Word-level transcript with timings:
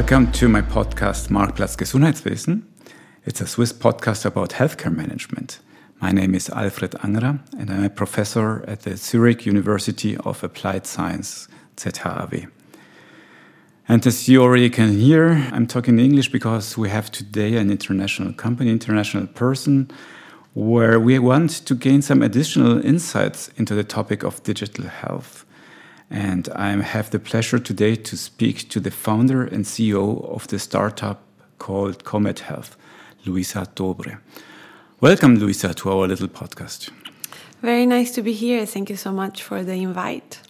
Welcome 0.00 0.32
to 0.32 0.48
my 0.48 0.62
podcast 0.62 1.28
Marktplatz 1.28 1.76
Gesundheitswesen. 1.76 2.62
It's 3.26 3.42
a 3.42 3.46
Swiss 3.46 3.70
podcast 3.74 4.24
about 4.24 4.48
healthcare 4.48 4.96
management. 4.96 5.58
My 6.00 6.10
name 6.10 6.34
is 6.34 6.48
Alfred 6.48 6.92
Angerer 7.02 7.38
and 7.58 7.70
I'm 7.70 7.84
a 7.84 7.90
professor 7.90 8.64
at 8.66 8.80
the 8.80 8.96
Zurich 8.96 9.44
University 9.44 10.16
of 10.16 10.42
Applied 10.42 10.86
Science, 10.86 11.48
ZHAW. 11.76 12.48
And 13.88 14.06
as 14.06 14.26
you 14.26 14.42
already 14.42 14.70
can 14.70 14.98
hear, 14.98 15.32
I'm 15.52 15.66
talking 15.66 15.98
English 15.98 16.32
because 16.32 16.78
we 16.78 16.88
have 16.88 17.10
today 17.10 17.56
an 17.58 17.70
international 17.70 18.32
company, 18.32 18.70
international 18.70 19.26
person, 19.26 19.90
where 20.54 20.98
we 20.98 21.18
want 21.18 21.50
to 21.66 21.74
gain 21.74 22.00
some 22.00 22.22
additional 22.22 22.82
insights 22.82 23.48
into 23.58 23.74
the 23.74 23.84
topic 23.84 24.22
of 24.22 24.42
digital 24.44 24.86
health. 24.86 25.44
And 26.10 26.48
I 26.56 26.72
have 26.82 27.10
the 27.10 27.20
pleasure 27.20 27.60
today 27.60 27.94
to 27.94 28.16
speak 28.16 28.68
to 28.70 28.80
the 28.80 28.90
founder 28.90 29.44
and 29.44 29.64
CEO 29.64 30.28
of 30.34 30.48
the 30.48 30.58
startup 30.58 31.22
called 31.58 32.02
Comet 32.02 32.40
Health, 32.40 32.76
Luisa 33.24 33.64
Dobre. 33.76 34.18
Welcome, 35.00 35.36
Luisa, 35.36 35.72
to 35.72 35.90
our 35.90 36.08
little 36.08 36.26
podcast. 36.26 36.90
Very 37.62 37.86
nice 37.86 38.10
to 38.12 38.22
be 38.22 38.32
here. 38.32 38.66
Thank 38.66 38.90
you 38.90 38.96
so 38.96 39.12
much 39.12 39.44
for 39.44 39.62
the 39.62 39.74
invite. 39.74 40.40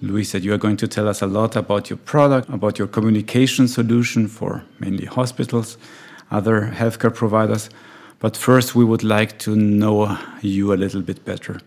Luisa, 0.00 0.40
you 0.40 0.54
are 0.54 0.58
going 0.58 0.78
to 0.78 0.88
tell 0.88 1.06
us 1.06 1.20
a 1.20 1.26
lot 1.26 1.54
about 1.54 1.90
your 1.90 1.98
product, 1.98 2.48
about 2.48 2.78
your 2.78 2.88
communication 2.88 3.68
solution 3.68 4.26
for 4.26 4.64
mainly 4.78 5.04
hospitals, 5.04 5.76
other 6.30 6.72
healthcare 6.74 7.14
providers. 7.14 7.68
But 8.20 8.38
first, 8.38 8.74
we 8.74 8.86
would 8.86 9.04
like 9.04 9.38
to 9.40 9.54
know 9.54 10.16
you 10.40 10.72
a 10.72 10.76
little 10.76 11.02
bit 11.02 11.26
better. 11.26 11.60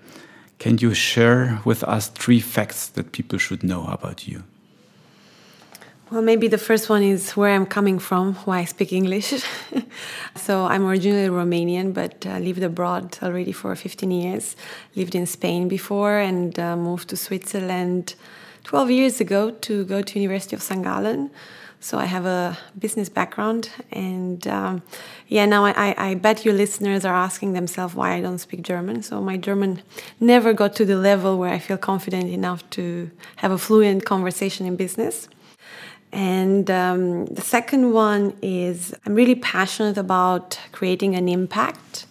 Can 0.59 0.79
you 0.79 0.93
share 0.93 1.61
with 1.65 1.83
us 1.83 2.07
three 2.07 2.39
facts 2.39 2.87
that 2.89 3.11
people 3.11 3.37
should 3.37 3.63
know 3.63 3.85
about 3.85 4.27
you? 4.27 4.43
Well, 6.09 6.21
maybe 6.21 6.47
the 6.47 6.57
first 6.57 6.89
one 6.89 7.03
is 7.03 7.35
where 7.35 7.53
I'm 7.53 7.65
coming 7.65 7.99
from, 7.99 8.35
why 8.45 8.59
I 8.59 8.65
speak 8.65 8.93
English. 8.93 9.33
so 10.35 10.65
I'm 10.65 10.87
originally 10.87 11.27
Romanian, 11.27 11.93
but 11.93 12.25
uh, 12.25 12.39
lived 12.39 12.63
abroad 12.63 13.17
already 13.21 13.51
for 13.51 13.75
15 13.75 14.09
years. 14.09 14.55
Lived 14.95 15.15
in 15.15 15.25
Spain 15.25 15.67
before 15.67 16.17
and 16.17 16.57
uh, 16.57 16.77
moved 16.77 17.09
to 17.09 17.17
Switzerland 17.17 18.15
12 18.63 18.89
years 18.91 19.19
ago 19.19 19.51
to 19.51 19.83
go 19.83 20.01
to 20.01 20.19
University 20.19 20.55
of 20.55 20.61
St. 20.61 20.81
Gallen 20.81 21.29
so 21.79 21.97
I 21.97 22.05
have 22.05 22.25
a 22.25 22.57
business 22.77 23.07
background, 23.07 23.69
and 23.91 24.45
um, 24.47 24.81
yeah, 25.27 25.45
now 25.45 25.63
I, 25.65 25.93
I, 25.97 26.15
bet 26.15 26.43
your 26.43 26.53
listeners 26.53 27.05
are 27.05 27.13
asking 27.13 27.53
themselves 27.53 27.93
why 27.93 28.13
I 28.13 28.21
don't 28.21 28.39
speak 28.39 28.63
German. 28.63 29.03
So 29.03 29.21
my 29.21 29.37
German 29.37 29.83
never 30.19 30.53
got 30.53 30.75
to 30.77 30.85
the 30.85 30.95
level 30.97 31.37
where 31.37 31.53
I 31.53 31.59
feel 31.59 31.77
confident 31.77 32.29
enough 32.29 32.67
to 32.71 33.11
have 33.37 33.51
a 33.51 33.57
fluent 33.57 34.05
conversation 34.05 34.65
in 34.65 34.75
business. 34.75 35.29
And 36.11 36.71
um, 36.71 37.25
the 37.27 37.41
second 37.41 37.93
one 37.93 38.35
is 38.41 38.95
I'm 39.05 39.13
really 39.13 39.35
passionate 39.35 39.97
about 39.97 40.59
creating 40.71 41.15
an 41.15 41.29
impact 41.29 42.05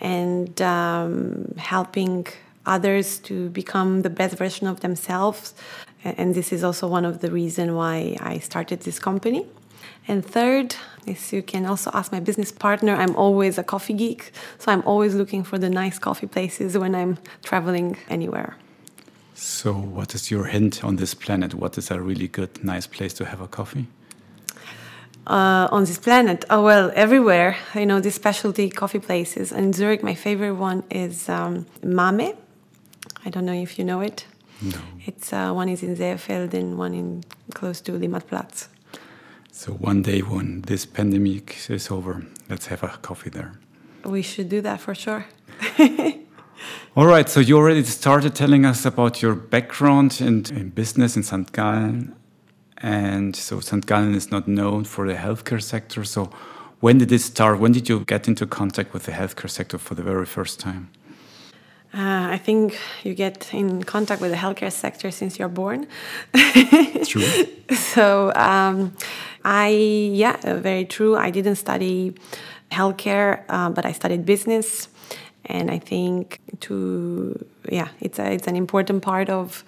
and 0.00 0.60
um, 0.60 1.54
helping 1.56 2.26
others 2.66 3.18
to 3.18 3.50
become 3.50 4.02
the 4.02 4.10
best 4.10 4.36
version 4.36 4.66
of 4.66 4.80
themselves 4.80 5.54
and 6.04 6.34
this 6.34 6.52
is 6.52 6.62
also 6.62 6.86
one 6.86 7.04
of 7.04 7.20
the 7.20 7.30
reasons 7.30 7.72
why 7.72 8.16
I 8.20 8.38
started 8.38 8.80
this 8.80 8.98
company. 8.98 9.46
And 10.06 10.24
third, 10.24 10.76
as 11.06 11.32
you 11.32 11.42
can 11.42 11.64
also 11.64 11.90
ask 11.94 12.12
my 12.12 12.20
business 12.20 12.52
partner, 12.52 12.94
I'm 12.94 13.16
always 13.16 13.56
a 13.56 13.64
coffee 13.64 13.94
geek, 13.94 14.32
so 14.58 14.70
I'm 14.70 14.82
always 14.82 15.14
looking 15.14 15.44
for 15.44 15.58
the 15.58 15.70
nice 15.70 15.98
coffee 15.98 16.26
places 16.26 16.76
when 16.76 16.94
I'm 16.94 17.18
traveling 17.42 17.96
anywhere. 18.08 18.56
So, 19.34 19.72
what 19.72 20.14
is 20.14 20.30
your 20.30 20.44
hint 20.44 20.84
on 20.84 20.96
this 20.96 21.14
planet? 21.14 21.54
What 21.54 21.76
is 21.78 21.90
a 21.90 22.00
really 22.00 22.28
good, 22.28 22.62
nice 22.62 22.86
place 22.86 23.14
to 23.14 23.24
have 23.24 23.40
a 23.40 23.48
coffee? 23.48 23.86
Uh, 25.26 25.68
on 25.72 25.84
this 25.84 25.98
planet? 25.98 26.44
Oh, 26.50 26.62
well, 26.62 26.92
everywhere. 26.94 27.56
You 27.74 27.86
know, 27.86 27.98
these 27.98 28.14
specialty 28.14 28.68
coffee 28.68 29.00
places. 29.00 29.52
In 29.52 29.72
Zurich, 29.72 30.02
my 30.02 30.14
favorite 30.14 30.54
one 30.54 30.84
is 30.90 31.28
um, 31.28 31.66
Mame. 31.82 32.34
I 33.24 33.30
don't 33.30 33.46
know 33.46 33.54
if 33.54 33.78
you 33.78 33.84
know 33.84 34.02
it. 34.02 34.26
No. 34.62 34.78
It's 35.06 35.32
uh, 35.32 35.52
one 35.52 35.68
is 35.68 35.82
in 35.82 35.96
Seefeld 35.96 36.54
and 36.54 36.78
one 36.78 36.94
in 36.94 37.24
close 37.52 37.80
to 37.82 37.92
Limmatplatz. 37.92 38.68
So 39.52 39.72
one 39.72 40.02
day 40.02 40.20
when 40.20 40.62
this 40.62 40.84
pandemic 40.86 41.70
is 41.70 41.90
over, 41.90 42.24
let's 42.48 42.66
have 42.66 42.82
a 42.82 42.88
coffee 43.02 43.30
there. 43.30 43.52
We 44.04 44.22
should 44.22 44.48
do 44.48 44.60
that 44.62 44.80
for 44.80 44.94
sure. 44.94 45.26
All 46.96 47.06
right, 47.06 47.28
so 47.28 47.40
you 47.40 47.56
already 47.56 47.82
started 47.84 48.34
telling 48.34 48.64
us 48.64 48.84
about 48.84 49.22
your 49.22 49.34
background 49.34 50.20
in, 50.20 50.44
in 50.50 50.70
business 50.70 51.16
in 51.16 51.22
St. 51.22 51.50
Gallen. 51.52 52.14
And 52.78 53.34
so 53.34 53.60
St. 53.60 53.84
Gallen 53.86 54.14
is 54.14 54.30
not 54.30 54.46
known 54.46 54.84
for 54.84 55.06
the 55.06 55.14
healthcare 55.14 55.62
sector. 55.62 56.04
So 56.04 56.30
when 56.80 56.98
did 56.98 57.08
this 57.08 57.24
start? 57.24 57.58
When 57.58 57.72
did 57.72 57.88
you 57.88 58.04
get 58.04 58.28
into 58.28 58.46
contact 58.46 58.92
with 58.92 59.04
the 59.04 59.12
healthcare 59.12 59.50
sector 59.50 59.78
for 59.78 59.94
the 59.94 60.02
very 60.02 60.26
first 60.26 60.60
time? 60.60 60.90
Uh, 61.94 62.26
I 62.32 62.38
think 62.38 62.76
you 63.04 63.14
get 63.14 63.54
in 63.54 63.84
contact 63.84 64.20
with 64.20 64.32
the 64.32 64.36
healthcare 64.36 64.72
sector 64.72 65.12
since 65.12 65.38
you're 65.38 65.48
born. 65.48 65.86
true. 67.06 67.22
So, 67.74 68.30
um, 68.34 68.94
I, 69.44 69.68
yeah, 69.68 70.36
uh, 70.44 70.56
very 70.56 70.84
true. 70.84 71.16
I 71.16 71.30
didn't 71.30 71.56
study 71.56 72.14
healthcare, 72.70 73.44
uh, 73.48 73.70
but 73.70 73.86
I 73.86 73.92
studied 73.92 74.26
business. 74.26 74.88
And 75.46 75.70
I 75.70 75.78
think 75.78 76.40
to, 76.60 77.46
yeah, 77.70 77.88
it's, 78.00 78.18
a, 78.18 78.32
it's 78.32 78.48
an 78.48 78.56
important 78.56 79.02
part 79.02 79.30
of, 79.30 79.64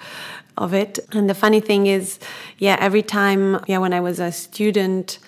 of 0.58 0.74
it. 0.74 0.98
And 1.12 1.30
the 1.30 1.34
funny 1.34 1.60
thing 1.60 1.86
is, 1.86 2.18
yeah, 2.58 2.76
every 2.80 3.02
time, 3.02 3.60
yeah, 3.66 3.78
when 3.78 3.94
I 3.94 4.00
was 4.00 4.18
a 4.18 4.32
student 4.32 5.18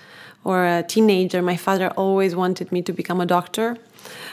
or 0.45 0.67
a 0.67 0.83
teenager, 0.83 1.41
my 1.41 1.57
father 1.57 1.89
always 1.91 2.35
wanted 2.35 2.71
me 2.73 2.83
to 2.83 2.93
become 2.93 3.21
a 3.21 3.27
doctor 3.27 3.77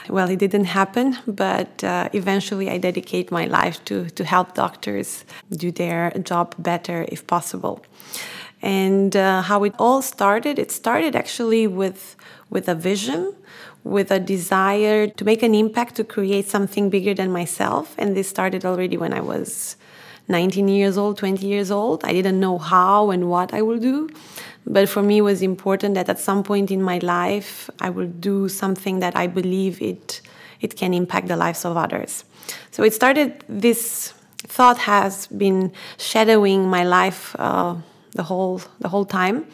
well, 0.08 0.28
it 0.30 0.38
didn't 0.38 0.66
happen, 0.66 1.16
but 1.26 1.82
uh, 1.84 2.08
eventually 2.12 2.70
I 2.70 2.78
dedicate 2.78 3.30
my 3.30 3.46
life 3.46 3.84
to, 3.86 4.08
to 4.10 4.24
help 4.24 4.54
doctors 4.54 5.24
do 5.50 5.70
their 5.70 6.10
job 6.22 6.54
better 6.58 7.06
if 7.08 7.26
possible. 7.26 7.84
And 8.62 9.14
uh, 9.16 9.42
how 9.42 9.64
it 9.64 9.74
all 9.78 10.02
started, 10.02 10.58
it 10.58 10.70
started 10.70 11.14
actually 11.14 11.66
with, 11.66 12.16
with 12.50 12.68
a 12.68 12.74
vision, 12.74 13.34
with 13.84 14.10
a 14.10 14.18
desire 14.18 15.06
to 15.06 15.24
make 15.24 15.42
an 15.42 15.54
impact, 15.54 15.94
to 15.96 16.04
create 16.04 16.48
something 16.48 16.90
bigger 16.90 17.14
than 17.14 17.30
myself. 17.30 17.94
And 17.98 18.16
this 18.16 18.28
started 18.28 18.64
already 18.64 18.96
when 18.96 19.12
I 19.12 19.20
was 19.20 19.76
19 20.28 20.68
years 20.68 20.98
old, 20.98 21.18
20 21.18 21.46
years 21.46 21.70
old. 21.70 22.04
I 22.04 22.12
didn't 22.12 22.40
know 22.40 22.58
how 22.58 23.10
and 23.10 23.30
what 23.30 23.54
I 23.54 23.62
will 23.62 23.78
do. 23.78 24.08
But 24.66 24.88
for 24.88 25.02
me, 25.02 25.18
it 25.18 25.22
was 25.22 25.42
important 25.42 25.94
that 25.94 26.08
at 26.08 26.18
some 26.18 26.42
point 26.42 26.70
in 26.70 26.82
my 26.82 26.98
life, 26.98 27.70
I 27.80 27.90
will 27.90 28.08
do 28.08 28.48
something 28.48 28.98
that 29.00 29.16
I 29.16 29.28
believe 29.28 29.80
it, 29.80 30.20
it 30.60 30.76
can 30.76 30.92
impact 30.92 31.28
the 31.28 31.36
lives 31.36 31.64
of 31.64 31.76
others. 31.76 32.24
So 32.72 32.82
it 32.82 32.92
started, 32.92 33.44
this 33.48 34.12
thought 34.38 34.78
has 34.78 35.28
been 35.28 35.72
shadowing 35.98 36.68
my 36.68 36.84
life 36.84 37.36
uh, 37.38 37.76
the, 38.12 38.24
whole, 38.24 38.60
the 38.80 38.88
whole 38.88 39.04
time. 39.04 39.46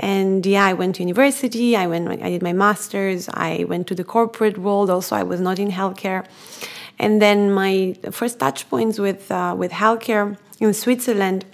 And 0.00 0.44
yeah, 0.46 0.64
I 0.64 0.72
went 0.74 0.96
to 0.96 1.02
university, 1.02 1.76
I, 1.76 1.86
went, 1.86 2.08
I 2.22 2.30
did 2.30 2.42
my 2.42 2.52
master's, 2.52 3.28
I 3.28 3.64
went 3.68 3.86
to 3.88 3.94
the 3.94 4.04
corporate 4.04 4.58
world, 4.58 4.90
also, 4.90 5.16
I 5.16 5.24
was 5.24 5.40
not 5.40 5.58
in 5.58 5.70
healthcare. 5.70 6.24
And 7.00 7.22
then 7.22 7.52
my 7.52 7.96
first 8.10 8.38
touch 8.38 8.68
points 8.68 8.98
with, 8.98 9.30
uh, 9.30 9.54
with 9.56 9.72
healthcare 9.72 10.36
in 10.60 10.74
Switzerland 10.74 11.44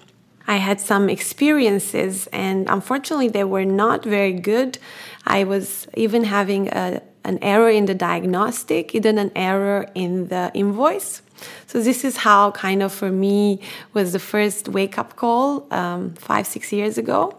I 0.46 0.56
had 0.56 0.80
some 0.80 1.08
experiences, 1.08 2.28
and 2.32 2.68
unfortunately, 2.68 3.28
they 3.28 3.44
were 3.44 3.64
not 3.64 4.04
very 4.04 4.32
good. 4.32 4.78
I 5.26 5.44
was 5.44 5.86
even 5.94 6.24
having 6.24 6.68
a, 6.68 7.00
an 7.24 7.38
error 7.40 7.70
in 7.70 7.86
the 7.86 7.94
diagnostic, 7.94 8.94
even 8.94 9.16
an 9.18 9.32
error 9.34 9.88
in 9.94 10.28
the 10.28 10.50
invoice. 10.54 11.22
So 11.66 11.80
this 11.80 12.04
is 12.04 12.18
how 12.18 12.52
kind 12.52 12.82
of 12.82 12.92
for 12.92 13.10
me 13.10 13.60
was 13.92 14.12
the 14.12 14.18
first 14.18 14.68
wake 14.68 14.98
up 14.98 15.16
call 15.16 15.66
um, 15.72 16.14
five 16.14 16.46
six 16.46 16.72
years 16.72 16.98
ago, 16.98 17.36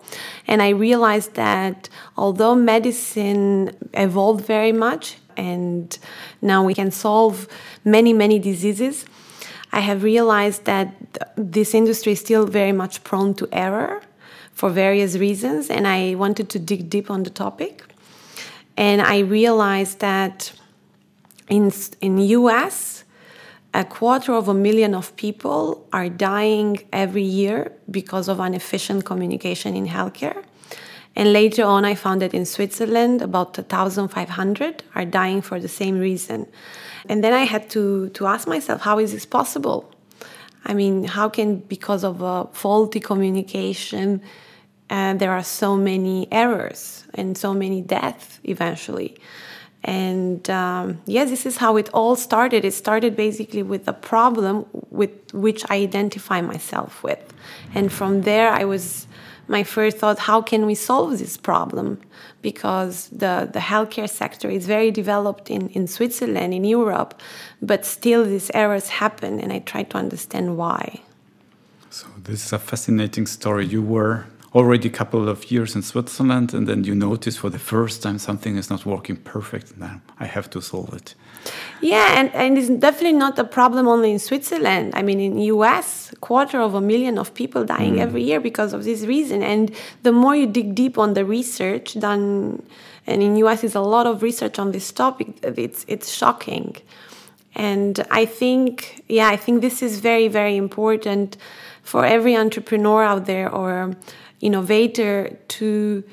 and 0.47 0.61
I 0.61 0.69
realized 0.69 1.35
that 1.35 1.89
although 2.17 2.55
medicine 2.55 3.71
evolved 3.93 4.45
very 4.45 4.71
much 4.71 5.17
and 5.37 5.97
now 6.41 6.63
we 6.63 6.73
can 6.73 6.91
solve 6.91 7.47
many 7.83 8.13
many 8.13 8.37
diseases, 8.39 9.05
I 9.71 9.79
have 9.79 10.03
realized 10.03 10.65
that 10.65 11.04
this 11.35 11.73
industry 11.73 12.13
is 12.13 12.19
still 12.19 12.45
very 12.45 12.71
much 12.71 13.03
prone 13.03 13.33
to 13.35 13.47
error 13.51 14.01
for 14.53 14.69
various 14.69 15.15
reasons, 15.17 15.69
and 15.69 15.87
I 15.87 16.15
wanted 16.15 16.49
to 16.49 16.59
dig 16.59 16.89
deep 16.89 17.09
on 17.11 17.23
the 17.23 17.29
topic. 17.29 17.83
And 18.77 19.01
I 19.01 19.19
realized 19.19 19.99
that 19.99 20.51
in 21.49 21.71
in 22.01 22.17
US, 22.17 23.03
a 23.73 23.83
quarter 23.83 24.33
of 24.33 24.47
a 24.47 24.53
million 24.53 24.95
of 24.95 25.15
people 25.17 25.85
are 25.91 26.09
dying 26.09 26.79
every 26.93 27.23
year 27.23 27.71
because 27.91 28.29
of 28.29 28.39
inefficient 28.39 29.03
communication 29.03 29.75
in 29.75 29.87
healthcare. 29.87 30.43
And 31.15 31.31
later 31.31 31.63
on, 31.63 31.85
I 31.85 31.95
found 31.95 32.21
that 32.21 32.33
in 32.33 32.45
Switzerland, 32.45 33.21
about 33.21 33.57
1,500 33.57 34.83
are 34.95 35.05
dying 35.05 35.41
for 35.41 35.59
the 35.59 35.67
same 35.67 35.97
reason. 35.97 36.47
And 37.07 37.23
then 37.23 37.33
I 37.33 37.43
had 37.43 37.69
to, 37.69 38.09
to 38.09 38.27
ask 38.27 38.47
myself, 38.47 38.81
how 38.81 38.99
is 38.99 39.11
this 39.13 39.25
possible? 39.25 39.89
I 40.65 40.73
mean, 40.73 41.03
how 41.03 41.29
can, 41.29 41.57
because 41.57 42.03
of 42.03 42.21
a 42.21 42.47
faulty 42.53 42.99
communication, 42.99 44.21
and 44.89 45.19
there 45.19 45.31
are 45.31 45.43
so 45.43 45.75
many 45.75 46.27
errors 46.31 47.05
and 47.13 47.37
so 47.37 47.53
many 47.53 47.81
deaths 47.81 48.39
eventually. 48.43 49.17
And 49.83 50.49
um, 50.49 51.01
yes, 51.05 51.29
this 51.29 51.45
is 51.45 51.57
how 51.57 51.77
it 51.77 51.89
all 51.93 52.15
started. 52.15 52.65
It 52.65 52.73
started 52.73 53.15
basically 53.15 53.61
with 53.61 53.87
a 53.87 53.93
problem 53.93 54.65
with 54.89 55.11
which 55.33 55.63
I 55.69 55.77
identify 55.77 56.41
myself 56.41 57.03
with. 57.03 57.33
And 57.73 57.91
from 57.91 58.23
there, 58.23 58.49
I 58.49 58.65
was 58.65 59.07
my 59.47 59.63
first 59.63 59.97
thought 59.97 60.17
how 60.19 60.41
can 60.41 60.65
we 60.65 60.73
solve 60.73 61.19
this 61.19 61.37
problem 61.37 62.01
because 62.51 62.95
the, 63.23 63.35
the 63.57 63.63
healthcare 63.71 64.11
sector 64.21 64.47
is 64.57 64.63
very 64.75 64.91
developed 65.01 65.45
in, 65.55 65.63
in 65.77 65.83
switzerland 65.95 66.51
in 66.59 66.63
europe 66.63 67.11
but 67.71 67.81
still 67.97 68.23
these 68.33 68.49
errors 68.61 68.87
happen 69.01 69.31
and 69.41 69.49
i 69.57 69.59
try 69.71 69.81
to 69.91 69.95
understand 70.03 70.47
why 70.61 70.83
so 71.89 72.05
this 72.27 72.39
is 72.45 72.51
a 72.59 72.61
fascinating 72.71 73.25
story 73.37 73.65
you 73.75 73.83
were 73.95 74.17
already 74.55 74.87
a 74.87 74.97
couple 75.01 75.27
of 75.27 75.51
years 75.51 75.75
in 75.75 75.81
Switzerland, 75.81 76.53
and 76.53 76.65
then 76.65 76.85
you 76.85 76.95
notice 76.95 77.35
for 77.35 77.49
the 77.49 77.59
first 77.59 78.01
time 78.01 78.17
something 78.17 78.55
is 78.55 78.69
not 78.69 78.85
working 78.85 79.17
perfect. 79.17 79.77
Now 79.77 79.99
I 80.17 80.25
have 80.25 80.49
to 80.51 80.61
solve 80.61 80.93
it. 80.93 81.13
Yeah, 81.81 82.19
and, 82.19 82.33
and 82.33 82.57
it's 82.57 82.69
definitely 82.69 83.17
not 83.17 83.37
a 83.37 83.43
problem 83.43 83.87
only 83.87 84.11
in 84.11 84.19
Switzerland. 84.19 84.93
I 84.95 85.01
mean, 85.01 85.19
in 85.19 85.39
US, 85.39 86.11
a 86.13 86.15
quarter 86.17 86.59
of 86.59 86.73
a 86.73 86.81
million 86.81 87.17
of 87.17 87.33
people 87.33 87.63
dying 87.65 87.95
mm. 87.95 87.99
every 87.99 88.23
year 88.23 88.39
because 88.39 88.73
of 88.73 88.83
this 88.83 89.03
reason. 89.03 89.43
And 89.43 89.73
the 90.03 90.11
more 90.11 90.35
you 90.35 90.47
dig 90.47 90.75
deep 90.75 90.97
on 90.97 91.13
the 91.13 91.25
research 91.25 91.99
done, 91.99 92.63
and 93.05 93.21
in 93.21 93.35
US 93.37 93.63
is 93.63 93.75
a 93.75 93.81
lot 93.81 94.07
of 94.07 94.23
research 94.23 94.57
on 94.57 94.71
this 94.71 94.91
topic, 94.91 95.27
it's 95.43 95.85
it's 95.87 96.11
shocking. 96.11 96.75
And 97.55 98.05
I 98.11 98.25
think, 98.25 99.03
yeah, 99.07 99.29
I 99.29 99.37
think 99.37 99.61
this 99.61 99.81
is 99.81 99.99
very, 99.99 100.27
very 100.27 100.57
important 100.57 101.37
for 101.83 102.05
every 102.05 102.35
entrepreneur 102.35 103.03
out 103.03 103.25
there 103.27 103.49
or 103.49 103.95
innovator 104.41 105.37
to 105.47 106.03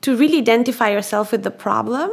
to 0.00 0.16
really 0.16 0.38
identify 0.38 0.90
yourself 0.90 1.32
with 1.32 1.42
the 1.42 1.50
problem 1.50 2.10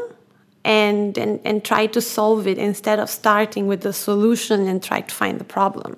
and, 0.65 1.15
and, 1.17 1.39
and 1.45 1.63
try 1.63 1.85
to 1.85 2.01
solve 2.01 2.47
it 2.47 2.57
instead 2.57 2.99
of 2.99 3.09
starting 3.09 3.67
with 3.67 3.81
the 3.81 3.93
solution 3.93 4.67
and 4.67 4.83
try 4.83 4.99
to 4.99 5.13
find 5.13 5.39
the 5.39 5.45
problem. 5.45 5.95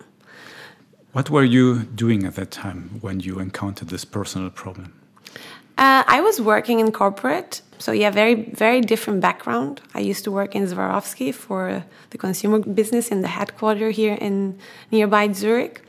What 1.13 1.29
were 1.29 1.45
you 1.45 1.83
doing 1.83 2.25
at 2.25 2.35
that 2.35 2.51
time 2.51 2.99
when 3.01 3.21
you 3.21 3.39
encountered 3.39 3.87
this 3.87 4.05
personal 4.05 4.49
problem? 4.49 4.93
Uh, 5.77 6.03
I 6.05 6.21
was 6.21 6.41
working 6.41 6.79
in 6.79 6.91
corporate, 6.91 7.61
so 7.77 7.91
yeah, 7.91 8.09
very 8.09 8.35
very 8.53 8.81
different 8.81 9.21
background. 9.21 9.79
I 9.93 9.99
used 9.99 10.23
to 10.23 10.31
work 10.31 10.55
in 10.55 10.65
Swarovski 10.65 11.33
for 11.33 11.83
the 12.09 12.17
consumer 12.17 12.59
business 12.59 13.09
in 13.09 13.21
the 13.21 13.27
headquarters 13.27 13.95
here 13.95 14.17
in 14.19 14.57
nearby 14.91 15.31
Zurich. 15.31 15.81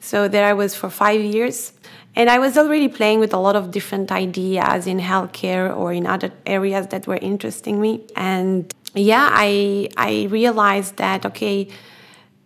So 0.00 0.26
there 0.28 0.44
I 0.44 0.52
was 0.52 0.74
for 0.74 0.90
five 0.90 1.20
years, 1.20 1.72
and 2.14 2.28
I 2.28 2.38
was 2.38 2.58
already 2.58 2.88
playing 2.88 3.20
with 3.20 3.32
a 3.32 3.38
lot 3.38 3.56
of 3.56 3.70
different 3.70 4.12
ideas 4.12 4.86
in 4.86 4.98
healthcare 5.00 5.74
or 5.74 5.92
in 5.92 6.06
other 6.06 6.30
areas 6.44 6.88
that 6.88 7.06
were 7.06 7.16
interesting 7.16 7.80
me. 7.80 8.06
And 8.16 8.72
yeah, 8.94 9.28
I 9.30 9.88
I 9.96 10.26
realized 10.30 10.96
that 10.96 11.24
okay, 11.24 11.68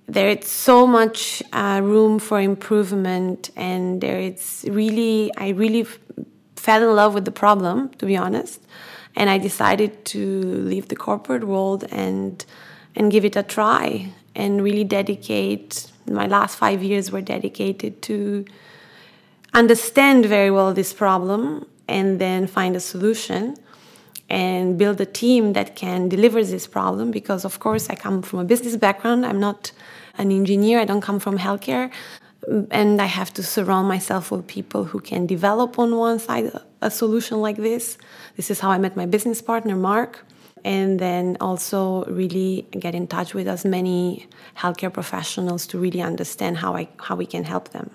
there 0.06 0.28
is 0.28 0.46
so 0.46 0.86
much 0.86 1.42
uh, 1.52 1.80
room 1.82 2.20
for 2.20 2.40
improvement, 2.40 3.50
and 3.56 4.00
there 4.00 4.20
is 4.20 4.64
really 4.68 5.32
I 5.36 5.48
really 5.48 5.82
f- 5.82 5.98
fell 6.54 6.88
in 6.88 6.94
love 6.94 7.14
with 7.14 7.24
the 7.24 7.32
problem, 7.32 7.88
to 7.98 8.06
be 8.06 8.16
honest. 8.16 8.62
And 9.16 9.30
I 9.30 9.38
decided 9.38 10.04
to 10.06 10.42
leave 10.70 10.88
the 10.88 10.96
corporate 10.96 11.44
world 11.44 11.84
and 11.90 12.44
and 12.94 13.10
give 13.10 13.24
it 13.24 13.34
a 13.34 13.42
try 13.42 14.12
and 14.36 14.62
really 14.62 14.84
dedicate. 14.84 15.90
My 16.08 16.26
last 16.26 16.56
five 16.56 16.84
years 16.84 17.10
were 17.10 17.20
dedicated 17.20 18.00
to 18.02 18.44
understand 19.56 20.26
very 20.26 20.50
well 20.50 20.74
this 20.74 20.92
problem 20.92 21.66
and 21.88 22.20
then 22.20 22.46
find 22.46 22.76
a 22.76 22.80
solution 22.80 23.56
and 24.28 24.76
build 24.76 25.00
a 25.00 25.06
team 25.06 25.54
that 25.54 25.74
can 25.74 26.10
deliver 26.10 26.44
this 26.44 26.66
problem 26.66 27.10
because 27.10 27.42
of 27.42 27.58
course 27.58 27.88
i 27.88 27.94
come 27.94 28.20
from 28.20 28.38
a 28.40 28.44
business 28.44 28.76
background. 28.76 29.24
I'm 29.24 29.40
not 29.40 29.72
an 30.18 30.30
engineer. 30.30 30.78
I 30.80 30.84
don't 30.84 31.00
come 31.00 31.20
from 31.20 31.38
healthcare. 31.38 31.90
And 32.70 33.00
i 33.00 33.06
have 33.06 33.32
to 33.38 33.42
surround 33.42 33.88
myself 33.88 34.30
with 34.30 34.46
people 34.46 34.84
who 34.84 35.00
can 35.00 35.26
develop 35.26 35.78
on 35.78 35.96
one 35.96 36.18
side 36.18 36.52
a 36.82 36.90
solution 36.90 37.40
like 37.40 37.56
this. 37.56 37.96
This 38.36 38.50
is 38.50 38.60
how 38.60 38.70
i 38.70 38.78
met 38.78 38.94
my 38.94 39.06
business 39.06 39.40
partner 39.40 39.76
mark. 39.90 40.12
And 40.64 40.98
then 40.98 41.36
also 41.40 42.04
really 42.20 42.66
get 42.84 42.94
in 42.94 43.06
touch 43.06 43.32
with 43.32 43.48
as 43.48 43.64
many 43.64 44.26
healthcare 44.62 44.92
professionals 44.92 45.66
to 45.68 45.78
really 45.78 46.02
understand 46.02 46.58
how 46.58 46.74
I, 46.74 46.88
how 47.06 47.14
we 47.16 47.24
can 47.24 47.44
help 47.44 47.70
them 47.70 47.90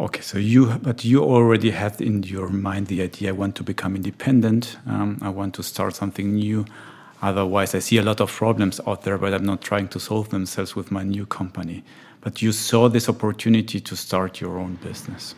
Okay, 0.00 0.22
so 0.22 0.38
you, 0.38 0.66
but 0.82 1.04
you 1.04 1.22
already 1.22 1.70
had 1.70 2.00
in 2.00 2.24
your 2.24 2.48
mind 2.48 2.88
the 2.88 3.00
idea 3.00 3.28
I 3.28 3.32
want 3.32 3.54
to 3.56 3.62
become 3.62 3.94
independent. 3.94 4.76
Um, 4.88 5.18
I 5.22 5.28
want 5.28 5.54
to 5.54 5.62
start 5.62 5.94
something 5.94 6.34
new. 6.34 6.64
Otherwise, 7.22 7.76
I 7.76 7.78
see 7.78 7.98
a 7.98 8.02
lot 8.02 8.20
of 8.20 8.30
problems 8.30 8.80
out 8.88 9.02
there, 9.02 9.16
but 9.18 9.32
I'm 9.32 9.44
not 9.44 9.62
trying 9.62 9.86
to 9.88 10.00
solve 10.00 10.30
themselves 10.30 10.74
with 10.74 10.90
my 10.90 11.04
new 11.04 11.26
company. 11.26 11.84
But 12.22 12.42
you 12.42 12.50
saw 12.50 12.88
this 12.88 13.08
opportunity 13.08 13.78
to 13.80 13.96
start 13.96 14.40
your 14.40 14.58
own 14.58 14.74
business. 14.82 15.36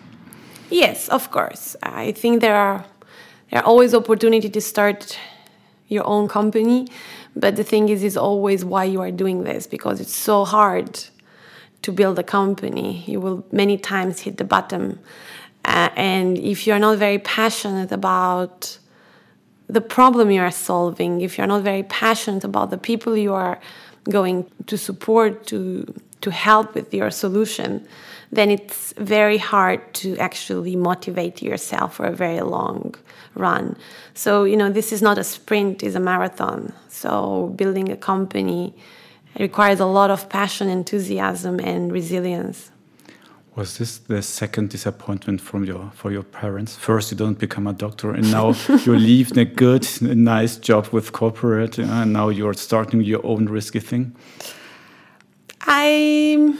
Yes, 0.71 1.09
of 1.11 1.31
course. 1.31 1.77
I 1.83 2.13
think 2.13 2.41
there 2.41 2.57
are 2.57 2.87
there 3.51 3.61
are 3.61 3.67
always 3.67 3.95
opportunity 3.95 4.49
to 4.49 4.61
start 4.61 5.19
your 5.89 6.07
own 6.07 6.29
company, 6.29 6.89
but 7.37 7.57
the 7.57 7.63
thing 7.63 7.91
is, 7.91 8.03
is 8.03 8.17
always 8.17 8.65
why 8.65 8.85
you 8.85 9.01
are 9.03 9.13
doing 9.13 9.45
this 9.45 9.67
because 9.67 10.01
it's 10.01 10.17
so 10.17 10.45
hard 10.45 11.05
to 11.87 11.93
build 11.93 12.19
a 12.19 12.29
company. 12.41 13.05
You 13.07 13.21
will 13.21 13.47
many 13.53 13.79
times 13.79 14.15
hit 14.27 14.39
the 14.39 14.49
bottom. 14.57 14.99
Uh, 15.65 15.91
and 15.95 16.37
if 16.37 16.67
you're 16.67 16.81
not 16.81 16.99
very 16.99 17.21
passionate 17.21 17.93
about 17.93 18.79
the 19.69 19.81
problem 19.81 20.33
you 20.33 20.43
are 20.43 20.57
solving, 20.71 21.21
if 21.21 21.39
you're 21.39 21.47
not 21.47 21.63
very 21.63 21.85
passionate 21.85 22.43
about 22.43 22.71
the 22.71 22.79
people 22.89 23.17
you 23.17 23.35
are 23.35 23.61
going 24.19 24.39
to 24.67 24.77
support, 24.77 25.47
to, 25.47 25.61
to 26.23 26.31
help 26.33 26.75
with 26.75 26.93
your 26.93 27.11
solution, 27.13 27.87
then 28.33 28.51
it's 28.51 28.93
very 29.17 29.39
hard 29.39 29.81
to 29.95 30.17
actually 30.19 30.75
motivate 30.75 31.41
yourself 31.41 31.95
for 31.97 32.07
a 32.07 32.17
very 32.25 32.41
long 32.41 32.97
run. 33.37 33.77
So, 34.15 34.43
you 34.43 34.57
know, 34.57 34.71
this 34.71 34.93
is 34.93 35.03
not 35.03 35.19
a 35.19 35.25
sprint, 35.25 35.85
it's 35.85 35.95
a 35.95 36.01
marathon. 36.01 36.73
So, 36.89 37.53
building 37.55 37.93
a 37.93 37.97
company 37.97 38.75
it 39.37 39.43
requires 39.43 39.81
a 39.81 39.87
lot 39.87 40.11
of 40.11 40.29
passion, 40.31 40.69
enthusiasm, 40.69 41.61
and 41.61 41.93
resilience. 41.93 42.71
Was 43.55 43.79
this 43.79 43.99
the 43.99 44.23
second 44.23 44.71
disappointment 44.71 45.41
from 45.41 45.65
your 45.65 45.91
for 45.95 46.11
your 46.11 46.23
parents? 46.23 46.77
First, 46.77 47.11
you 47.11 47.19
don't 47.19 47.39
become 47.39 47.67
a 47.67 47.73
doctor, 47.73 48.11
and 48.13 48.31
now 48.31 48.55
you 48.85 48.97
leave 48.97 49.37
a 49.37 49.45
good, 49.45 49.87
nice 50.01 50.57
job 50.57 50.89
with 50.89 51.13
corporate, 51.13 51.79
and 51.79 52.13
now 52.13 52.31
you're 52.31 52.55
starting 52.55 53.03
your 53.03 53.25
own 53.25 53.47
risky 53.47 53.81
thing. 53.81 54.15
I 55.61 56.55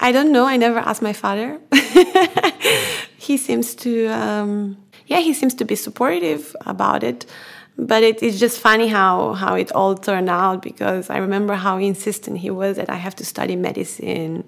I 0.00 0.12
don't 0.12 0.30
know. 0.30 0.46
I 0.46 0.56
never 0.56 0.78
asked 0.78 1.02
my 1.02 1.14
father. 1.14 1.58
he 3.16 3.36
seems 3.36 3.74
to 3.76 4.06
um, 4.08 4.76
yeah, 5.06 5.20
he 5.20 5.32
seems 5.32 5.54
to 5.54 5.64
be 5.64 5.76
supportive 5.76 6.54
about 6.66 7.02
it 7.02 7.26
but 7.78 8.02
it, 8.02 8.22
it's 8.22 8.40
just 8.40 8.58
funny 8.58 8.88
how 8.88 9.34
how 9.34 9.54
it 9.54 9.70
all 9.72 9.94
turned 9.94 10.28
out 10.28 10.62
because 10.62 11.08
I 11.10 11.18
remember 11.18 11.54
how 11.54 11.78
insistent 11.78 12.38
he 12.38 12.50
was 12.50 12.76
that 12.76 12.90
I 12.90 12.96
have 12.96 13.14
to 13.16 13.24
study 13.24 13.54
medicine, 13.54 14.44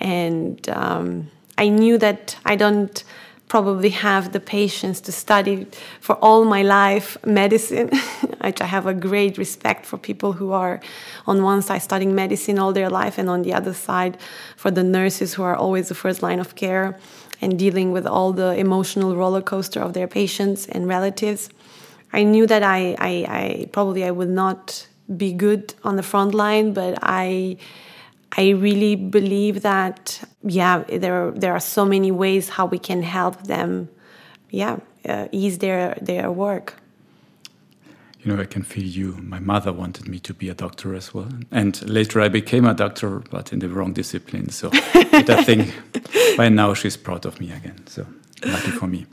and 0.00 0.66
um, 0.70 1.30
I 1.58 1.68
knew 1.68 1.98
that 1.98 2.36
I 2.44 2.56
don't 2.56 3.04
probably 3.48 3.90
have 3.90 4.32
the 4.32 4.40
patience 4.40 5.00
to 5.00 5.12
study 5.12 5.66
for 6.00 6.16
all 6.16 6.44
my 6.44 6.62
life 6.62 7.16
medicine 7.24 7.88
which 8.40 8.60
i 8.60 8.64
have 8.64 8.86
a 8.88 8.92
great 8.92 9.38
respect 9.38 9.86
for 9.86 9.96
people 9.96 10.32
who 10.32 10.50
are 10.50 10.80
on 11.28 11.44
one 11.44 11.62
side 11.62 11.80
studying 11.80 12.12
medicine 12.12 12.58
all 12.58 12.72
their 12.72 12.90
life 12.90 13.18
and 13.18 13.30
on 13.30 13.42
the 13.42 13.54
other 13.54 13.72
side 13.72 14.18
for 14.56 14.72
the 14.72 14.82
nurses 14.82 15.34
who 15.34 15.44
are 15.44 15.54
always 15.54 15.88
the 15.88 15.94
first 15.94 16.24
line 16.24 16.40
of 16.40 16.56
care 16.56 16.98
and 17.40 17.56
dealing 17.56 17.92
with 17.92 18.04
all 18.04 18.32
the 18.32 18.52
emotional 18.58 19.14
roller 19.14 19.42
coaster 19.42 19.80
of 19.80 19.92
their 19.92 20.08
patients 20.08 20.66
and 20.66 20.88
relatives 20.88 21.48
I 22.16 22.22
knew 22.22 22.46
that 22.46 22.62
I, 22.62 22.96
I, 22.98 23.12
I 23.28 23.66
probably 23.72 24.02
I 24.02 24.10
would 24.10 24.30
not 24.30 24.88
be 25.16 25.32
good 25.34 25.74
on 25.84 25.96
the 25.96 26.02
front 26.02 26.34
line, 26.34 26.72
but 26.72 26.98
I 27.02 27.58
I 28.36 28.50
really 28.50 28.96
believe 28.96 29.62
that 29.62 30.20
yeah 30.42 30.84
there 30.88 31.30
there 31.30 31.52
are 31.52 31.60
so 31.60 31.84
many 31.84 32.10
ways 32.10 32.48
how 32.48 32.66
we 32.66 32.78
can 32.78 33.02
help 33.02 33.42
them 33.46 33.88
yeah 34.50 34.78
uh, 35.08 35.28
ease 35.30 35.58
their 35.58 35.96
their 36.02 36.30
work. 36.30 36.74
You 38.20 38.32
know 38.32 38.42
i 38.42 38.46
can 38.46 38.62
feel 38.62 38.84
you. 38.84 39.16
My 39.22 39.40
mother 39.40 39.72
wanted 39.72 40.08
me 40.08 40.18
to 40.18 40.34
be 40.34 40.48
a 40.48 40.54
doctor 40.54 40.94
as 40.94 41.14
well. 41.14 41.28
And 41.50 41.88
later 41.88 42.20
i 42.20 42.28
became 42.28 42.64
a 42.64 42.74
doctor 42.74 43.22
but 43.30 43.52
in 43.52 43.58
the 43.58 43.68
wrong 43.68 43.92
discipline. 43.94 44.48
So 44.50 44.70
i 44.72 45.44
think 45.44 45.72
by 46.36 46.48
now 46.48 46.74
she's 46.74 46.96
proud 46.96 47.26
of 47.26 47.40
me 47.40 47.52
again. 47.52 47.86
So 47.86 48.06
lucky 48.44 48.70
for 48.70 48.86
me. 48.86 49.06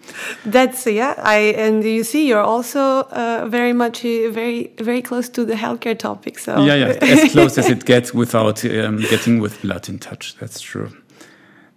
That's 0.46 0.86
yeah. 0.86 1.15
I 1.18 1.53
and 1.58 1.84
you 1.84 2.03
see, 2.03 2.27
you're 2.27 2.44
also 2.44 3.03
uh, 3.03 3.48
very 3.50 3.74
much 3.74 4.06
uh, 4.06 4.30
very 4.32 4.74
very 4.77 5.01
close 5.01 5.30
to 5.30 5.46
the 5.46 5.56
healthcare 5.56 5.98
topic. 5.98 6.39
So 6.39 6.63
yeah, 6.63 6.75
yeah, 6.75 6.98
as 7.01 7.32
close 7.34 7.58
as 7.58 7.70
it 7.70 7.86
gets 7.86 8.13
without 8.13 8.63
um, 8.65 8.98
getting 8.98 9.39
with 9.39 9.62
blood 9.62 9.89
in 9.89 10.00
touch. 10.00 10.36
That's 10.39 10.60
true. 10.62 10.92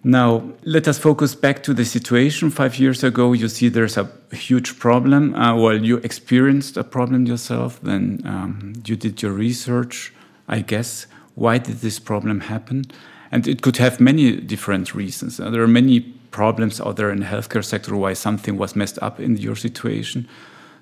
Now, 0.06 0.52
let 0.64 0.86
us 0.86 0.98
focus 0.98 1.34
back 1.34 1.64
to 1.64 1.74
the 1.74 1.84
situation 1.84 2.50
five 2.50 2.78
years 2.78 3.02
ago. 3.02 3.32
You 3.32 3.48
see 3.48 3.68
there's 3.68 3.96
a 3.96 4.08
huge 4.30 4.78
problem. 4.78 5.34
Uh, 5.34 5.56
well, 5.56 5.84
you 5.84 5.96
experienced 5.96 6.76
a 6.76 6.84
problem 6.84 7.26
yourself, 7.26 7.80
then 7.82 8.22
um, 8.24 8.74
you 8.84 8.94
did 8.94 9.20
your 9.20 9.32
research, 9.32 10.14
I 10.46 10.60
guess. 10.60 11.08
Why 11.34 11.58
did 11.58 11.78
this 11.78 11.98
problem 11.98 12.38
happen? 12.38 12.84
And 13.32 13.48
it 13.48 13.62
could 13.62 13.78
have 13.78 13.98
many 13.98 14.36
different 14.36 14.94
reasons. 14.94 15.40
Uh, 15.40 15.50
there 15.50 15.62
are 15.62 15.66
many 15.66 16.15
problems 16.36 16.80
out 16.80 16.96
there 16.96 17.10
in 17.10 17.20
the 17.20 17.30
healthcare 17.34 17.64
sector 17.64 17.96
why 17.96 18.12
something 18.14 18.58
was 18.58 18.76
messed 18.76 18.98
up 19.06 19.18
in 19.18 19.32
your 19.46 19.56
situation. 19.56 20.28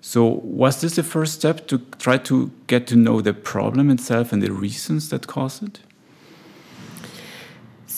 So, 0.01 0.21
was 0.63 0.81
this 0.81 0.97
the 0.97 1.03
first 1.03 1.33
step 1.41 1.57
to 1.69 1.79
try 2.05 2.17
to 2.29 2.51
get 2.67 2.87
to 2.89 2.97
know 2.97 3.21
the 3.23 3.33
problem 3.33 3.89
itself 3.97 4.33
and 4.33 4.43
the 4.43 4.53
reasons 4.67 5.09
that 5.11 5.27
caused 5.27 5.63
it? 5.63 5.79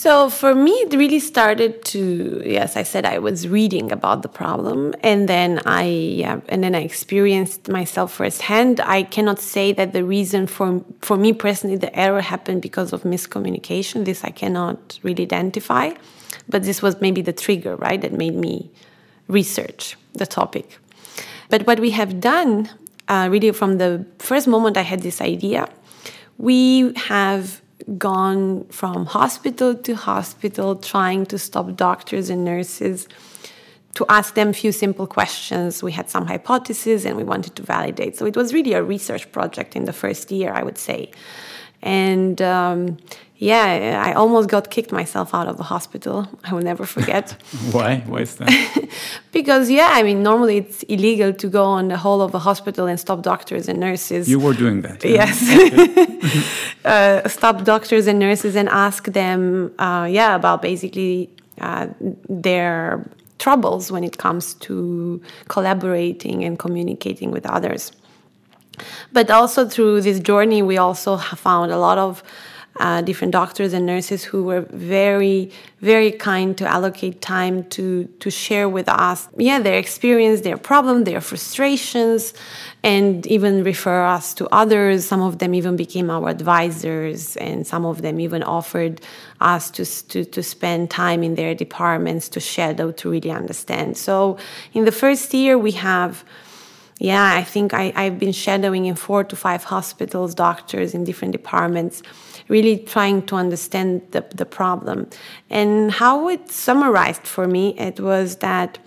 So 0.06 0.28
for 0.28 0.54
me, 0.54 0.72
it 0.84 0.92
really 0.92 1.18
started 1.18 1.72
to 1.86 2.42
yes, 2.44 2.76
I 2.76 2.84
said 2.84 3.04
I 3.06 3.18
was 3.18 3.48
reading 3.48 3.90
about 3.90 4.20
the 4.20 4.28
problem, 4.28 4.94
and 5.02 5.26
then 5.26 5.50
I 5.64 5.84
yeah, 6.22 6.40
and 6.50 6.62
then 6.62 6.74
I 6.74 6.82
experienced 6.82 7.68
myself 7.68 8.12
firsthand. 8.12 8.78
I 8.98 9.04
cannot 9.14 9.38
say 9.40 9.72
that 9.72 9.94
the 9.94 10.04
reason 10.04 10.46
for 10.46 10.84
for 11.00 11.16
me 11.16 11.32
personally 11.32 11.78
the 11.86 11.92
error 11.98 12.20
happened 12.20 12.60
because 12.60 12.92
of 12.92 13.04
miscommunication. 13.04 14.04
This 14.04 14.22
I 14.22 14.32
cannot 14.42 14.78
really 15.02 15.24
identify, 15.24 15.86
but 16.48 16.62
this 16.64 16.82
was 16.82 17.00
maybe 17.00 17.22
the 17.22 17.32
trigger, 17.32 17.76
right, 17.76 18.00
that 18.00 18.12
made 18.12 18.34
me 18.34 18.70
research 19.28 19.96
the 20.14 20.26
topic. 20.26 20.78
But 21.48 21.66
what 21.66 21.80
we 21.80 21.90
have 21.90 22.20
done, 22.20 22.70
uh, 23.08 23.28
really 23.30 23.52
from 23.52 23.78
the 23.78 24.04
first 24.18 24.46
moment 24.48 24.76
I 24.76 24.82
had 24.82 25.02
this 25.02 25.20
idea, 25.20 25.68
we 26.38 26.92
have 26.94 27.60
gone 27.98 28.64
from 28.66 29.06
hospital 29.06 29.74
to 29.74 29.94
hospital 29.94 30.76
trying 30.76 31.26
to 31.26 31.38
stop 31.38 31.76
doctors 31.76 32.30
and 32.30 32.44
nurses 32.44 33.08
to 33.94 34.04
ask 34.08 34.34
them 34.34 34.48
a 34.48 34.52
few 34.52 34.72
simple 34.72 35.06
questions. 35.06 35.82
We 35.82 35.92
had 35.92 36.10
some 36.10 36.26
hypotheses 36.26 37.06
and 37.06 37.16
we 37.16 37.24
wanted 37.24 37.56
to 37.56 37.62
validate. 37.62 38.16
So 38.16 38.26
it 38.26 38.36
was 38.36 38.52
really 38.52 38.74
a 38.74 38.82
research 38.82 39.30
project 39.32 39.74
in 39.74 39.86
the 39.86 39.92
first 39.92 40.30
year, 40.30 40.52
I 40.52 40.62
would 40.62 40.76
say. 40.76 41.10
And 41.82 42.42
um, 42.42 42.98
yeah, 43.38 44.02
I 44.02 44.14
almost 44.14 44.48
got 44.48 44.70
kicked 44.70 44.92
myself 44.92 45.34
out 45.34 45.46
of 45.46 45.58
the 45.58 45.62
hospital. 45.62 46.26
I 46.44 46.54
will 46.54 46.62
never 46.62 46.86
forget. 46.86 47.32
Why? 47.72 47.98
Why 48.06 48.20
is 48.20 48.36
that? 48.36 48.88
because 49.32 49.70
yeah, 49.70 49.90
I 49.92 50.02
mean, 50.02 50.22
normally 50.22 50.56
it's 50.58 50.82
illegal 50.84 51.34
to 51.34 51.48
go 51.48 51.64
on 51.64 51.88
the 51.88 51.98
whole 51.98 52.22
of 52.22 52.34
a 52.34 52.38
hospital 52.38 52.86
and 52.86 52.98
stop 52.98 53.22
doctors 53.22 53.68
and 53.68 53.78
nurses. 53.78 54.26
You 54.28 54.40
were 54.40 54.54
doing 54.54 54.80
that. 54.82 55.04
Yeah? 55.04 55.26
Yes. 55.26 56.46
uh, 56.84 57.28
stop 57.28 57.64
doctors 57.64 58.06
and 58.06 58.18
nurses 58.18 58.56
and 58.56 58.70
ask 58.70 59.04
them, 59.04 59.70
uh, 59.78 60.08
yeah, 60.10 60.34
about 60.34 60.62
basically 60.62 61.28
uh, 61.60 61.88
their 62.30 63.06
troubles 63.38 63.92
when 63.92 64.02
it 64.02 64.16
comes 64.16 64.54
to 64.54 65.20
collaborating 65.48 66.42
and 66.42 66.58
communicating 66.58 67.30
with 67.30 67.44
others. 67.44 67.92
But 69.12 69.30
also 69.30 69.68
through 69.68 70.02
this 70.02 70.20
journey, 70.20 70.62
we 70.62 70.78
also 70.78 71.18
found 71.18 71.70
a 71.70 71.78
lot 71.78 71.98
of 71.98 72.22
uh, 72.78 73.00
different 73.00 73.32
doctors 73.32 73.72
and 73.72 73.86
nurses 73.86 74.24
who 74.24 74.42
were 74.44 74.62
very, 74.70 75.50
very 75.80 76.12
kind 76.12 76.56
to 76.58 76.66
allocate 76.66 77.22
time 77.22 77.64
to 77.70 78.04
to 78.20 78.30
share 78.30 78.68
with 78.68 78.88
us, 78.88 79.28
yeah, 79.38 79.58
their 79.58 79.78
experience, 79.78 80.42
their 80.42 80.56
problem, 80.56 81.04
their 81.04 81.20
frustrations, 81.20 82.34
and 82.82 83.26
even 83.26 83.64
refer 83.64 84.04
us 84.04 84.34
to 84.34 84.46
others. 84.52 85.06
Some 85.06 85.22
of 85.22 85.38
them 85.38 85.54
even 85.54 85.76
became 85.76 86.10
our 86.10 86.28
advisors, 86.28 87.36
and 87.36 87.66
some 87.66 87.84
of 87.86 88.02
them 88.02 88.20
even 88.20 88.42
offered 88.42 89.00
us 89.40 89.70
to 89.70 89.84
to, 90.10 90.24
to 90.24 90.42
spend 90.42 90.90
time 90.90 91.22
in 91.22 91.34
their 91.34 91.54
departments 91.54 92.28
to 92.30 92.40
shadow 92.40 92.92
to 92.92 93.10
really 93.10 93.30
understand. 93.30 93.96
So, 93.96 94.36
in 94.74 94.84
the 94.84 94.92
first 94.92 95.32
year, 95.32 95.56
we 95.56 95.72
have 95.72 96.24
yeah, 96.98 97.34
I 97.34 97.44
think 97.44 97.74
I, 97.74 97.92
I've 97.94 98.18
been 98.18 98.32
shadowing 98.32 98.86
in 98.86 98.94
four 98.94 99.22
to 99.24 99.36
five 99.36 99.64
hospitals, 99.64 100.34
doctors 100.34 100.94
in 100.94 101.04
different 101.04 101.32
departments, 101.32 102.02
really 102.48 102.78
trying 102.78 103.22
to 103.26 103.36
understand 103.36 104.02
the, 104.12 104.24
the 104.34 104.44
problem. 104.44 105.08
And 105.50 105.90
how 105.90 106.28
it 106.28 106.50
summarized 106.50 107.26
for 107.26 107.46
me, 107.46 107.78
it 107.78 108.00
was 108.00 108.36
that 108.36 108.78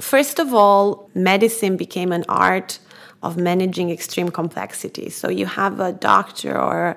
first 0.00 0.38
of 0.38 0.54
all, 0.54 1.10
medicine 1.14 1.76
became 1.76 2.12
an 2.12 2.24
art 2.28 2.78
of 3.22 3.36
managing 3.36 3.90
extreme 3.90 4.30
complexity. 4.30 5.10
So 5.10 5.28
you 5.28 5.46
have 5.46 5.80
a 5.80 5.92
doctor 5.92 6.58
or 6.58 6.96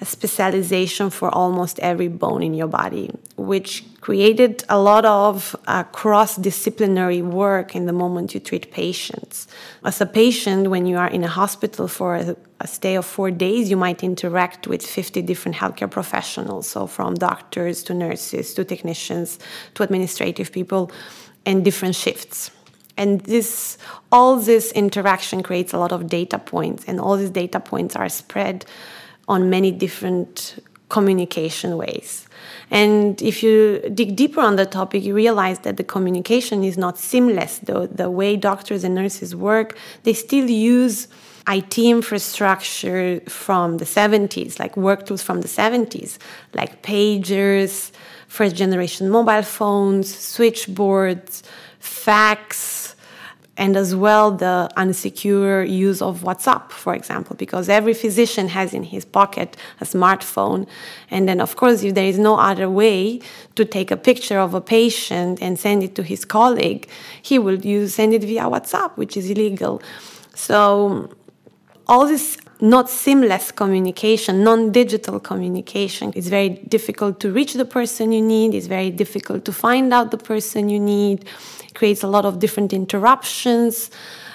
a 0.00 0.06
specialization 0.06 1.10
for 1.10 1.28
almost 1.34 1.78
every 1.80 2.08
bone 2.08 2.42
in 2.42 2.54
your 2.54 2.66
body, 2.66 3.10
which 3.36 3.84
created 4.00 4.64
a 4.70 4.78
lot 4.80 5.04
of 5.04 5.54
uh, 5.66 5.82
cross 5.84 6.36
disciplinary 6.36 7.20
work 7.20 7.76
in 7.76 7.84
the 7.84 7.92
moment 7.92 8.32
you 8.32 8.40
treat 8.40 8.70
patients. 8.70 9.46
As 9.84 10.00
a 10.00 10.06
patient, 10.06 10.70
when 10.70 10.86
you 10.86 10.96
are 10.96 11.08
in 11.08 11.22
a 11.22 11.28
hospital 11.28 11.86
for 11.86 12.16
a, 12.16 12.36
a, 12.60 12.66
stay 12.66 12.94
of 12.94 13.04
four 13.04 13.30
days, 13.30 13.68
you 13.68 13.76
might 13.76 14.02
interact 14.02 14.66
with 14.66 14.82
50 14.84 15.20
different 15.22 15.58
healthcare 15.58 15.90
professionals, 15.90 16.66
so 16.66 16.86
from 16.86 17.14
doctors 17.14 17.82
to 17.84 17.92
nurses 17.92 18.54
to 18.54 18.64
technicians 18.64 19.38
to 19.74 19.82
administrative 19.82 20.50
people, 20.50 20.90
and 21.44 21.62
different 21.64 21.94
shifts. 21.94 22.50
And 22.96 23.20
this, 23.22 23.78
all 24.12 24.36
this 24.36 24.72
interaction 24.72 25.42
creates 25.42 25.72
a 25.72 25.78
lot 25.78 25.92
of 25.92 26.08
data 26.08 26.38
points, 26.38 26.84
and 26.86 27.00
all 27.00 27.16
these 27.16 27.30
data 27.30 27.60
points 27.60 27.96
are 27.96 28.08
spread 28.08 28.64
on 29.30 29.48
many 29.48 29.70
different 29.70 30.58
communication 30.88 31.76
ways. 31.76 32.26
And 32.70 33.20
if 33.22 33.42
you 33.44 33.80
dig 33.94 34.16
deeper 34.16 34.40
on 34.40 34.56
the 34.56 34.66
topic, 34.66 35.04
you 35.04 35.14
realize 35.14 35.60
that 35.60 35.76
the 35.76 35.84
communication 35.84 36.64
is 36.64 36.76
not 36.76 36.98
seamless. 36.98 37.58
The, 37.58 37.88
the 38.00 38.10
way 38.10 38.36
doctors 38.36 38.82
and 38.84 38.94
nurses 38.94 39.34
work, 39.34 39.78
they 40.02 40.12
still 40.12 40.48
use 40.50 41.08
IT 41.48 41.78
infrastructure 41.78 43.20
from 43.28 43.78
the 43.78 43.84
70s, 43.84 44.58
like 44.58 44.76
work 44.76 45.06
tools 45.06 45.22
from 45.22 45.40
the 45.40 45.48
70s, 45.48 46.18
like 46.54 46.82
pagers, 46.82 47.92
first 48.28 48.56
generation 48.56 49.08
mobile 49.08 49.42
phones, 49.42 50.06
switchboards, 50.34 51.42
fax, 51.78 52.94
and 53.60 53.76
as 53.76 53.94
well 53.94 54.30
the 54.30 54.70
unsecure 54.78 55.68
use 55.68 56.00
of 56.00 56.22
WhatsApp, 56.22 56.70
for 56.70 56.94
example, 56.94 57.36
because 57.36 57.68
every 57.68 57.92
physician 57.92 58.48
has 58.48 58.72
in 58.72 58.84
his 58.84 59.04
pocket 59.04 59.54
a 59.82 59.84
smartphone. 59.84 60.66
And 61.10 61.28
then, 61.28 61.42
of 61.42 61.56
course, 61.56 61.82
if 61.82 61.94
there 61.94 62.06
is 62.06 62.18
no 62.18 62.36
other 62.36 62.70
way 62.70 63.20
to 63.56 63.66
take 63.66 63.90
a 63.90 63.98
picture 63.98 64.38
of 64.38 64.54
a 64.54 64.62
patient 64.62 65.42
and 65.42 65.58
send 65.58 65.82
it 65.82 65.94
to 65.96 66.02
his 66.02 66.24
colleague, 66.24 66.88
he 67.20 67.38
will 67.38 67.60
use 67.60 67.94
send 67.94 68.14
it 68.14 68.24
via 68.24 68.44
WhatsApp, 68.44 68.96
which 68.96 69.14
is 69.14 69.28
illegal. 69.28 69.82
So 70.34 71.14
all 71.86 72.06
this 72.06 72.38
not 72.60 72.88
seamless 72.90 73.52
communication, 73.52 74.44
non 74.44 74.72
digital 74.72 75.20
communication. 75.20 76.12
It's 76.14 76.28
very 76.28 76.48
difficult 76.48 77.20
to 77.20 77.32
reach 77.32 77.54
the 77.54 77.64
person 77.64 78.12
you 78.12 78.22
need, 78.22 78.54
it's 78.54 78.66
very 78.66 78.90
difficult 78.90 79.44
to 79.46 79.52
find 79.52 79.92
out 79.92 80.10
the 80.10 80.18
person 80.18 80.68
you 80.68 80.78
need 80.78 81.26
it 81.70 81.74
creates 81.74 82.02
a 82.02 82.08
lot 82.08 82.24
of 82.24 82.38
different 82.38 82.72
interruptions. 82.72 83.90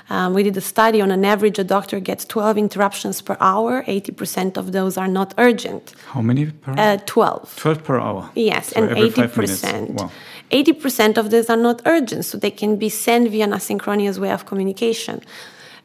Um, 0.10 0.34
we 0.36 0.44
did 0.44 0.55
a 0.55 0.62
study 0.62 1.01
on 1.01 1.12
an 1.12 1.25
average, 1.25 1.58
a 1.60 1.63
doctor 1.63 2.00
gets 2.00 2.25
12 2.25 2.58
interruptions 2.58 3.22
per 3.22 3.36
hour. 3.39 3.84
80% 3.84 4.55
of 4.58 4.72
those 4.72 4.98
are 4.98 5.08
not 5.08 5.34
urgent. 5.38 5.94
How 6.08 6.22
many 6.22 6.46
per 6.46 6.72
hour? 6.72 6.79
Uh, 6.79 6.98
12. 7.05 7.55
12 7.58 7.84
per 7.84 8.00
hour? 8.00 8.29
Yes, 8.36 8.67
so 8.67 8.84
and 8.84 8.96
80%. 8.96 9.89
Wow. 9.89 10.12
80% 10.51 11.17
of 11.17 11.32
those 11.32 11.50
are 11.50 11.58
not 11.58 11.82
urgent, 11.86 12.24
so 12.25 12.38
they 12.38 12.51
can 12.51 12.77
be 12.77 12.88
sent 12.88 13.32
via 13.32 13.46
an 13.46 13.51
asynchronous 13.51 14.20
way 14.20 14.32
of 14.32 14.46
communication. 14.46 15.22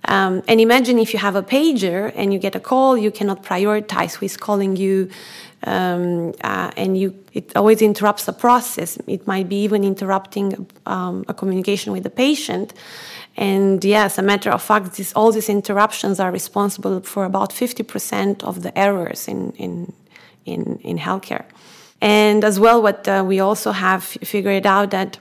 Um, 0.07 0.43
and 0.49 0.61
imagine 0.61 0.99
if 0.99 1.13
you 1.13 1.19
have 1.19 1.37
a 1.37 1.43
pager 1.43 2.13
and 2.17 2.33
you 2.33 2.39
get 2.39 2.55
a 2.55 2.61
call, 2.61 2.97
you 2.97 3.11
cannot 3.11 3.43
prioritize 3.43 4.15
who 4.15 4.27
is 4.27 4.37
calling 4.37 4.77
you 4.77 5.11
um, 5.65 6.33
uh, 6.43 6.71
and 6.77 6.97
you 6.97 7.15
it 7.33 7.55
always 7.55 7.83
interrupts 7.83 8.25
the 8.25 8.33
process. 8.33 8.99
It 9.07 9.27
might 9.27 9.49
be 9.49 9.63
even 9.63 9.85
interrupting 9.85 10.67
um, 10.87 11.25
a 11.29 11.35
communication 11.35 11.93
with 11.93 12.03
the 12.03 12.11
patient. 12.11 12.73
And 13.37 13.85
yes, 13.85 14.19
a 14.19 14.23
matter 14.23 14.51
of 14.51 14.63
fact, 14.63 14.97
this, 14.97 15.13
all 15.13 15.31
these 15.31 15.49
interruptions 15.49 16.19
are 16.19 16.33
responsible 16.33 17.01
for 17.01 17.25
about 17.25 17.51
50% 17.51 18.43
of 18.43 18.63
the 18.63 18.77
errors 18.77 19.29
in, 19.29 19.53
in, 19.53 19.93
in, 20.45 20.81
in 20.83 20.99
healthcare. 20.99 21.45
And 22.01 22.43
as 22.45 22.59
well, 22.59 22.83
what 22.83 23.07
uh, 23.07 23.23
we 23.25 23.39
also 23.39 23.73
have 23.73 24.03
figured 24.03 24.67
out 24.67 24.91
that 24.91 25.19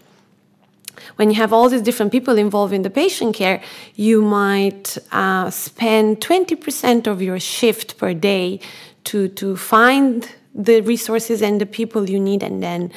when 1.15 1.29
you 1.29 1.35
have 1.35 1.53
all 1.53 1.69
these 1.69 1.81
different 1.81 2.11
people 2.11 2.37
involved 2.37 2.73
in 2.73 2.81
the 2.81 2.89
patient 2.89 3.35
care, 3.35 3.61
you 3.95 4.21
might 4.21 4.97
uh, 5.11 5.49
spend 5.49 6.21
20% 6.21 7.07
of 7.07 7.21
your 7.21 7.39
shift 7.39 7.97
per 7.97 8.13
day 8.13 8.59
to 9.05 9.27
to 9.29 9.55
find 9.55 10.29
the 10.53 10.81
resources 10.81 11.41
and 11.41 11.61
the 11.61 11.65
people 11.65 12.09
you 12.09 12.19
need 12.19 12.43
and 12.43 12.61
then 12.61 12.91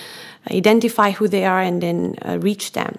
identify 0.51 1.11
who 1.11 1.29
they 1.29 1.45
are 1.45 1.61
and 1.61 1.83
then 1.83 2.17
uh, 2.23 2.39
reach 2.39 2.73
them. 2.73 2.99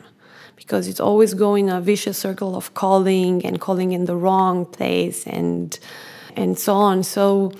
Because 0.56 0.88
it's 0.88 1.00
always 1.00 1.34
going 1.34 1.70
a 1.70 1.82
vicious 1.82 2.18
circle 2.18 2.56
of 2.56 2.74
calling 2.74 3.46
and 3.46 3.60
calling 3.60 3.92
in 3.92 4.06
the 4.06 4.16
wrong 4.16 4.66
place 4.66 5.28
and 5.28 5.78
and 6.36 6.58
so 6.58 6.74
on. 6.76 7.04
So 7.04 7.52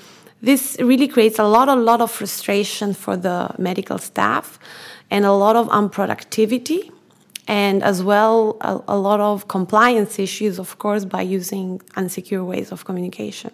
this 0.42 0.78
really 0.80 1.08
creates 1.08 1.40
a 1.40 1.46
lot, 1.46 1.70
a 1.70 1.76
lot 1.76 2.02
of 2.02 2.12
frustration 2.12 2.94
for 2.94 3.16
the 3.16 3.56
medical 3.58 3.98
staff 3.98 4.60
and 5.10 5.26
a 5.26 5.32
lot 5.32 5.56
of 5.56 5.68
unproductivity 5.70 6.92
and 7.48 7.84
as 7.84 8.04
well 8.04 8.58
a, 8.62 8.80
a 8.88 8.98
lot 8.98 9.20
of 9.20 9.48
compliance 9.48 10.20
issues, 10.20 10.60
of 10.60 10.78
course, 10.80 11.06
by 11.06 11.22
using 11.22 11.80
unsecure 11.96 12.46
ways 12.46 12.72
of 12.72 12.86
communication. 12.86 13.52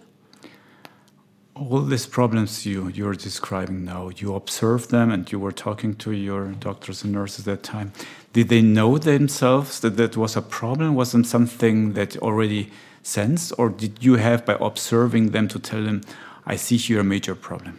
All 1.55 1.81
these 1.81 2.05
problems 2.05 2.65
you 2.65 2.87
you're 2.87 3.15
describing 3.15 3.83
now 3.83 4.09
you 4.15 4.33
observe 4.33 4.87
them 4.87 5.11
and 5.11 5.29
you 5.29 5.39
were 5.39 5.51
talking 5.51 5.93
to 5.95 6.11
your 6.11 6.53
doctors 6.53 7.03
and 7.03 7.11
nurses 7.11 7.47
at 7.47 7.61
that 7.61 7.63
time. 7.63 7.91
Did 8.31 8.47
they 8.47 8.61
know 8.61 8.97
themselves 8.97 9.81
that 9.81 9.97
that 9.97 10.15
was 10.15 10.37
a 10.37 10.41
problem? 10.41 10.95
Wasn't 10.95 11.27
something 11.27 11.93
that 11.93 12.15
already 12.17 12.71
sensed? 13.03 13.51
Or 13.57 13.69
did 13.69 14.03
you 14.03 14.15
have 14.15 14.45
by 14.45 14.55
observing 14.61 15.31
them 15.31 15.47
to 15.49 15.59
tell 15.59 15.83
them 15.83 16.01
i 16.45 16.55
see 16.55 16.77
here 16.77 16.99
a 16.99 17.03
major 17.03 17.35
problem 17.35 17.77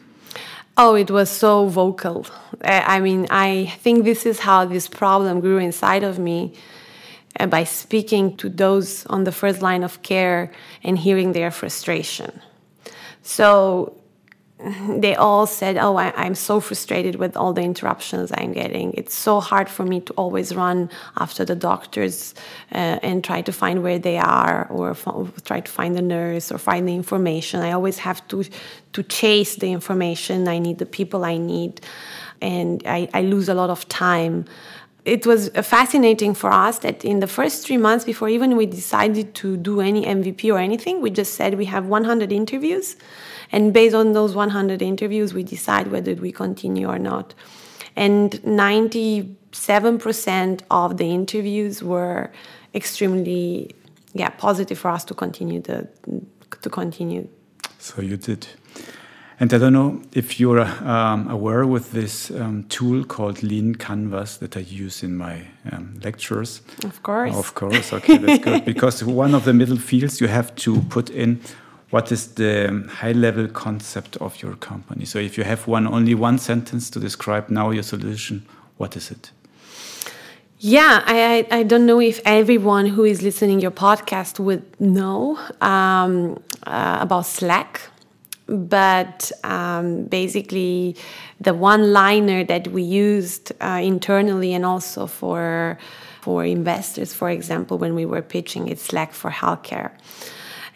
oh 0.77 0.95
it 0.95 1.11
was 1.11 1.31
so 1.31 1.67
vocal. 1.67 2.27
I 2.63 3.01
mean 3.01 3.27
i 3.31 3.67
think 3.81 4.05
this 4.05 4.27
is 4.27 4.41
how 4.41 4.65
this 4.65 4.89
problem 4.89 5.41
grew 5.41 5.59
inside 5.59 6.03
of 6.03 6.19
me 6.19 6.53
uh, 7.39 7.47
by 7.47 7.65
speaking 7.65 8.37
to 8.37 8.49
those 8.49 9.07
on 9.07 9.25
the 9.25 9.33
first 9.33 9.63
line 9.63 9.83
of 9.83 10.03
care 10.03 10.51
and 10.83 10.99
hearing 10.99 11.33
their 11.33 11.51
frustration. 11.51 12.41
So 13.23 14.00
they 14.89 15.15
all 15.15 15.47
said, 15.47 15.77
Oh, 15.77 15.97
I, 15.97 16.27
am 16.27 16.35
so 16.35 16.61
frustrated 16.61 17.17
with 17.17 17.37
all 17.37 17.53
the 17.53 17.63
interruptions 17.63 18.31
I'm 18.35 18.53
getting. 18.53 18.93
It's 18.95 19.15
so 19.15 19.41
hard 19.41 19.69
for 19.69 19.85
me 19.85 20.01
to 20.01 20.13
always 20.15 20.55
run 20.55 20.91
after 21.17 21.45
the 21.45 21.55
doctors 21.55 22.35
uh, 22.73 22.99
and 23.03 23.25
try 23.25 23.43
to 23.43 23.53
find 23.53 23.83
where 23.83 23.99
they 23.99 24.19
are 24.19 24.67
or 24.71 24.91
f- 24.91 25.45
try 25.45 25.61
to 25.61 25.71
find 25.71 25.97
the 25.97 26.03
nurse 26.03 26.53
or 26.53 26.59
find 26.59 26.87
the 26.87 26.95
information. 26.95 27.61
I 27.61 27.73
always 27.73 27.99
have 27.99 28.27
to, 28.29 28.45
to 28.93 29.03
chase 29.03 29.57
the 29.57 29.73
information. 29.73 30.49
I 30.49 30.59
need 30.59 30.79
the 30.79 30.87
people 30.87 31.25
I 31.25 31.39
need. 31.39 31.81
And 32.43 32.83
I, 32.87 33.09
I 33.15 33.23
lose 33.23 33.49
a 33.49 33.55
lot 33.55 33.71
of 33.71 33.89
time 33.89 34.47
it 35.07 35.25
was 35.25 35.49
fascinating 35.63 36.35
for 36.35 36.53
us 36.53 36.81
that 36.81 37.07
in 37.07 37.21
the 37.21 37.27
first 37.27 37.67
three 37.67 37.79
months 37.79 38.05
before 38.05 38.29
even 38.29 38.55
we 38.55 38.67
decided 38.67 39.35
to 39.35 39.57
do 39.57 39.81
any 39.81 40.05
mvp 40.05 40.53
or 40.53 40.59
anything 40.59 41.01
we 41.01 41.09
just 41.09 41.33
said 41.35 41.57
we 41.57 41.65
have 41.65 41.87
100 41.87 42.31
interviews 42.31 42.97
and 43.53 43.73
based 43.73 43.95
on 43.95 44.13
those 44.13 44.35
100 44.35 44.83
interviews 44.83 45.33
we 45.35 45.43
decide 45.43 45.89
whether 45.89 46.15
we 46.15 46.31
continue 46.33 46.89
or 46.89 46.99
not 46.99 47.35
and 47.97 48.33
97% 48.43 50.63
of 50.71 50.97
the 50.97 51.13
interviews 51.13 51.83
were 51.83 52.31
extremely 52.75 53.75
yeah 54.15 54.31
positive 54.31 54.79
for 54.79 54.91
us 54.91 55.05
to 55.05 55.15
continue 55.15 55.61
the 55.61 55.87
to 56.63 56.71
continue 56.71 57.29
so 57.79 58.03
you 58.03 58.17
did 58.17 58.47
and 59.41 59.55
I 59.55 59.59
don't 59.59 59.73
know 59.73 60.03
if 60.13 60.39
you're 60.39 60.61
um, 60.61 61.27
aware 61.31 61.67
with 61.67 61.93
this 61.93 62.31
um, 62.31 62.65
tool 62.65 63.05
called 63.05 63.43
Lean 63.43 63.75
Canvas 63.75 64.37
that 64.37 64.55
I 64.55 64.61
use 64.61 65.03
in 65.03 65.17
my 65.17 65.47
um, 65.73 65.99
lectures. 66.05 66.61
Of 66.85 67.03
course. 67.03 67.35
Of 67.35 67.55
course. 67.55 67.91
Okay, 67.95 68.19
that's 68.19 68.45
good. 68.45 68.65
Because 68.67 69.03
one 69.03 69.35
of 69.35 69.45
the 69.45 69.55
middle 69.55 69.79
fields 69.79 70.21
you 70.21 70.29
have 70.29 70.55
to 70.57 70.83
put 70.91 71.09
in 71.09 71.41
what 71.91 72.13
is 72.13 72.35
the 72.35 72.89
high 72.89 73.13
level 73.13 73.49
concept 73.49 74.17
of 74.19 74.41
your 74.43 74.55
company. 74.57 75.05
So 75.05 75.19
if 75.19 75.37
you 75.37 75.45
have 75.45 75.67
one 75.67 75.87
only 75.87 76.15
one 76.15 76.39
sentence 76.39 76.91
to 76.91 77.01
describe 77.01 77.51
now 77.51 77.71
your 77.71 77.83
solution, 77.83 78.47
what 78.77 78.97
is 78.97 79.11
it? 79.11 79.31
Yeah, 80.63 81.03
I, 81.07 81.47
I, 81.51 81.63
don't 81.63 81.87
know 81.87 82.03
if 82.03 82.21
everyone 82.27 82.85
who 82.85 83.05
is 83.05 83.23
listening 83.23 83.61
your 83.61 83.71
podcast 83.71 84.39
would 84.39 84.63
know 84.79 85.39
um, 85.63 86.39
uh, 86.67 86.99
about 87.01 87.25
Slack 87.25 87.81
but 88.51 89.31
um, 89.45 90.05
basically 90.05 90.97
the 91.41 91.55
one 91.55 91.93
liner 91.93 92.45
that 92.45 92.69
we 92.69 92.83
used 92.83 93.53
uh, 93.61 93.81
internally 93.83 94.53
and 94.53 94.67
also 94.67 95.07
for 95.07 95.79
for 96.21 96.45
investors 96.45 97.15
for 97.15 97.31
example 97.31 97.79
when 97.79 97.95
we 97.95 98.05
were 98.05 98.21
pitching 98.21 98.69
it's 98.69 98.83
slack 98.83 99.13
for 99.13 99.31
healthcare 99.31 99.93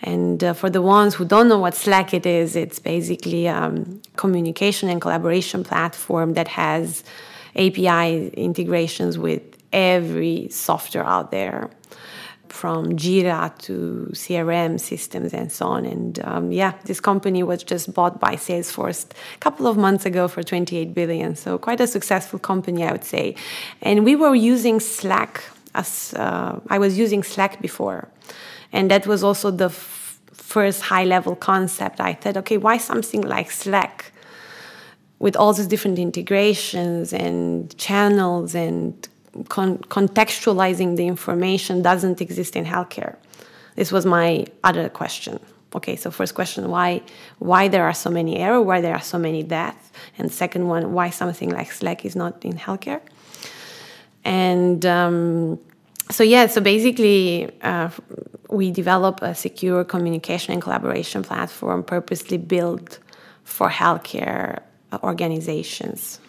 and 0.04 0.44
uh, 0.44 0.52
for 0.52 0.70
the 0.70 0.82
ones 0.82 1.14
who 1.14 1.24
don't 1.24 1.48
know 1.48 1.58
what 1.58 1.74
slack 1.74 2.14
it 2.14 2.26
is 2.26 2.56
it's 2.56 2.78
basically 2.78 3.46
a 3.46 3.56
um, 3.56 4.00
communication 4.16 4.88
and 4.88 5.00
collaboration 5.00 5.64
platform 5.64 6.34
that 6.34 6.48
has 6.48 7.02
api 7.56 8.28
integrations 8.48 9.18
with 9.18 9.42
every 9.72 10.48
software 10.50 11.04
out 11.04 11.30
there 11.30 11.70
from 12.48 12.92
Jira 12.92 13.52
to 13.66 14.08
CRM 14.12 14.78
systems 14.78 15.34
and 15.34 15.50
so 15.50 15.66
on. 15.66 15.84
And 15.84 16.20
um, 16.24 16.52
yeah, 16.52 16.74
this 16.84 17.00
company 17.00 17.42
was 17.42 17.64
just 17.64 17.92
bought 17.92 18.20
by 18.20 18.36
Salesforce 18.36 19.06
a 19.10 19.38
couple 19.38 19.66
of 19.66 19.76
months 19.76 20.06
ago 20.06 20.28
for 20.28 20.44
28 20.44 20.94
billion. 20.94 21.34
So 21.34 21.58
quite 21.58 21.80
a 21.80 21.86
successful 21.88 22.38
company, 22.38 22.84
I 22.84 22.92
would 22.92 23.04
say. 23.04 23.34
And 23.82 24.04
we 24.04 24.14
were 24.14 24.36
using 24.36 24.78
Slack 24.78 25.42
as 25.74 26.14
uh, 26.14 26.60
I 26.68 26.78
was 26.78 26.96
using 26.96 27.22
Slack 27.22 27.60
before, 27.60 28.08
and 28.74 28.90
that 28.90 29.06
was 29.06 29.22
also 29.22 29.50
the 29.50 29.66
f- 29.66 30.20
first 30.32 30.82
high 30.82 31.04
level 31.04 31.34
concept. 31.36 32.00
I 32.00 32.12
thought, 32.12 32.36
okay, 32.38 32.58
why 32.58 32.76
something 32.76 33.22
like 33.22 33.50
Slack? 33.50 34.12
With 35.20 35.36
all 35.36 35.52
these 35.54 35.68
different 35.68 35.98
integrations 35.98 37.12
and 37.12 37.74
channels 37.78 38.54
and 38.54 39.08
con- 39.48 39.78
contextualizing 39.78 40.96
the 40.96 41.06
information 41.06 41.82
doesn't 41.82 42.20
exist 42.20 42.56
in 42.56 42.64
healthcare. 42.64 43.16
This 43.76 43.90
was 43.92 44.04
my 44.04 44.44
other 44.64 44.88
question. 44.88 45.38
Okay, 45.76 45.96
so 45.96 46.10
first 46.10 46.34
question, 46.34 46.68
why 46.68 47.02
why 47.38 47.68
there 47.68 47.84
are 47.84 47.94
so 47.94 48.10
many 48.10 48.36
error, 48.36 48.60
why 48.60 48.80
there 48.80 48.94
are 48.94 49.02
so 49.02 49.18
many 49.18 49.42
deaths, 49.42 49.90
and 50.18 50.30
second 50.30 50.68
one, 50.68 50.92
why 50.92 51.10
something 51.10 51.50
like 51.50 51.70
Slack 51.72 52.04
is 52.04 52.14
not 52.14 52.44
in 52.44 52.54
healthcare. 52.54 53.00
And 54.24 54.84
um, 54.86 55.58
so 56.10 56.22
yeah, 56.22 56.46
so 56.46 56.60
basically, 56.60 57.50
uh, 57.62 57.90
we 58.50 58.70
develop 58.70 59.22
a 59.22 59.34
secure 59.34 59.84
communication 59.84 60.52
and 60.52 60.62
collaboration 60.62 61.22
platform 61.22 61.82
purposely 61.82 62.38
built 62.38 62.98
for 63.44 63.68
healthcare 63.68 64.60
organizations. 65.02 66.20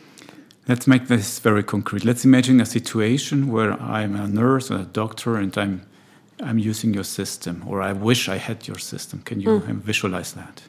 Let's 0.67 0.87
make 0.87 1.07
this 1.07 1.39
very 1.39 1.63
concrete. 1.63 2.03
Let's 2.03 2.25
imagine 2.25 2.59
a 2.59 2.65
situation 2.65 3.51
where 3.51 3.73
I'm 3.79 4.15
a 4.15 4.27
nurse 4.27 4.71
or 4.71 4.79
a 4.79 4.85
doctor 4.85 5.37
and 5.37 5.55
I'm 5.57 5.81
I'm 6.41 6.59
using 6.59 6.93
your 6.93 7.05
system 7.05 7.63
or 7.65 7.81
I 7.81 7.93
wish 7.93 8.27
I 8.27 8.37
had 8.37 8.67
your 8.67 8.77
system. 8.77 9.21
Can 9.21 9.39
you 9.39 9.47
mm. 9.47 9.75
visualize 9.77 10.33
that? 10.33 10.63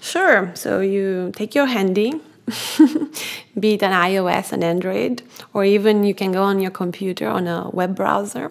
Sure. 0.00 0.50
So 0.54 0.80
you 0.80 1.32
take 1.34 1.54
your 1.54 1.66
handy, 1.66 2.20
be 3.58 3.74
it 3.74 3.82
an 3.82 3.92
iOS, 3.92 4.52
an 4.52 4.62
Android, 4.62 5.22
or 5.52 5.64
even 5.64 6.04
you 6.04 6.14
can 6.14 6.32
go 6.32 6.42
on 6.42 6.60
your 6.60 6.70
computer 6.70 7.28
on 7.28 7.46
a 7.46 7.68
web 7.70 7.94
browser 7.94 8.50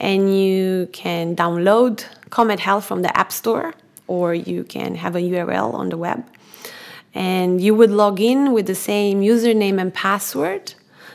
and 0.00 0.36
you 0.36 0.88
can 0.92 1.34
download 1.34 2.04
Comet 2.30 2.60
Health 2.60 2.84
from 2.84 3.02
the 3.02 3.16
App 3.16 3.32
Store 3.32 3.74
or 4.06 4.34
you 4.34 4.64
can 4.64 4.94
have 4.94 5.16
a 5.16 5.20
URL 5.20 5.74
on 5.74 5.90
the 5.90 5.96
web. 5.96 6.24
And 7.14 7.60
you 7.60 7.74
would 7.74 7.90
log 7.90 8.20
in 8.20 8.52
with 8.52 8.66
the 8.66 8.74
same 8.74 9.20
username 9.20 9.80
and 9.80 9.92
password 9.92 10.74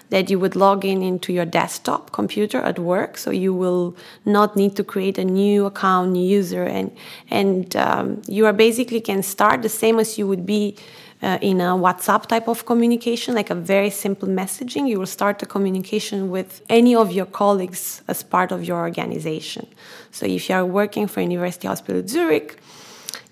that 0.10 0.30
you 0.30 0.38
would 0.38 0.56
log 0.56 0.86
in 0.86 1.02
into 1.02 1.34
your 1.34 1.46
desktop 1.46 2.12
computer 2.12 2.60
at 2.60 2.78
work. 2.78 3.18
So 3.18 3.32
you 3.32 3.54
will 3.54 3.96
not 4.26 4.56
need 4.56 4.76
to 4.76 4.84
create 4.84 5.18
a 5.18 5.26
new 5.26 5.66
account 5.66 6.12
new 6.12 6.24
user 6.24 6.64
and 6.64 6.96
and 7.32 7.76
um, 7.76 8.22
you 8.28 8.46
are 8.46 8.54
basically 8.54 9.02
can 9.02 9.24
start 9.24 9.62
the 9.62 9.70
same 9.70 10.00
as 10.00 10.18
you 10.18 10.28
would 10.28 10.46
be 10.46 10.76
uh, 11.24 11.40
in 11.42 11.62
a 11.62 11.72
whatsapp 11.86 12.26
type 12.28 12.48
of 12.48 12.66
communication 12.66 13.34
like 13.34 13.50
a 13.50 13.56
very 13.56 13.90
simple 13.90 14.28
messaging. 14.28 14.88
You 14.88 15.00
will 15.00 15.14
start 15.20 15.42
a 15.42 15.46
communication 15.46 16.30
with 16.30 16.62
any 16.70 16.94
of 16.96 17.12
your 17.12 17.26
colleagues 17.26 18.02
as 18.08 18.22
part 18.22 18.52
of 18.52 18.64
your 18.64 18.80
organization. 18.80 19.66
So 20.12 20.26
if 20.26 20.50
you 20.50 20.56
are 20.56 20.66
working 20.66 21.08
for 21.08 21.22
university 21.22 21.68
hospital 21.68 22.06
zurich 22.08 22.60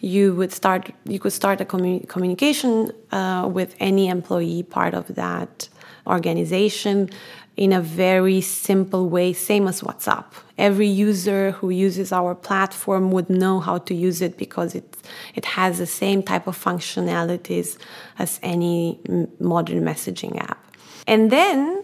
you 0.02 0.34
would 0.34 0.52
start 0.52 0.92
you 1.06 1.20
could 1.20 1.32
start 1.32 1.62
a 1.62 1.66
commu- 1.66 2.08
communication 2.08 2.92
uh, 3.12 3.48
with 3.52 3.76
any 3.80 4.08
employee 4.08 4.64
part 4.64 4.94
of 4.94 5.08
that 5.16 5.70
organization 6.08 7.10
in 7.58 7.72
a 7.74 7.82
very 7.82 8.42
simple 8.42 9.10
way 9.10 9.34
same 9.34 9.68
as 9.68 9.82
whatsapp. 9.82 10.26
Every 10.58 10.88
user 10.88 11.52
who 11.52 11.70
uses 11.70 12.12
our 12.12 12.34
platform 12.34 13.12
would 13.12 13.30
know 13.30 13.60
how 13.60 13.78
to 13.80 13.94
use 13.94 14.22
it 14.22 14.38
because 14.38 14.74
it 14.74 14.91
it 15.36 15.46
has 15.46 15.78
the 15.78 15.86
same 15.86 16.22
type 16.24 16.48
of 16.48 16.62
functionalities 16.62 17.78
as 18.20 18.40
any 18.44 19.00
modern 19.40 19.82
messaging 19.82 20.40
app 20.42 20.64
and 21.08 21.32
then 21.32 21.84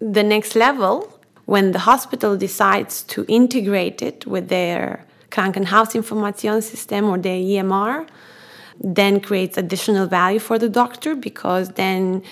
the 0.00 0.22
next 0.22 0.54
level 0.54 1.20
when 1.46 1.72
the 1.72 1.80
hospital 1.80 2.36
decides 2.36 3.02
to 3.02 3.24
integrate 3.28 4.02
it 4.02 4.26
with 4.26 4.48
their 4.48 5.04
Krankenhausinformationssystem 5.30 7.08
or 7.08 7.18
the 7.18 7.28
EMR 7.28 8.06
then 8.80 9.20
creates 9.20 9.58
additional 9.58 10.06
value 10.06 10.38
for 10.38 10.58
the 10.58 10.68
doctor 10.68 11.14
because 11.14 11.70
then 11.70 12.22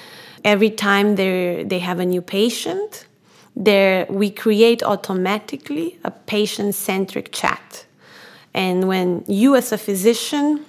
every 0.45 0.71
time 0.71 1.17
they 1.17 1.79
have 1.79 1.99
a 1.99 2.07
new 2.07 2.23
patient, 2.23 3.07
there 3.55 4.07
we 4.09 4.31
create 4.31 4.83
automatically 4.83 5.99
a 6.05 6.11
patient-centric 6.11 7.33
chat. 7.33 7.85
And 8.55 8.89
when 8.89 9.25
you 9.27 9.57
as 9.57 9.73
a 9.73 9.79
physician 9.79 10.65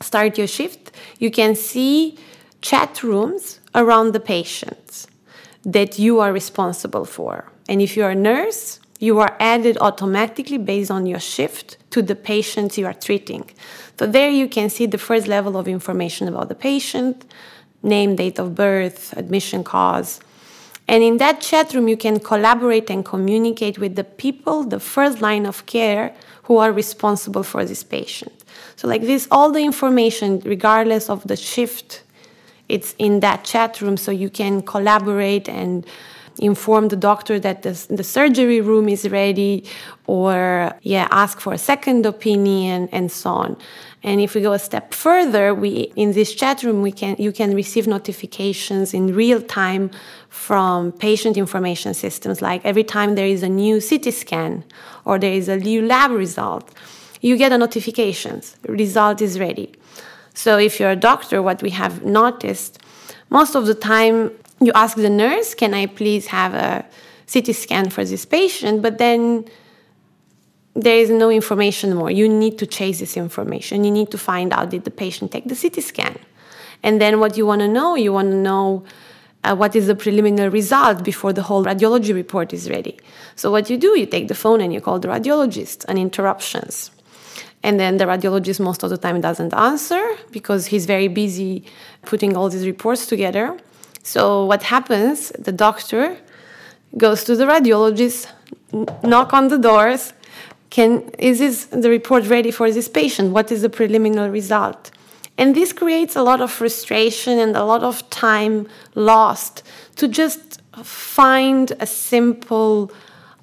start 0.00 0.38
your 0.38 0.46
shift, 0.46 0.92
you 1.18 1.30
can 1.30 1.54
see 1.54 2.16
chat 2.60 3.02
rooms 3.02 3.60
around 3.74 4.12
the 4.12 4.20
patients 4.20 5.06
that 5.64 5.98
you 5.98 6.20
are 6.20 6.32
responsible 6.32 7.04
for. 7.04 7.50
And 7.68 7.82
if 7.82 7.96
you're 7.96 8.10
a 8.10 8.14
nurse, 8.14 8.80
you 8.98 9.18
are 9.18 9.36
added 9.40 9.78
automatically 9.80 10.58
based 10.58 10.90
on 10.90 11.06
your 11.06 11.20
shift 11.20 11.78
to 11.90 12.02
the 12.02 12.14
patients 12.14 12.76
you 12.76 12.86
are 12.86 12.94
treating. 12.94 13.50
So 13.98 14.06
there 14.06 14.30
you 14.30 14.48
can 14.48 14.70
see 14.70 14.86
the 14.86 14.98
first 14.98 15.26
level 15.26 15.56
of 15.56 15.68
information 15.68 16.28
about 16.28 16.48
the 16.48 16.54
patient, 16.54 17.24
name, 17.82 18.16
date 18.16 18.38
of 18.38 18.54
birth, 18.54 19.14
admission 19.16 19.64
cause. 19.64 20.20
And 20.90 21.04
in 21.04 21.18
that 21.18 21.40
chat 21.40 21.72
room, 21.72 21.86
you 21.86 21.96
can 21.96 22.18
collaborate 22.18 22.90
and 22.90 23.04
communicate 23.04 23.78
with 23.78 23.94
the 23.94 24.02
people, 24.02 24.64
the 24.64 24.80
first 24.80 25.20
line 25.20 25.46
of 25.46 25.64
care, 25.66 26.12
who 26.42 26.56
are 26.56 26.72
responsible 26.72 27.44
for 27.44 27.64
this 27.64 27.84
patient. 27.84 28.32
So, 28.74 28.88
like 28.88 29.02
this, 29.02 29.28
all 29.30 29.52
the 29.52 29.60
information, 29.60 30.40
regardless 30.40 31.08
of 31.08 31.24
the 31.28 31.36
shift, 31.36 32.02
it's 32.68 32.96
in 32.98 33.20
that 33.20 33.44
chat 33.44 33.80
room, 33.80 33.96
so 33.96 34.10
you 34.10 34.28
can 34.28 34.62
collaborate 34.62 35.48
and 35.48 35.86
inform 36.38 36.88
the 36.88 36.96
doctor 36.96 37.38
that 37.40 37.62
the, 37.62 37.86
the 37.90 38.04
surgery 38.04 38.60
room 38.60 38.88
is 38.88 39.08
ready 39.08 39.64
or 40.06 40.72
yeah 40.82 41.06
ask 41.10 41.40
for 41.40 41.52
a 41.52 41.58
second 41.58 42.06
opinion 42.06 42.88
and 42.92 43.10
so 43.10 43.30
on. 43.30 43.56
And 44.02 44.20
if 44.20 44.34
we 44.34 44.40
go 44.40 44.52
a 44.52 44.58
step 44.58 44.94
further 44.94 45.54
we 45.54 45.92
in 45.96 46.12
this 46.12 46.34
chat 46.34 46.62
room 46.62 46.82
we 46.82 46.92
can 46.92 47.16
you 47.18 47.32
can 47.32 47.54
receive 47.54 47.86
notifications 47.86 48.94
in 48.94 49.14
real 49.14 49.42
time 49.42 49.90
from 50.28 50.92
patient 50.92 51.36
information 51.36 51.92
systems 51.94 52.40
like 52.40 52.64
every 52.64 52.84
time 52.84 53.14
there 53.14 53.26
is 53.26 53.42
a 53.42 53.48
new 53.48 53.80
ct 53.80 54.12
scan 54.12 54.64
or 55.04 55.18
there 55.18 55.32
is 55.32 55.48
a 55.48 55.56
new 55.56 55.82
lab 55.82 56.10
result 56.10 56.70
you 57.20 57.36
get 57.36 57.52
a 57.52 57.58
notification 57.58 58.40
result 58.66 59.20
is 59.20 59.38
ready. 59.38 59.72
So 60.32 60.58
if 60.58 60.80
you're 60.80 60.90
a 60.90 60.96
doctor 60.96 61.42
what 61.42 61.62
we 61.62 61.70
have 61.70 62.02
noticed 62.04 62.78
most 63.30 63.54
of 63.54 63.66
the 63.66 63.74
time 63.74 64.32
you 64.60 64.72
ask 64.74 64.96
the 64.96 65.10
nurse, 65.10 65.54
can 65.54 65.74
I 65.74 65.86
please 65.86 66.26
have 66.26 66.54
a 66.54 66.84
CT 67.32 67.54
scan 67.54 67.90
for 67.90 68.04
this 68.04 68.24
patient? 68.24 68.82
But 68.82 68.98
then 68.98 69.44
there 70.74 70.96
is 70.96 71.10
no 71.10 71.30
information 71.30 71.94
more. 71.94 72.10
You 72.10 72.28
need 72.28 72.58
to 72.58 72.66
chase 72.66 73.00
this 73.00 73.16
information. 73.16 73.84
You 73.84 73.90
need 73.90 74.10
to 74.10 74.18
find 74.18 74.52
out 74.52 74.70
did 74.70 74.84
the 74.84 74.90
patient 74.90 75.32
take 75.32 75.48
the 75.48 75.56
CT 75.56 75.82
scan? 75.82 76.18
And 76.82 77.00
then 77.00 77.20
what 77.20 77.36
you 77.36 77.46
want 77.46 77.60
to 77.60 77.68
know, 77.68 77.94
you 77.94 78.12
want 78.12 78.30
to 78.30 78.36
know 78.36 78.84
uh, 79.44 79.54
what 79.54 79.74
is 79.74 79.86
the 79.86 79.94
preliminary 79.94 80.48
result 80.48 81.02
before 81.02 81.32
the 81.32 81.42
whole 81.42 81.64
radiology 81.64 82.14
report 82.14 82.52
is 82.52 82.68
ready. 82.68 82.98
So 83.36 83.50
what 83.50 83.70
you 83.70 83.76
do, 83.76 83.98
you 83.98 84.06
take 84.06 84.28
the 84.28 84.34
phone 84.34 84.60
and 84.60 84.72
you 84.72 84.80
call 84.80 84.98
the 84.98 85.08
radiologist 85.08 85.88
on 85.88 85.96
interruptions. 85.98 86.90
And 87.62 87.78
then 87.78 87.98
the 87.98 88.04
radiologist 88.04 88.60
most 88.60 88.82
of 88.82 88.90
the 88.90 88.96
time 88.96 89.20
doesn't 89.20 89.52
answer 89.52 90.02
because 90.30 90.66
he's 90.66 90.86
very 90.86 91.08
busy 91.08 91.64
putting 92.02 92.36
all 92.36 92.48
these 92.48 92.66
reports 92.66 93.06
together. 93.06 93.58
So 94.02 94.44
what 94.44 94.62
happens? 94.64 95.30
The 95.38 95.52
doctor 95.52 96.16
goes 96.96 97.24
to 97.24 97.36
the 97.36 97.44
radiologist, 97.44 98.28
knock 99.02 99.32
on 99.32 99.48
the 99.48 99.58
doors. 99.58 100.12
Can 100.70 101.10
is 101.18 101.38
this 101.38 101.66
the 101.66 101.90
report 101.90 102.26
ready 102.26 102.50
for 102.50 102.70
this 102.70 102.88
patient? 102.88 103.32
What 103.32 103.50
is 103.50 103.62
the 103.62 103.68
preliminary 103.68 104.30
result? 104.30 104.90
And 105.36 105.54
this 105.54 105.72
creates 105.72 106.16
a 106.16 106.22
lot 106.22 106.40
of 106.40 106.50
frustration 106.50 107.38
and 107.38 107.56
a 107.56 107.64
lot 107.64 107.82
of 107.82 108.08
time 108.10 108.68
lost 108.94 109.62
to 109.96 110.06
just 110.06 110.60
find 110.82 111.72
a 111.80 111.86
simple 111.86 112.92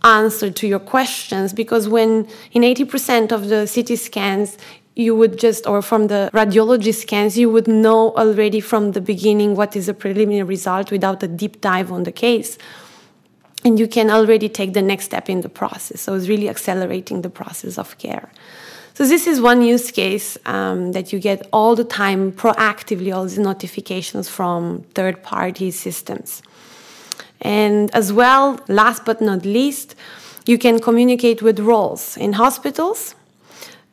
answer 0.03 0.51
to 0.51 0.67
your 0.67 0.79
questions 0.79 1.53
because 1.53 1.89
when 1.89 2.27
in 2.51 2.61
80% 2.61 3.31
of 3.31 3.49
the 3.49 3.69
CT 3.73 3.97
scans 3.97 4.57
you 4.97 5.15
would 5.15 5.37
just, 5.37 5.67
or 5.67 5.83
from 5.83 6.07
the 6.07 6.31
radiology 6.33 6.91
scans, 6.91 7.37
you 7.37 7.51
would 7.51 7.67
know 7.67 8.15
already 8.15 8.59
from 8.59 8.93
the 8.93 9.01
beginning 9.01 9.55
what 9.55 9.75
is 9.75 9.87
a 9.87 9.93
preliminary 9.93 10.41
result 10.41 10.89
without 10.89 11.21
a 11.21 11.27
deep 11.27 11.61
dive 11.61 11.91
on 11.91 12.01
the 12.03 12.11
case. 12.11 12.57
And 13.63 13.79
you 13.79 13.87
can 13.87 14.09
already 14.09 14.49
take 14.49 14.73
the 14.73 14.81
next 14.81 15.05
step 15.05 15.29
in 15.29 15.41
the 15.41 15.49
process. 15.49 16.01
So 16.01 16.15
it's 16.15 16.27
really 16.27 16.49
accelerating 16.49 17.21
the 17.21 17.29
process 17.29 17.77
of 17.77 17.95
care. 17.99 18.31
So 18.95 19.05
this 19.05 19.27
is 19.27 19.39
one 19.39 19.61
use 19.61 19.91
case 19.91 20.35
um, 20.47 20.93
that 20.93 21.13
you 21.13 21.19
get 21.19 21.47
all 21.53 21.75
the 21.75 21.83
time 21.83 22.31
proactively 22.31 23.15
all 23.15 23.25
these 23.25 23.37
notifications 23.37 24.27
from 24.27 24.81
third 24.95 25.21
party 25.21 25.69
systems. 25.69 26.41
And 27.41 27.93
as 27.93 28.11
well, 28.11 28.59
last 28.67 29.05
but 29.05 29.21
not 29.21 29.45
least, 29.45 29.93
you 30.47 30.57
can 30.57 30.79
communicate 30.79 31.43
with 31.43 31.59
roles 31.59 32.17
in 32.17 32.33
hospitals. 32.33 33.13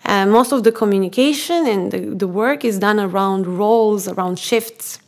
Uh, 0.04 0.26
most 0.26 0.52
of 0.52 0.64
the 0.64 0.72
communication 0.72 1.66
and 1.66 1.92
the, 1.92 1.98
the, 1.98 2.28
work 2.28 2.64
is 2.64 2.78
done 2.78 3.00
around 3.00 3.46
roles, 3.46 4.06
around 4.06 4.38
shifts. 4.38 4.98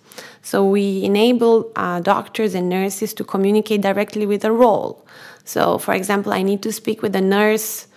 So 0.43 0.65
we 0.65 1.05
enable 1.05 1.71
uh, 1.77 2.01
doctors 2.01 2.55
and 2.55 2.69
nurses 2.69 3.13
to 3.15 3.25
communicate 3.25 3.83
directly 3.83 4.25
with 4.25 4.45
a 4.45 4.53
role. 4.53 5.07
So, 5.45 5.79
for 5.79 5.93
example, 5.93 6.33
I 6.33 6.43
need 6.43 6.63
to 6.63 6.73
speak 6.73 7.03
with 7.03 7.15
a 7.15 7.21
nurse 7.21 7.89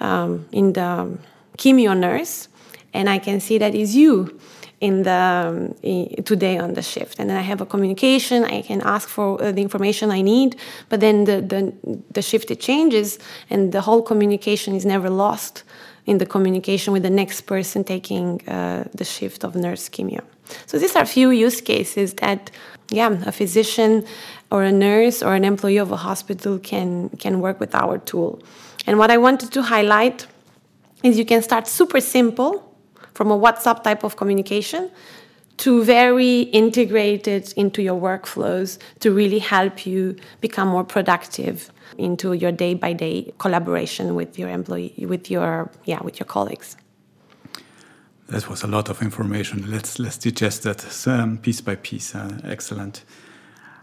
um, 0.00 0.46
in 0.52 0.74
the 0.74 1.16
chemio 1.56 1.94
nurse, 1.94 2.48
and 2.92 3.08
I 3.08 3.18
can 3.18 3.40
see 3.40 3.58
that 3.58 3.74
is 3.74 3.96
you 3.96 4.38
in 4.80 5.02
the 5.04 5.74
um, 5.82 6.24
today 6.24 6.58
on 6.58 6.74
the 6.74 6.82
shift 6.82 7.18
and 7.18 7.30
then 7.30 7.36
i 7.36 7.40
have 7.40 7.60
a 7.60 7.66
communication 7.66 8.44
i 8.44 8.60
can 8.60 8.80
ask 8.82 9.08
for 9.08 9.42
uh, 9.42 9.52
the 9.52 9.62
information 9.62 10.10
i 10.10 10.20
need 10.20 10.56
but 10.88 10.98
then 11.00 11.24
the, 11.24 11.40
the 11.40 11.72
the 12.10 12.20
shift 12.20 12.50
it 12.50 12.60
changes 12.60 13.18
and 13.48 13.72
the 13.72 13.82
whole 13.82 14.02
communication 14.02 14.74
is 14.74 14.84
never 14.84 15.08
lost 15.08 15.62
in 16.06 16.18
the 16.18 16.26
communication 16.26 16.92
with 16.92 17.02
the 17.02 17.10
next 17.10 17.42
person 17.42 17.84
taking 17.84 18.46
uh, 18.48 18.84
the 18.94 19.04
shift 19.04 19.44
of 19.44 19.54
nurse 19.54 19.88
chemio. 19.88 20.22
So 20.66 20.78
these 20.78 20.94
are 20.96 21.02
a 21.02 21.06
few 21.06 21.30
use 21.30 21.60
cases 21.60 22.14
that, 22.14 22.50
yeah, 22.90 23.10
a 23.26 23.32
physician 23.32 24.04
or 24.50 24.62
a 24.62 24.72
nurse 24.72 25.22
or 25.22 25.34
an 25.34 25.44
employee 25.44 25.78
of 25.78 25.90
a 25.90 25.96
hospital 25.96 26.58
can 26.58 27.08
can 27.18 27.40
work 27.40 27.58
with 27.58 27.74
our 27.74 27.98
tool. 27.98 28.42
And 28.86 28.98
what 28.98 29.10
I 29.10 29.16
wanted 29.16 29.50
to 29.52 29.62
highlight 29.62 30.26
is 31.02 31.18
you 31.18 31.24
can 31.24 31.42
start 31.42 31.66
super 31.66 32.00
simple 32.00 32.52
from 33.14 33.30
a 33.30 33.38
WhatsApp 33.38 33.82
type 33.82 34.04
of 34.04 34.16
communication 34.16 34.90
to 35.58 35.84
very 35.84 36.42
integrate 36.42 37.28
it 37.28 37.52
into 37.52 37.82
your 37.82 38.00
workflows 38.00 38.78
to 39.00 39.12
really 39.12 39.38
help 39.38 39.86
you 39.86 40.16
become 40.40 40.68
more 40.68 40.84
productive 40.84 41.70
into 41.98 42.32
your 42.32 42.52
day 42.52 42.74
by 42.74 42.92
day 42.92 43.32
collaboration 43.38 44.14
with 44.14 44.38
your 44.38 44.48
employee 44.48 44.94
with 45.08 45.30
your 45.30 45.70
yeah 45.84 46.02
with 46.02 46.18
your 46.18 46.26
colleagues. 46.26 46.76
That 48.28 48.48
was 48.48 48.62
a 48.62 48.66
lot 48.66 48.88
of 48.88 49.02
information. 49.02 49.70
Let's 49.70 49.98
let's 49.98 50.18
digest 50.18 50.62
that 50.62 51.06
um, 51.06 51.38
piece 51.38 51.60
by 51.60 51.76
piece 51.76 52.14
uh, 52.14 52.40
excellent 52.44 53.04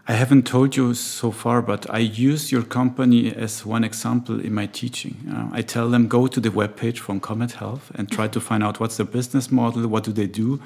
I 0.08 0.14
haven't 0.14 0.46
told 0.46 0.74
you 0.76 0.94
so 0.94 1.30
far, 1.30 1.62
but 1.62 1.88
I 1.88 1.98
use 1.98 2.50
your 2.50 2.64
company 2.64 3.32
as 3.32 3.64
one 3.64 3.84
example 3.84 4.40
in 4.40 4.52
my 4.52 4.66
teaching. 4.66 5.16
Uh, 5.32 5.48
I 5.52 5.62
tell 5.62 5.88
them 5.88 6.08
go 6.08 6.26
to 6.26 6.40
the 6.40 6.48
webpage 6.50 6.98
from 6.98 7.20
Comet 7.20 7.52
Health 7.52 7.92
and 7.94 8.10
try 8.10 8.26
to 8.28 8.40
find 8.40 8.64
out 8.64 8.80
what's 8.80 8.96
their 8.96 9.06
business 9.06 9.52
model, 9.52 9.86
what 9.86 10.02
do 10.02 10.12
they 10.12 10.26
do, 10.26 10.60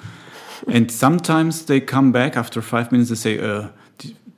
and 0.69 0.91
sometimes 0.91 1.67
they 1.67 1.81
come 1.81 2.13
back 2.13 2.37
after 2.37 2.63
five 2.63 2.91
minutes 2.93 3.11
and 3.11 3.19
say, 3.19 3.39
uh, 3.39 3.69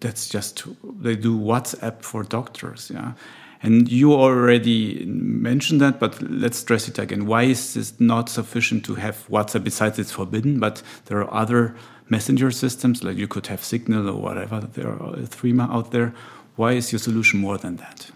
that's 0.01 0.29
just 0.29 0.65
they 1.01 1.17
do 1.17 1.39
WhatsApp 1.39 2.03
for 2.03 2.23
doctors. 2.23 2.91
Yeah. 2.93 3.13
And 3.63 3.91
you 3.91 4.15
already 4.15 5.05
mentioned 5.07 5.81
that, 5.81 5.99
but 5.99 6.23
let's 6.23 6.59
stress 6.59 6.87
it 6.87 6.99
again. 6.99 7.27
Why 7.27 7.43
is 7.43 7.75
this 7.75 7.99
not 7.99 8.29
sufficient 8.29 8.85
to 8.85 8.95
have 8.95 9.27
WhatsApp? 9.29 9.65
Besides, 9.65 9.99
it's 9.99 10.13
forbidden, 10.13 10.61
but 10.61 10.83
there 11.07 11.19
are 11.19 11.35
other 11.35 11.75
messenger 12.11 12.51
systems, 12.51 13.05
like 13.05 13.17
you 13.17 13.29
could 13.29 13.47
have 13.49 13.63
Signal 13.63 14.09
or 14.09 14.21
whatever. 14.21 14.61
There 14.61 14.89
are 14.89 15.03
uh, 15.03 15.27
Threema 15.27 15.71
out 15.71 15.91
there. 15.91 16.15
Why 16.57 16.73
is 16.73 16.93
your 16.93 16.99
solution 16.99 17.41
more 17.41 17.59
than 17.59 17.77
that? 17.77 18.11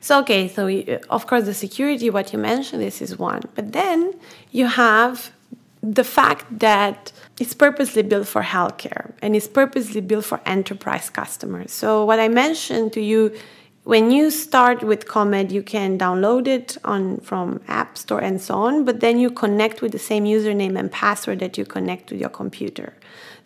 So, 0.00 0.20
okay, 0.20 0.48
so 0.48 0.68
uh, 0.68 0.98
of 1.10 1.26
course, 1.26 1.44
the 1.44 1.54
security, 1.54 2.10
what 2.10 2.32
you 2.32 2.38
mentioned, 2.38 2.82
this 2.82 3.02
is 3.02 3.18
one. 3.18 3.42
But 3.54 3.72
then 3.72 4.14
you 4.50 4.66
have 4.66 5.30
the 5.82 6.04
fact 6.04 6.44
that 6.58 7.12
it's 7.38 7.54
purposely 7.54 8.02
built 8.02 8.28
for 8.28 8.42
healthcare 8.42 9.12
and 9.22 9.34
it's 9.34 9.48
purposely 9.48 10.00
built 10.00 10.24
for 10.26 10.40
enterprise 10.44 11.08
customers. 11.08 11.72
So 11.72 12.04
what 12.04 12.20
I 12.20 12.28
mentioned 12.28 12.92
to 12.94 13.00
you, 13.00 13.34
when 13.84 14.10
you 14.10 14.30
start 14.30 14.82
with 14.82 15.08
Comet, 15.08 15.50
you 15.50 15.62
can 15.62 15.98
download 15.98 16.46
it 16.46 16.76
on 16.84 17.18
from 17.18 17.60
App 17.66 17.96
Store 17.96 18.20
and 18.20 18.40
so 18.40 18.54
on, 18.54 18.84
but 18.84 19.00
then 19.00 19.18
you 19.18 19.30
connect 19.30 19.80
with 19.80 19.92
the 19.92 19.98
same 19.98 20.24
username 20.24 20.78
and 20.78 20.92
password 20.92 21.40
that 21.40 21.56
you 21.56 21.64
connect 21.64 22.08
to 22.08 22.16
your 22.16 22.28
computer. 22.28 22.94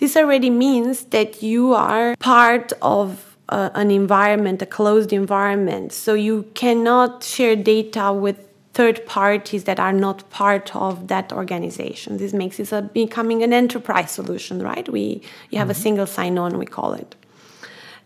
This 0.00 0.16
already 0.16 0.50
means 0.50 1.04
that 1.06 1.42
you 1.42 1.72
are 1.72 2.16
part 2.18 2.72
of 2.82 3.36
uh, 3.48 3.70
an 3.74 3.90
environment, 3.90 4.60
a 4.60 4.66
closed 4.66 5.12
environment. 5.12 5.92
So 5.92 6.14
you 6.14 6.50
cannot 6.54 7.22
share 7.22 7.54
data 7.54 8.12
with 8.12 8.36
third 8.72 9.06
parties 9.06 9.64
that 9.64 9.78
are 9.78 9.92
not 9.92 10.28
part 10.30 10.74
of 10.74 11.06
that 11.06 11.32
organization. 11.32 12.16
This 12.16 12.32
makes 12.32 12.58
it 12.58 12.72
a, 12.72 12.82
becoming 12.82 13.44
an 13.44 13.52
enterprise 13.52 14.10
solution, 14.10 14.60
right? 14.60 14.88
We 14.88 15.22
you 15.50 15.58
have 15.58 15.68
mm-hmm. 15.68 15.70
a 15.70 15.74
single 15.74 16.06
sign-on, 16.06 16.58
we 16.58 16.66
call 16.66 16.94
it. 16.94 17.14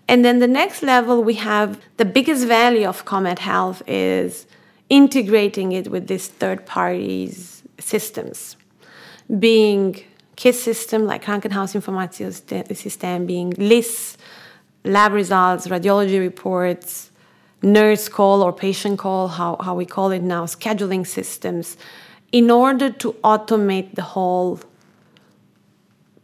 And 0.08 0.24
then 0.24 0.38
the 0.38 0.48
next 0.48 0.82
level, 0.82 1.22
we 1.22 1.34
have 1.34 1.78
the 1.98 2.06
biggest 2.06 2.46
value 2.46 2.88
of 2.88 3.04
Comet 3.04 3.40
Health 3.40 3.82
is 3.86 4.46
integrating 4.88 5.72
it 5.72 5.88
with 5.88 6.06
these 6.08 6.28
third 6.28 6.64
parties 6.64 7.62
systems. 7.78 8.56
being 9.38 10.02
KISS 10.36 10.62
system 10.62 11.04
like 11.04 11.24
Krankenhaus 11.24 11.74
Krankenhausinformationssystem, 11.74 13.26
being 13.26 13.50
LIS, 13.58 14.16
lab 14.84 15.12
results, 15.12 15.66
radiology 15.66 16.18
reports, 16.18 17.10
nurse 17.60 18.08
call 18.08 18.42
or 18.42 18.52
patient 18.52 18.98
call, 18.98 19.28
how, 19.28 19.56
how 19.60 19.74
we 19.74 19.84
call 19.84 20.12
it 20.12 20.22
now, 20.22 20.46
scheduling 20.46 21.04
systems, 21.06 21.76
in 22.30 22.50
order 22.50 22.88
to 22.88 23.12
automate 23.24 23.94
the 23.96 24.02
whole 24.14 24.60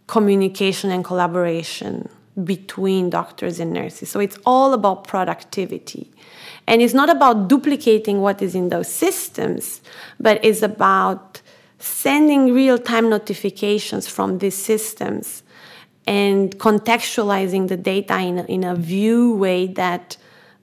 communication 0.06 0.90
and 0.90 1.04
collaboration 1.04 2.08
between 2.42 3.10
doctors 3.10 3.60
and 3.60 3.72
nurses. 3.72 4.08
So 4.08 4.18
it's 4.18 4.38
all 4.44 4.72
about 4.72 5.06
productivity. 5.06 6.10
And 6.66 6.82
it's 6.82 6.94
not 6.94 7.10
about 7.10 7.48
duplicating 7.48 8.20
what 8.20 8.42
is 8.42 8.54
in 8.54 8.70
those 8.70 8.88
systems, 8.88 9.80
but 10.18 10.42
it's 10.44 10.62
about 10.62 11.42
sending 11.78 12.52
real 12.52 12.78
time 12.78 13.10
notifications 13.10 14.08
from 14.08 14.38
these 14.38 14.56
systems 14.56 15.42
and 16.06 16.58
contextualizing 16.58 17.68
the 17.68 17.76
data 17.76 18.18
in 18.18 18.38
a, 18.38 18.44
in 18.44 18.64
a 18.64 18.74
view 18.74 19.34
way 19.36 19.66
that 19.66 20.16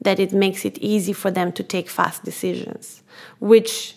that 0.03 0.19
it 0.19 0.33
makes 0.33 0.65
it 0.65 0.79
easy 0.79 1.13
for 1.13 1.29
them 1.29 1.51
to 1.51 1.63
take 1.63 1.89
fast 1.89 2.23
decisions 2.23 3.03
which 3.39 3.95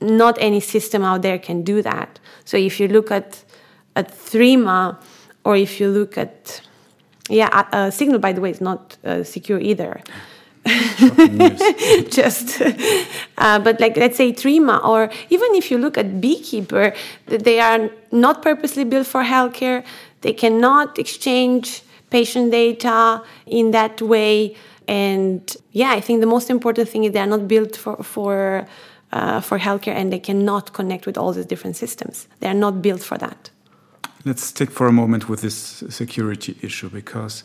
not 0.00 0.36
any 0.40 0.60
system 0.60 1.02
out 1.02 1.22
there 1.22 1.38
can 1.38 1.62
do 1.62 1.80
that 1.82 2.18
so 2.44 2.56
if 2.56 2.78
you 2.80 2.88
look 2.88 3.10
at 3.10 3.44
at 3.96 4.10
Threema 4.10 4.96
or 5.44 5.56
if 5.56 5.80
you 5.80 5.88
look 5.88 6.18
at 6.18 6.60
yeah 7.28 7.48
uh, 7.72 7.90
signal 7.90 8.18
by 8.18 8.32
the 8.32 8.40
way 8.40 8.50
is 8.50 8.60
not 8.60 8.96
uh, 9.04 9.22
secure 9.22 9.60
either. 9.60 10.00
Just 12.10 12.60
uh, 13.38 13.58
but 13.58 13.80
like 13.80 13.96
let's 13.96 14.16
say 14.16 14.32
Threema, 14.32 14.84
or 14.84 15.10
even 15.30 15.54
if 15.54 15.70
you 15.70 15.78
look 15.78 15.96
at 15.96 16.20
beekeeper 16.20 16.92
they 17.26 17.60
are 17.60 17.90
not 18.12 18.42
purposely 18.42 18.84
built 18.84 19.06
for 19.06 19.22
healthcare. 19.22 19.84
They 20.20 20.32
cannot 20.32 20.98
exchange 20.98 21.82
patient 22.10 22.50
data 22.50 23.22
in 23.46 23.70
that 23.70 24.02
way. 24.02 24.56
And 24.88 25.54
yeah 25.72 25.90
i 25.90 26.00
think 26.00 26.20
the 26.20 26.26
most 26.26 26.48
important 26.50 26.88
thing 26.88 27.04
is 27.04 27.12
they 27.12 27.20
are 27.20 27.32
not 27.36 27.46
built 27.46 27.76
for 27.76 27.96
for 28.02 28.66
uh, 29.12 29.40
for 29.40 29.58
healthcare 29.58 29.94
and 29.94 30.12
they 30.12 30.18
cannot 30.18 30.72
connect 30.72 31.06
with 31.06 31.16
all 31.16 31.32
these 31.32 31.46
different 31.46 31.76
systems. 31.76 32.28
They 32.40 32.48
are 32.48 32.60
not 32.66 32.82
built 32.82 33.02
for 33.02 33.16
that 33.18 33.50
let's 34.24 34.44
stick 34.44 34.70
for 34.70 34.86
a 34.86 34.92
moment 34.92 35.28
with 35.28 35.40
this 35.40 35.84
security 35.88 36.56
issue 36.62 36.88
because 36.88 37.42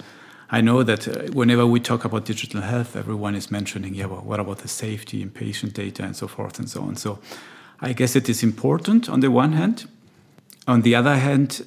I 0.50 0.62
know 0.62 0.84
that 0.84 1.08
uh, 1.08 1.32
whenever 1.32 1.66
we 1.66 1.80
talk 1.80 2.06
about 2.06 2.26
digital 2.26 2.62
health, 2.62 2.96
everyone 2.96 3.36
is 3.36 3.50
mentioning, 3.50 3.96
yeah, 3.96 4.06
well, 4.06 4.22
what 4.22 4.40
about 4.40 4.60
the 4.60 4.68
safety 4.68 5.22
and 5.22 5.34
patient 5.34 5.74
data 5.74 6.04
and 6.04 6.16
so 6.16 6.28
forth 6.28 6.60
and 6.60 6.70
so 6.70 6.82
on. 6.82 6.96
So 6.96 7.20
I 7.82 7.94
guess 7.94 8.16
it 8.16 8.30
is 8.30 8.44
important 8.44 9.10
on 9.10 9.20
the 9.22 9.32
one 9.32 9.54
hand. 9.54 9.88
On 10.68 10.82
the 10.82 10.96
other 10.96 11.16
hand, 11.16 11.66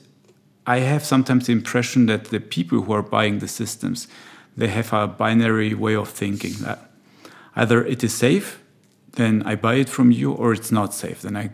I 0.66 0.78
have 0.78 1.04
sometimes 1.04 1.46
the 1.46 1.52
impression 1.52 2.06
that 2.06 2.26
the 2.26 2.40
people 2.40 2.82
who 2.82 2.92
are 2.92 3.02
buying 3.02 3.38
the 3.38 3.48
systems, 3.48 4.08
they 4.56 4.68
have 4.68 4.92
a 4.92 5.06
binary 5.06 5.74
way 5.74 5.94
of 5.94 6.08
thinking 6.08 6.54
that 6.60 6.90
either 7.54 7.84
it 7.84 8.02
is 8.02 8.14
safe, 8.14 8.60
then 9.16 9.42
I 9.44 9.56
buy 9.56 9.74
it 9.74 9.88
from 9.88 10.12
you, 10.12 10.32
or 10.32 10.52
it's 10.52 10.70
not 10.70 10.94
safe, 10.94 11.22
then 11.22 11.36
I, 11.36 11.50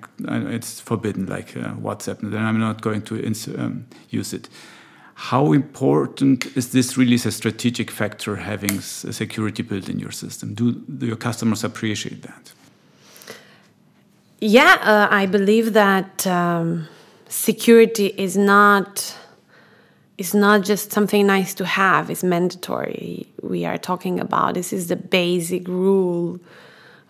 it's 0.55 0.81
forbidden, 0.81 1.27
like 1.27 1.57
uh, 1.57 1.75
WhatsApp, 1.75 2.19
then 2.21 2.45
I'm 2.45 2.59
not 2.59 2.83
going 2.83 3.03
to 3.03 3.15
um, 3.59 3.87
use 4.11 4.33
it. 4.33 4.49
How 5.15 5.53
important 5.53 6.57
is 6.57 6.73
this 6.73 6.99
really 6.99 7.15
as 7.15 7.27
a 7.27 7.31
strategic 7.31 7.91
factor 7.91 8.37
having 8.37 8.81
security 8.81 9.63
built 9.63 9.89
in 9.89 10.01
your 10.01 10.11
system? 10.11 10.55
Do, 10.55 10.73
do 10.73 11.07
your 11.07 11.17
customers 11.17 11.63
appreciate 11.63 12.23
that? 12.23 12.53
Yeah, 14.41 14.79
uh, 14.83 15.09
I 15.09 15.27
believe 15.27 15.73
that 15.75 16.27
um, 16.27 16.89
security 17.29 18.07
is 18.19 18.37
not 18.37 19.17
is 20.19 20.35
not 20.35 20.63
just 20.63 20.93
something 20.93 21.27
nice 21.27 21.55
to 21.55 21.65
have; 21.65 22.11
it's 22.11 22.25
mandatory. 22.25 23.29
We 23.41 23.65
are 23.65 23.79
talking 23.79 24.19
about 24.19 24.55
this 24.55 24.73
is 24.73 24.89
the 24.89 24.97
basic 24.97 25.69
rule 25.69 26.41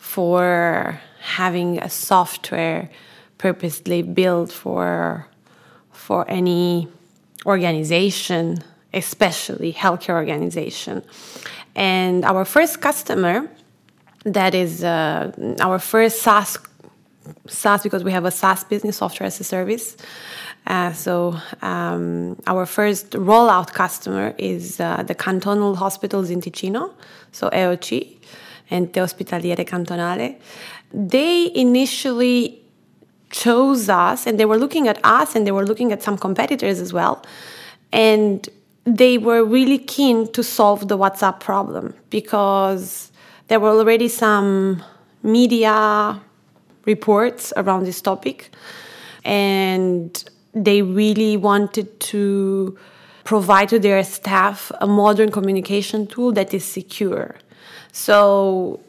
for 0.03 1.01
having 1.21 1.79
a 1.79 1.89
software 1.89 2.91
purposely 3.39 4.03
built 4.03 4.51
for 4.51 5.27
for 5.93 6.29
any 6.29 6.89
organization, 7.47 8.59
especially 8.93 9.73
healthcare 9.73 10.15
organization. 10.15 11.03
And 11.77 12.25
our 12.25 12.45
first 12.45 12.81
customer, 12.81 13.49
that 14.25 14.55
is 14.55 14.83
uh, 14.83 15.31
our 15.61 15.79
first 15.79 16.23
SaaS, 16.23 16.59
SaaS 17.47 17.83
because 17.85 18.03
we 18.03 18.11
have 18.11 18.25
a 18.25 18.33
SaaS 18.33 18.65
business, 18.65 18.97
software 18.97 19.29
as 19.29 19.39
a 19.41 19.45
service. 19.45 19.97
Uh, 20.67 20.93
so 20.93 21.37
um, 21.63 22.37
our 22.49 22.67
first 22.67 23.11
rollout 23.13 23.73
customer 23.73 24.35
is 24.37 24.81
uh, 24.81 25.05
the 25.05 25.15
cantonal 25.15 25.77
hospitals 25.77 26.29
in 26.29 26.41
Ticino, 26.41 26.93
so 27.31 27.49
EOC, 27.51 28.17
and 28.73 28.93
Ospedaliere 28.93 29.65
Cantonale. 29.65 30.37
They 30.93 31.51
initially 31.55 32.63
chose 33.31 33.89
us 33.89 34.27
and 34.27 34.39
they 34.39 34.45
were 34.45 34.59
looking 34.59 34.89
at 34.89 34.99
us 35.05 35.35
and 35.35 35.47
they 35.47 35.53
were 35.53 35.65
looking 35.65 35.93
at 35.93 36.03
some 36.03 36.17
competitors 36.19 36.81
as 36.81 36.93
well. 36.93 37.25
And 37.93 38.49
they 38.85 39.19
were 39.19 39.45
really 39.45 39.79
keen 39.79 40.31
to 40.33 40.43
solve 40.43 40.89
the 40.89 40.99
WhatsApp 40.99 41.41
problem 41.41 41.95
because 42.11 43.13
there 43.49 43.61
were 43.61 43.71
already 43.71 44.09
some 44.09 44.83
media 45.23 46.21
reports 46.85 47.53
around 47.57 47.85
this 47.85 48.01
topic. 48.01 48.51
And 49.25 50.11
they 50.55 50.83
really 50.83 51.37
wanted 51.37 52.01
to 52.13 52.77
provide 53.25 53.69
to 53.69 53.79
their 53.79 54.03
staff 54.03 54.73
a 54.81 54.87
modern 54.87 55.31
communication 55.31 56.07
tool 56.07 56.33
that 56.33 56.53
is 56.53 56.65
secure. 56.65 57.37
So, 57.93 58.81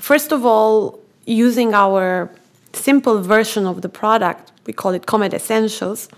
first 0.00 0.32
of 0.32 0.44
all, 0.44 1.00
using 1.26 1.74
our 1.74 2.30
simple 2.72 3.20
version 3.20 3.66
of 3.66 3.82
the 3.82 3.88
product, 3.88 4.52
we 4.66 4.72
call 4.72 4.92
it 4.92 5.06
Comet 5.06 5.32
Essentials, 5.32 6.08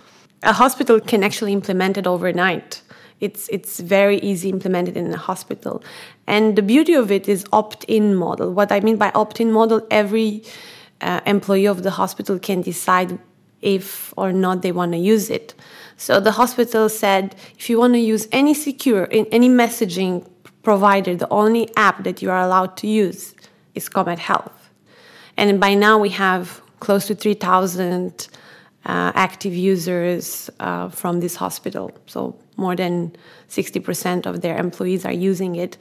a 0.43 0.53
hospital 0.53 1.01
can 1.01 1.23
actually 1.23 1.53
implement 1.53 1.97
it 1.97 2.07
overnight. 2.07 2.83
It's, 3.21 3.49
it's 3.49 3.81
very 3.81 4.19
easy 4.19 4.51
implemented 4.51 4.97
in 4.97 5.13
a 5.13 5.17
hospital. 5.17 5.83
And 6.27 6.57
the 6.57 6.63
beauty 6.63 6.95
of 6.95 7.11
it 7.11 7.29
is 7.29 7.45
opt-in 7.53 8.15
model. 8.15 8.53
What 8.53 8.73
I 8.73 8.81
mean 8.81 8.97
by 8.97 9.11
opt-in 9.15 9.53
model, 9.53 9.87
every 9.91 10.43
uh, 11.01 11.21
employee 11.27 11.67
of 11.67 11.83
the 11.83 11.91
hospital 11.91 12.39
can 12.39 12.61
decide 12.63 13.19
if 13.63 14.13
or 14.17 14.33
not 14.33 14.63
they 14.63 14.73
want 14.73 14.93
to 14.93 14.99
use 14.99 15.31
it. 15.31 15.55
So 15.97 16.21
the 16.21 16.33
hospital 16.33 16.89
said, 16.89 17.35
if 17.59 17.71
you 17.71 17.79
want 17.79 17.95
to 17.95 18.01
use 18.01 18.29
any 18.33 18.53
secure, 18.53 19.09
any 19.11 19.49
messaging 19.49 20.27
provider, 20.65 21.15
the 21.15 21.29
only 21.31 21.69
app 21.77 22.03
that 22.05 22.23
you 22.23 22.31
are 22.31 22.41
allowed 22.41 22.77
to 22.79 22.87
use 22.87 23.35
is 23.75 23.89
Comet 23.89 24.19
Health. 24.19 24.71
And 25.37 25.61
by 25.61 25.75
now 25.75 25.99
we 25.99 26.11
have 26.11 26.63
close 26.81 27.07
to 27.07 27.15
3,000 27.15 28.29
uh, 28.87 29.13
active 29.15 29.55
users 29.55 30.51
uh, 30.61 30.89
from 30.89 31.21
this 31.21 31.37
hospital. 31.37 31.91
So 32.07 32.37
more 32.57 32.77
than 32.77 33.17
60% 33.49 34.27
of 34.27 34.41
their 34.41 34.57
employees 34.57 35.05
are 35.05 35.13
using 35.13 35.57
it. 35.57 35.77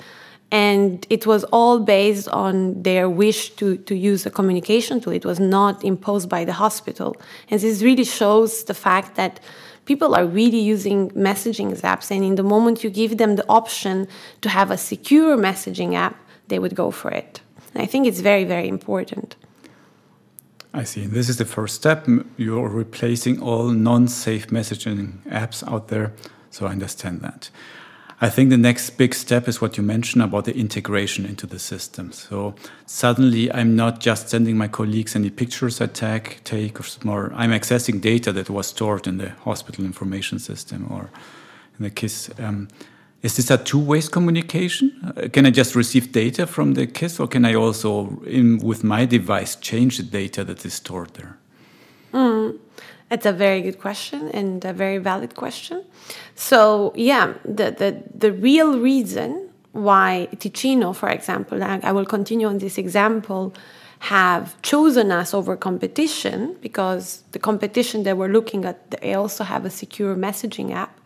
And 0.51 1.05
it 1.09 1.25
was 1.25 1.43
all 1.45 1.79
based 1.79 2.29
on 2.29 2.83
their 2.83 3.09
wish 3.09 3.49
to, 3.51 3.77
to 3.77 3.95
use 3.95 4.25
a 4.25 4.29
communication 4.29 5.01
tool. 5.01 5.13
It 5.13 5.25
was 5.25 5.39
not 5.39 5.83
imposed 5.83 6.29
by 6.29 6.45
the 6.45 6.53
hospital. 6.53 7.15
And 7.49 7.59
this 7.59 7.81
really 7.81 8.03
shows 8.03 8.63
the 8.65 8.75
fact 8.75 9.15
that 9.15 9.39
people 9.85 10.15
are 10.15 10.25
really 10.25 10.59
using 10.59 11.09
messaging 11.11 11.79
apps. 11.81 12.11
And 12.11 12.23
in 12.23 12.35
the 12.35 12.43
moment 12.43 12.83
you 12.83 12.89
give 12.89 13.17
them 13.17 13.35
the 13.35 13.45
option 13.47 14.07
to 14.41 14.49
have 14.49 14.71
a 14.71 14.77
secure 14.77 15.37
messaging 15.37 15.95
app, 15.95 16.15
they 16.47 16.59
would 16.59 16.75
go 16.75 16.91
for 16.91 17.11
it. 17.11 17.41
And 17.73 17.81
I 17.81 17.85
think 17.85 18.07
it's 18.07 18.19
very, 18.19 18.43
very 18.43 18.67
important. 18.67 19.35
I 20.73 20.83
see. 20.83 21.05
This 21.05 21.29
is 21.29 21.37
the 21.37 21.45
first 21.45 21.75
step. 21.75 22.07
You're 22.35 22.67
replacing 22.67 23.41
all 23.41 23.69
non 23.69 24.07
safe 24.07 24.47
messaging 24.47 25.19
apps 25.27 25.63
out 25.71 25.89
there. 25.89 26.13
So 26.49 26.65
I 26.65 26.71
understand 26.71 27.21
that. 27.21 27.49
I 28.23 28.29
think 28.29 28.49
the 28.51 28.57
next 28.57 28.91
big 28.91 29.13
step 29.13 29.49
is 29.49 29.59
what 29.59 29.75
you 29.75 29.83
mentioned 29.83 30.23
about 30.23 30.45
the 30.45 30.55
integration 30.55 31.25
into 31.25 31.45
the 31.45 31.59
system. 31.59 32.13
So 32.13 32.55
suddenly 32.85 33.51
I'm 33.51 33.75
not 33.75 33.99
just 33.99 34.29
sending 34.29 34.57
my 34.57 34.69
colleagues 34.69 35.13
any 35.13 35.29
pictures 35.29 35.81
I 35.81 35.87
take, 35.87 36.79
or 36.79 36.85
more. 37.03 37.33
I'm 37.35 37.51
accessing 37.51 37.99
data 37.99 38.31
that 38.31 38.49
was 38.49 38.67
stored 38.67 39.07
in 39.07 39.17
the 39.17 39.31
hospital 39.43 39.83
information 39.83 40.39
system 40.39 40.87
or 40.89 41.09
in 41.77 41.83
the 41.83 41.89
KISS. 41.89 42.29
Um, 42.39 42.69
is 43.23 43.35
this 43.35 43.51
a 43.51 43.57
two-way 43.57 44.01
communication? 44.01 44.93
Uh, 45.03 45.27
can 45.27 45.45
I 45.45 45.49
just 45.49 45.75
receive 45.75 46.13
data 46.13 46.47
from 46.47 46.75
the 46.75 46.87
KISS, 46.87 47.19
or 47.19 47.27
can 47.27 47.43
I 47.43 47.55
also, 47.55 48.21
in, 48.25 48.59
with 48.59 48.85
my 48.85 49.05
device, 49.05 49.57
change 49.57 49.97
the 49.97 50.03
data 50.03 50.45
that 50.45 50.65
is 50.65 50.75
stored 50.75 51.13
there? 51.15 51.37
Mm, 52.13 52.57
it's 53.13 53.27
a 53.27 53.31
very 53.31 53.61
good 53.61 53.79
question 53.79 54.29
and 54.29 54.65
a 54.65 54.73
very 54.73 54.97
valid 54.97 55.35
question. 55.35 55.85
So, 56.35 56.91
yeah, 56.95 57.33
the, 57.45 57.71
the, 57.71 58.03
the 58.13 58.31
real 58.33 58.79
reason 58.79 59.49
why 59.71 60.27
Ticino, 60.35 60.95
for 60.95 61.09
example, 61.09 61.63
I 61.63 61.91
will 61.91 62.05
continue 62.05 62.47
on 62.47 62.57
this 62.57 62.77
example, 62.77 63.53
have 63.99 64.59
chosen 64.63 65.11
us 65.11 65.33
over 65.33 65.55
competition 65.55 66.57
because 66.61 67.23
the 67.31 67.39
competition 67.39 68.03
that 68.03 68.17
we're 68.17 68.33
looking 68.33 68.65
at, 68.65 68.91
they 68.91 69.13
also 69.13 69.43
have 69.43 69.63
a 69.63 69.69
secure 69.69 70.15
messaging 70.15 70.73
app 70.73 70.99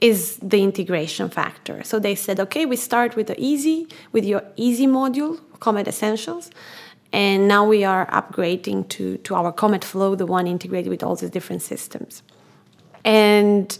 is 0.00 0.36
the 0.42 0.62
integration 0.62 1.30
factor. 1.30 1.82
So 1.82 1.98
they 1.98 2.14
said, 2.14 2.38
okay, 2.40 2.66
we 2.66 2.76
start 2.76 3.16
with 3.16 3.28
the 3.28 3.40
easy, 3.40 3.88
with 4.12 4.24
your 4.24 4.42
easy 4.56 4.86
module, 4.86 5.40
Comet 5.60 5.88
Essentials, 5.88 6.50
and 7.16 7.48
now 7.48 7.64
we 7.66 7.82
are 7.82 8.04
upgrading 8.08 8.90
to, 8.90 9.16
to 9.16 9.34
our 9.34 9.50
Comet 9.50 9.82
Flow, 9.82 10.14
the 10.14 10.26
one 10.26 10.46
integrated 10.46 10.90
with 10.90 11.02
all 11.02 11.16
these 11.16 11.30
different 11.30 11.62
systems. 11.62 12.22
And 13.06 13.78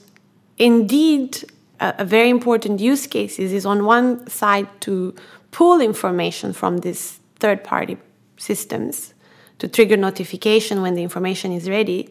indeed, 0.57 1.45
a, 1.79 1.97
a 1.99 2.05
very 2.07 2.31
important 2.31 2.81
use 2.81 3.07
case 3.07 3.39
is, 3.39 3.53
is 3.53 3.67
on 3.67 3.85
one 3.85 4.27
side 4.27 4.69
to 4.81 5.15
pull 5.51 5.83
information 5.83 6.55
from 6.55 6.79
these 6.79 7.21
third 7.39 7.63
party 7.63 7.99
systems 8.39 9.13
to 9.59 9.69
trigger 9.69 9.99
notification 9.99 10.81
when 10.81 10.95
the 10.95 11.03
information 11.03 11.53
is 11.53 11.69
ready. 11.69 12.11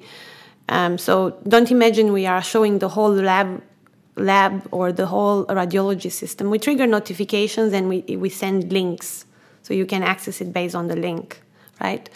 Um, 0.70 1.00
so 1.00 1.40
don't 1.48 1.72
imagine 1.72 2.14
we 2.14 2.28
are 2.28 2.44
showing 2.44 2.78
the 2.78 2.90
whole 2.90 3.12
lab 3.12 3.64
lab 4.16 4.68
or 4.70 4.92
the 4.92 5.08
whole 5.08 5.48
radiology 5.48 6.12
system. 6.12 6.52
We 6.52 6.60
trigger 6.60 6.86
notifications 6.86 7.74
and 7.74 7.90
we, 7.90 8.02
we 8.16 8.30
send 8.30 8.72
links 8.72 9.26
so 9.66 9.74
you 9.74 9.88
can 9.88 10.04
access 10.04 10.42
it 10.42 10.54
based 10.54 10.76
on 10.76 10.88
the 10.88 10.96
link, 10.96 11.42
right? 11.82 12.08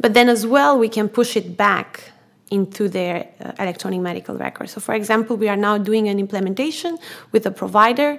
But 0.00 0.14
then 0.14 0.30
as 0.30 0.46
well, 0.46 0.78
we 0.78 0.88
can 0.88 1.06
push 1.10 1.36
it 1.36 1.54
back 1.54 2.12
into 2.50 2.88
their 2.88 3.28
uh, 3.44 3.52
electronic 3.58 4.00
medical 4.00 4.34
record. 4.36 4.70
So, 4.70 4.80
for 4.80 4.94
example, 4.94 5.36
we 5.36 5.50
are 5.50 5.60
now 5.68 5.76
doing 5.76 6.08
an 6.08 6.18
implementation 6.18 6.96
with 7.30 7.44
a 7.44 7.50
provider 7.50 8.16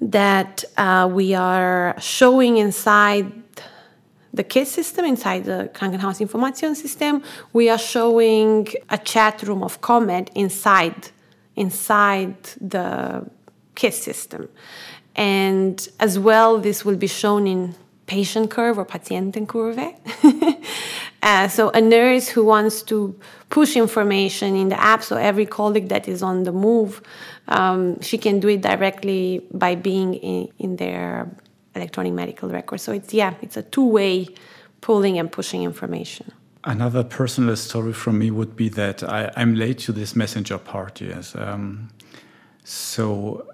that 0.00 0.64
uh, 0.76 1.08
we 1.12 1.34
are 1.34 1.94
showing 2.00 2.56
inside 2.56 3.32
the 4.34 4.42
case 4.42 4.72
system, 4.72 5.04
inside 5.04 5.44
the 5.44 5.70
Krankenhaus 5.72 6.20
Information 6.20 6.74
System. 6.74 7.22
We 7.52 7.70
are 7.70 7.78
showing 7.78 8.66
a 8.90 8.98
chat 8.98 9.44
room 9.44 9.62
of 9.62 9.80
Comet 9.80 10.32
inside 10.34 11.10
inside 11.54 12.42
the 12.60 13.24
case 13.76 14.02
system. 14.02 14.48
And 15.18 15.86
as 15.98 16.16
well, 16.16 16.58
this 16.58 16.84
will 16.84 16.96
be 16.96 17.08
shown 17.08 17.48
in 17.48 17.74
patient 18.06 18.50
curve 18.50 18.78
or 18.78 18.86
Patientenkurve. 18.86 19.96
uh, 21.22 21.48
so 21.48 21.70
a 21.70 21.80
nurse 21.80 22.28
who 22.28 22.44
wants 22.44 22.82
to 22.84 23.18
push 23.50 23.76
information 23.76 24.54
in 24.54 24.68
the 24.68 24.80
app, 24.80 25.02
so 25.02 25.16
every 25.16 25.44
colleague 25.44 25.88
that 25.88 26.06
is 26.06 26.22
on 26.22 26.44
the 26.44 26.52
move, 26.52 27.02
um, 27.48 28.00
she 28.00 28.16
can 28.16 28.38
do 28.38 28.46
it 28.46 28.62
directly 28.62 29.44
by 29.52 29.74
being 29.74 30.14
in, 30.14 30.48
in 30.60 30.76
their 30.76 31.28
electronic 31.74 32.12
medical 32.12 32.48
record. 32.48 32.80
So 32.80 32.92
it's 32.92 33.12
yeah, 33.12 33.34
it's 33.42 33.56
a 33.56 33.62
two-way 33.62 34.28
pulling 34.80 35.18
and 35.18 35.32
pushing 35.32 35.64
information. 35.64 36.30
Another 36.62 37.02
personal 37.02 37.56
story 37.56 37.92
from 37.92 38.20
me 38.20 38.30
would 38.30 38.54
be 38.54 38.68
that 38.68 39.02
I, 39.02 39.32
am 39.34 39.56
late 39.56 39.78
to 39.80 39.92
this 39.92 40.14
messenger 40.14 40.58
party. 40.58 41.06
Yes. 41.06 41.34
Um, 41.34 41.88
so 42.62 43.48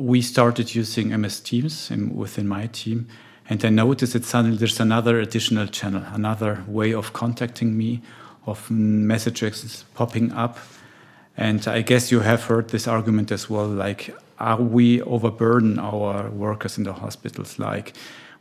we 0.00 0.22
started 0.22 0.74
using 0.74 1.08
MS 1.20 1.40
Teams 1.40 1.90
in, 1.90 2.16
within 2.16 2.48
my 2.48 2.66
team, 2.68 3.06
and 3.48 3.64
I 3.64 3.68
noticed 3.68 4.14
that 4.14 4.24
suddenly 4.24 4.56
there's 4.56 4.80
another 4.80 5.20
additional 5.20 5.66
channel, 5.66 6.02
another 6.12 6.64
way 6.66 6.94
of 6.94 7.12
contacting 7.12 7.76
me, 7.76 8.00
of 8.46 8.70
messages 8.70 9.84
popping 9.94 10.32
up. 10.32 10.58
And 11.36 11.66
I 11.68 11.82
guess 11.82 12.10
you 12.10 12.20
have 12.20 12.44
heard 12.44 12.68
this 12.68 12.88
argument 12.88 13.30
as 13.30 13.50
well 13.50 13.66
like, 13.66 14.14
are 14.38 14.60
we 14.60 15.02
overburden 15.02 15.78
our 15.78 16.30
workers 16.30 16.78
in 16.78 16.84
the 16.84 16.94
hospitals? 16.94 17.58
Like, 17.58 17.94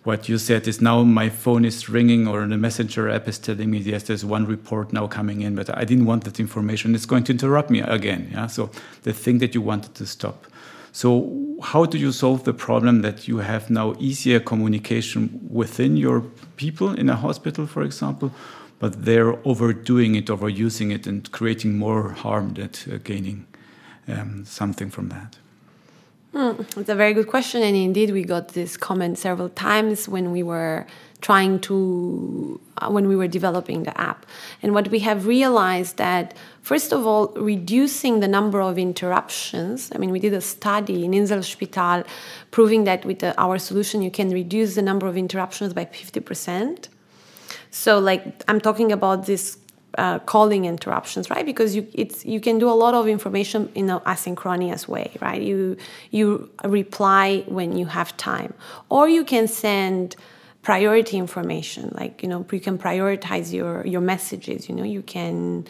what 0.03 0.29
you 0.29 0.37
said 0.37 0.67
is 0.67 0.81
now 0.81 1.03
my 1.03 1.29
phone 1.29 1.65
is 1.65 1.89
ringing 1.89 2.27
or 2.27 2.47
the 2.47 2.57
messenger 2.57 3.09
app 3.09 3.27
is 3.27 3.37
telling 3.37 3.69
me 3.69 3.79
yes 3.79 4.03
there's 4.03 4.23
one 4.23 4.45
report 4.45 4.93
now 4.93 5.05
coming 5.07 5.41
in 5.41 5.55
but 5.55 5.69
i 5.77 5.83
didn't 5.83 6.05
want 6.05 6.23
that 6.23 6.39
information 6.39 6.95
it's 6.95 7.05
going 7.05 7.23
to 7.23 7.33
interrupt 7.33 7.69
me 7.69 7.81
again 7.81 8.29
yeah 8.31 8.47
so 8.47 8.71
the 9.03 9.11
thing 9.11 9.39
that 9.39 9.53
you 9.53 9.61
wanted 9.61 9.93
to 9.93 10.05
stop 10.05 10.47
so 10.91 11.55
how 11.61 11.85
do 11.85 11.97
you 11.97 12.11
solve 12.11 12.43
the 12.43 12.53
problem 12.53 13.01
that 13.01 13.27
you 13.27 13.37
have 13.37 13.69
now 13.69 13.93
easier 13.99 14.39
communication 14.39 15.39
within 15.49 15.97
your 15.97 16.21
people 16.55 16.93
in 16.93 17.09
a 17.09 17.15
hospital 17.15 17.67
for 17.67 17.83
example 17.83 18.31
but 18.79 19.05
they're 19.05 19.35
overdoing 19.45 20.15
it 20.15 20.27
overusing 20.27 20.93
it 20.93 21.05
and 21.07 21.31
creating 21.31 21.77
more 21.77 22.09
harm 22.11 22.53
than 22.53 22.69
uh, 22.91 22.97
gaining 23.03 23.45
um, 24.07 24.43
something 24.45 24.89
from 24.89 25.09
that 25.09 25.37
Hmm, 26.31 26.61
it's 26.77 26.89
a 26.89 26.95
very 26.95 27.13
good 27.13 27.27
question, 27.27 27.63
and 27.63 27.75
indeed, 27.75 28.11
we 28.11 28.23
got 28.23 28.49
this 28.49 28.77
comment 28.77 29.17
several 29.17 29.49
times 29.49 30.07
when 30.07 30.31
we 30.31 30.43
were 30.43 30.85
trying 31.21 31.59
to 31.59 32.59
uh, 32.77 32.89
when 32.89 33.07
we 33.07 33.15
were 33.15 33.27
developing 33.27 33.83
the 33.83 33.99
app. 33.99 34.25
And 34.61 34.73
what 34.73 34.89
we 34.89 34.99
have 34.99 35.25
realized 35.25 35.97
that 35.97 36.35
first 36.61 36.93
of 36.93 37.05
all 37.05 37.33
reducing 37.35 38.19
the 38.19 38.27
number 38.27 38.61
of 38.61 38.77
interruptions 38.77 39.91
i 39.93 39.97
mean 39.97 40.11
we 40.11 40.19
did 40.19 40.33
a 40.33 40.41
study 40.41 41.03
in 41.03 41.11
inselspital 41.11 42.05
proving 42.51 42.83
that 42.83 43.03
with 43.05 43.19
the, 43.19 43.33
our 43.41 43.57
solution 43.57 44.01
you 44.01 44.11
can 44.11 44.29
reduce 44.29 44.75
the 44.75 44.81
number 44.81 45.07
of 45.07 45.17
interruptions 45.17 45.73
by 45.73 45.83
50% 45.85 46.87
so 47.71 47.99
like 47.99 48.23
i'm 48.47 48.61
talking 48.61 48.91
about 48.91 49.25
this 49.25 49.57
uh, 49.97 50.19
calling 50.19 50.65
interruptions, 50.65 51.29
right? 51.29 51.45
Because 51.45 51.75
you 51.75 51.87
it's 51.93 52.25
you 52.25 52.39
can 52.39 52.59
do 52.59 52.69
a 52.69 52.77
lot 52.83 52.93
of 52.93 53.07
information 53.07 53.71
in 53.75 53.89
an 53.89 53.99
asynchronous 54.01 54.87
way, 54.87 55.11
right? 55.21 55.41
You 55.41 55.77
you 56.11 56.49
reply 56.63 57.43
when 57.47 57.77
you 57.77 57.87
have 57.87 58.15
time, 58.17 58.53
or 58.89 59.09
you 59.09 59.23
can 59.23 59.47
send 59.47 60.15
priority 60.61 61.17
information, 61.17 61.91
like 61.95 62.21
you 62.21 62.29
know 62.29 62.45
you 62.51 62.59
can 62.59 62.77
prioritize 62.77 63.53
your 63.53 63.85
your 63.85 64.01
messages. 64.01 64.69
You 64.69 64.75
know 64.75 64.83
you 64.83 65.01
can 65.01 65.67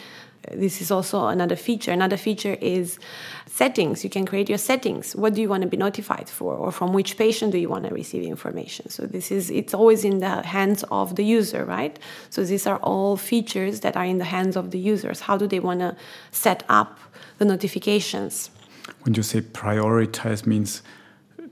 this 0.51 0.81
is 0.81 0.91
also 0.91 1.27
another 1.27 1.55
feature. 1.55 1.91
Another 1.91 2.17
feature 2.17 2.57
is 2.61 2.97
settings. 3.45 4.03
You 4.03 4.09
can 4.09 4.25
create 4.25 4.49
your 4.49 4.57
settings. 4.57 5.15
What 5.15 5.33
do 5.33 5.41
you 5.41 5.49
want 5.49 5.63
to 5.63 5.69
be 5.69 5.77
notified 5.77 6.29
for, 6.29 6.55
or 6.55 6.71
from 6.71 6.93
which 6.93 7.17
patient 7.17 7.51
do 7.51 7.57
you 7.57 7.69
want 7.69 7.85
to 7.87 7.93
receive 7.93 8.23
information? 8.23 8.89
So 8.89 9.05
this 9.05 9.31
is 9.31 9.49
it's 9.49 9.73
always 9.73 10.05
in 10.05 10.19
the 10.19 10.41
hands 10.43 10.83
of 10.91 11.15
the 11.15 11.23
user, 11.23 11.65
right? 11.65 11.99
So 12.29 12.43
these 12.43 12.65
are 12.67 12.77
all 12.77 13.17
features 13.17 13.81
that 13.81 13.97
are 13.97 14.05
in 14.05 14.17
the 14.17 14.25
hands 14.25 14.55
of 14.55 14.71
the 14.71 14.79
users. 14.79 15.21
How 15.21 15.37
do 15.37 15.47
they 15.47 15.59
want 15.59 15.81
to 15.81 15.95
set 16.31 16.63
up 16.69 16.99
the 17.37 17.45
notifications? 17.45 18.49
When 19.03 19.13
you 19.13 19.23
say 19.23 19.41
prioritize 19.41 20.45
means 20.45 20.81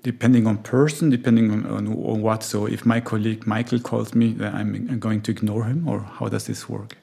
depending 0.04 0.48
on 0.48 0.58
person, 0.60 1.10
depending 1.10 1.52
on, 1.52 1.66
on, 1.66 1.88
on 1.88 2.22
what. 2.22 2.44
So 2.44 2.66
if 2.66 2.86
my 2.86 3.00
colleague 3.02 3.46
Michael 3.46 3.80
calls 3.80 4.14
me, 4.14 4.36
I'm 4.42 5.00
going 5.00 5.22
to 5.24 5.32
ignore 5.32 5.66
him, 5.66 5.88
or 5.88 6.00
how 6.00 6.30
does 6.30 6.46
this 6.48 6.70
work? 6.70 6.96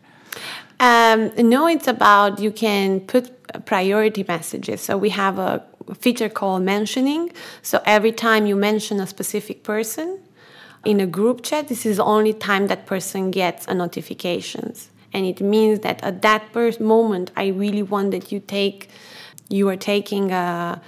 Um, 0.81 1.33
no, 1.37 1.67
it's 1.67 1.87
about 1.87 2.41
you 2.41 2.51
can 2.51 3.01
put 3.01 3.31
priority 3.65 4.25
messages. 4.27 4.81
So 4.81 4.97
we 4.97 5.11
have 5.11 5.39
a 5.39 5.65
feature 5.99 6.29
called 6.29 6.63
mentioning. 6.63 7.33
So 7.63 7.81
every 7.85 8.13
time 8.13 8.47
you 8.47 8.57
mention 8.57 9.01
a 9.01 9.07
specific 9.07 9.63
person 9.63 10.19
in 10.85 11.01
a 11.01 11.07
group 11.07 11.43
chat, 11.43 11.69
this 11.69 11.87
is 11.87 11.99
the 11.99 12.05
only 12.05 12.33
time 12.33 12.67
that 12.69 12.87
person 12.87 13.31
gets 13.31 13.67
a 13.67 13.75
notifications. 13.75 14.91
And 15.13 15.27
it 15.27 15.41
means 15.41 15.81
that 15.81 16.03
at 16.03 16.23
that 16.23 16.55
moment, 16.81 17.31
I 17.37 17.49
really 17.49 17.83
want 17.83 18.11
that 18.11 18.33
you 18.33 18.41
take, 18.41 18.91
you 19.49 19.69
are 19.69 19.77
taking 19.77 20.33
a, 20.33 20.81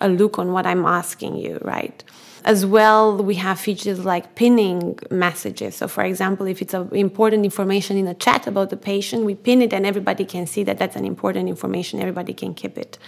a 0.00 0.08
look 0.08 0.38
on 0.38 0.52
what 0.52 0.66
I'm 0.66 0.84
asking 0.84 1.36
you, 1.36 1.58
right? 1.62 2.02
As 2.44 2.64
well, 2.64 3.16
we 3.22 3.34
have 3.34 3.60
features 3.60 4.04
like 4.04 4.34
pinning 4.34 4.98
messages. 5.10 5.76
So, 5.76 5.88
for 5.88 6.02
example, 6.04 6.46
if 6.46 6.62
it's 6.62 6.72
important 6.72 7.44
information 7.44 7.98
in 7.98 8.06
a 8.06 8.14
chat 8.14 8.46
about 8.46 8.70
the 8.70 8.78
patient, 8.78 9.24
we 9.24 9.34
pin 9.34 9.60
it 9.60 9.74
and 9.74 9.84
everybody 9.84 10.24
can 10.24 10.46
see 10.46 10.62
that 10.64 10.78
that's 10.78 10.96
an 10.96 11.04
important 11.04 11.48
information. 11.48 12.00
Everybody 12.00 12.32
can 12.32 12.54
keep 12.54 12.78
it. 12.78 12.98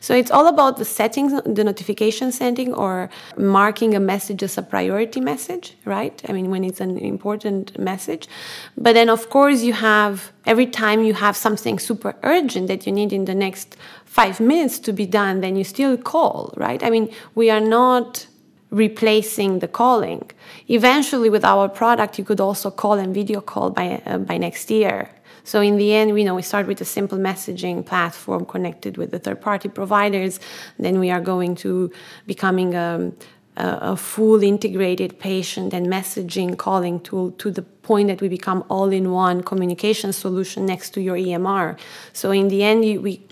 So, 0.00 0.14
it's 0.14 0.30
all 0.30 0.46
about 0.48 0.76
the 0.76 0.84
settings, 0.84 1.32
the 1.46 1.64
notification 1.64 2.30
setting, 2.30 2.74
or 2.74 3.08
marking 3.38 3.94
a 3.94 4.00
message 4.00 4.42
as 4.42 4.58
a 4.58 4.62
priority 4.62 5.20
message, 5.20 5.76
right? 5.86 6.20
I 6.28 6.32
mean, 6.32 6.50
when 6.50 6.62
it's 6.62 6.80
an 6.80 6.98
important 6.98 7.78
message. 7.78 8.28
But 8.76 8.92
then, 8.92 9.08
of 9.08 9.30
course, 9.30 9.62
you 9.62 9.72
have 9.72 10.30
every 10.44 10.66
time 10.66 11.04
you 11.04 11.14
have 11.14 11.36
something 11.36 11.78
super 11.78 12.16
urgent 12.22 12.68
that 12.68 12.86
you 12.86 12.92
need 12.92 13.14
in 13.14 13.24
the 13.24 13.34
next 13.34 13.76
five 14.04 14.40
minutes 14.40 14.78
to 14.80 14.92
be 14.92 15.06
done, 15.06 15.40
then 15.40 15.56
you 15.56 15.64
still 15.64 15.96
call, 15.96 16.52
right? 16.58 16.82
I 16.82 16.90
mean, 16.90 17.10
we 17.34 17.48
are 17.48 17.60
not 17.60 18.26
replacing 18.74 19.60
the 19.60 19.68
calling. 19.68 20.30
Eventually, 20.68 21.30
with 21.30 21.44
our 21.44 21.68
product, 21.68 22.18
you 22.18 22.24
could 22.24 22.40
also 22.40 22.70
call 22.70 22.94
and 22.94 23.14
video 23.14 23.40
call 23.40 23.70
by, 23.70 24.02
uh, 24.04 24.18
by 24.18 24.36
next 24.36 24.70
year. 24.70 25.10
So 25.44 25.60
in 25.60 25.76
the 25.76 25.92
end, 25.94 26.18
you 26.18 26.24
know, 26.24 26.34
we 26.34 26.42
start 26.42 26.66
with 26.66 26.80
a 26.80 26.84
simple 26.84 27.18
messaging 27.18 27.84
platform 27.84 28.46
connected 28.46 28.96
with 28.96 29.10
the 29.10 29.18
third-party 29.18 29.68
providers. 29.68 30.40
Then 30.78 30.98
we 30.98 31.10
are 31.10 31.20
going 31.20 31.54
to 31.56 31.92
becoming 32.26 32.74
a, 32.74 33.12
a, 33.56 33.66
a 33.92 33.96
full 33.96 34.42
integrated 34.42 35.18
patient 35.18 35.72
and 35.74 35.86
messaging 35.86 36.56
calling 36.56 36.98
tool 37.00 37.30
to 37.32 37.50
the 37.50 37.62
point 37.62 38.08
that 38.08 38.20
we 38.22 38.28
become 38.28 38.64
all-in-one 38.70 39.42
communication 39.42 40.12
solution 40.12 40.66
next 40.66 40.90
to 40.94 41.00
your 41.02 41.16
EMR. 41.16 41.78
So 42.14 42.30
in 42.30 42.48
the 42.48 42.62
end, 42.64 43.02
we, 43.02 43.22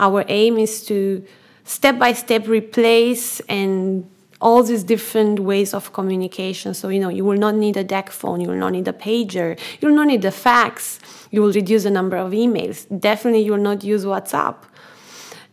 our 0.00 0.24
aim 0.28 0.58
is 0.58 0.84
to 0.86 1.24
step 1.64 1.98
by 1.98 2.12
step 2.12 2.48
replace 2.48 3.40
and 3.48 4.10
all 4.42 4.62
these 4.64 4.82
different 4.82 5.38
ways 5.38 5.72
of 5.72 5.92
communication. 5.92 6.74
So, 6.74 6.88
you 6.88 6.98
know, 6.98 7.08
you 7.08 7.24
will 7.24 7.38
not 7.38 7.54
need 7.54 7.76
a 7.76 7.84
DECT 7.84 8.10
phone, 8.10 8.40
you 8.40 8.48
will 8.48 8.56
not 8.56 8.72
need 8.72 8.88
a 8.88 8.92
pager, 8.92 9.58
you 9.80 9.88
will 9.88 9.94
not 9.94 10.08
need 10.08 10.24
a 10.24 10.32
fax, 10.32 10.98
you 11.30 11.40
will 11.40 11.52
reduce 11.52 11.84
the 11.84 11.90
number 11.90 12.16
of 12.16 12.32
emails. 12.32 12.84
Definitely, 13.00 13.42
you 13.42 13.52
will 13.52 13.66
not 13.70 13.84
use 13.84 14.04
WhatsApp. 14.04 14.56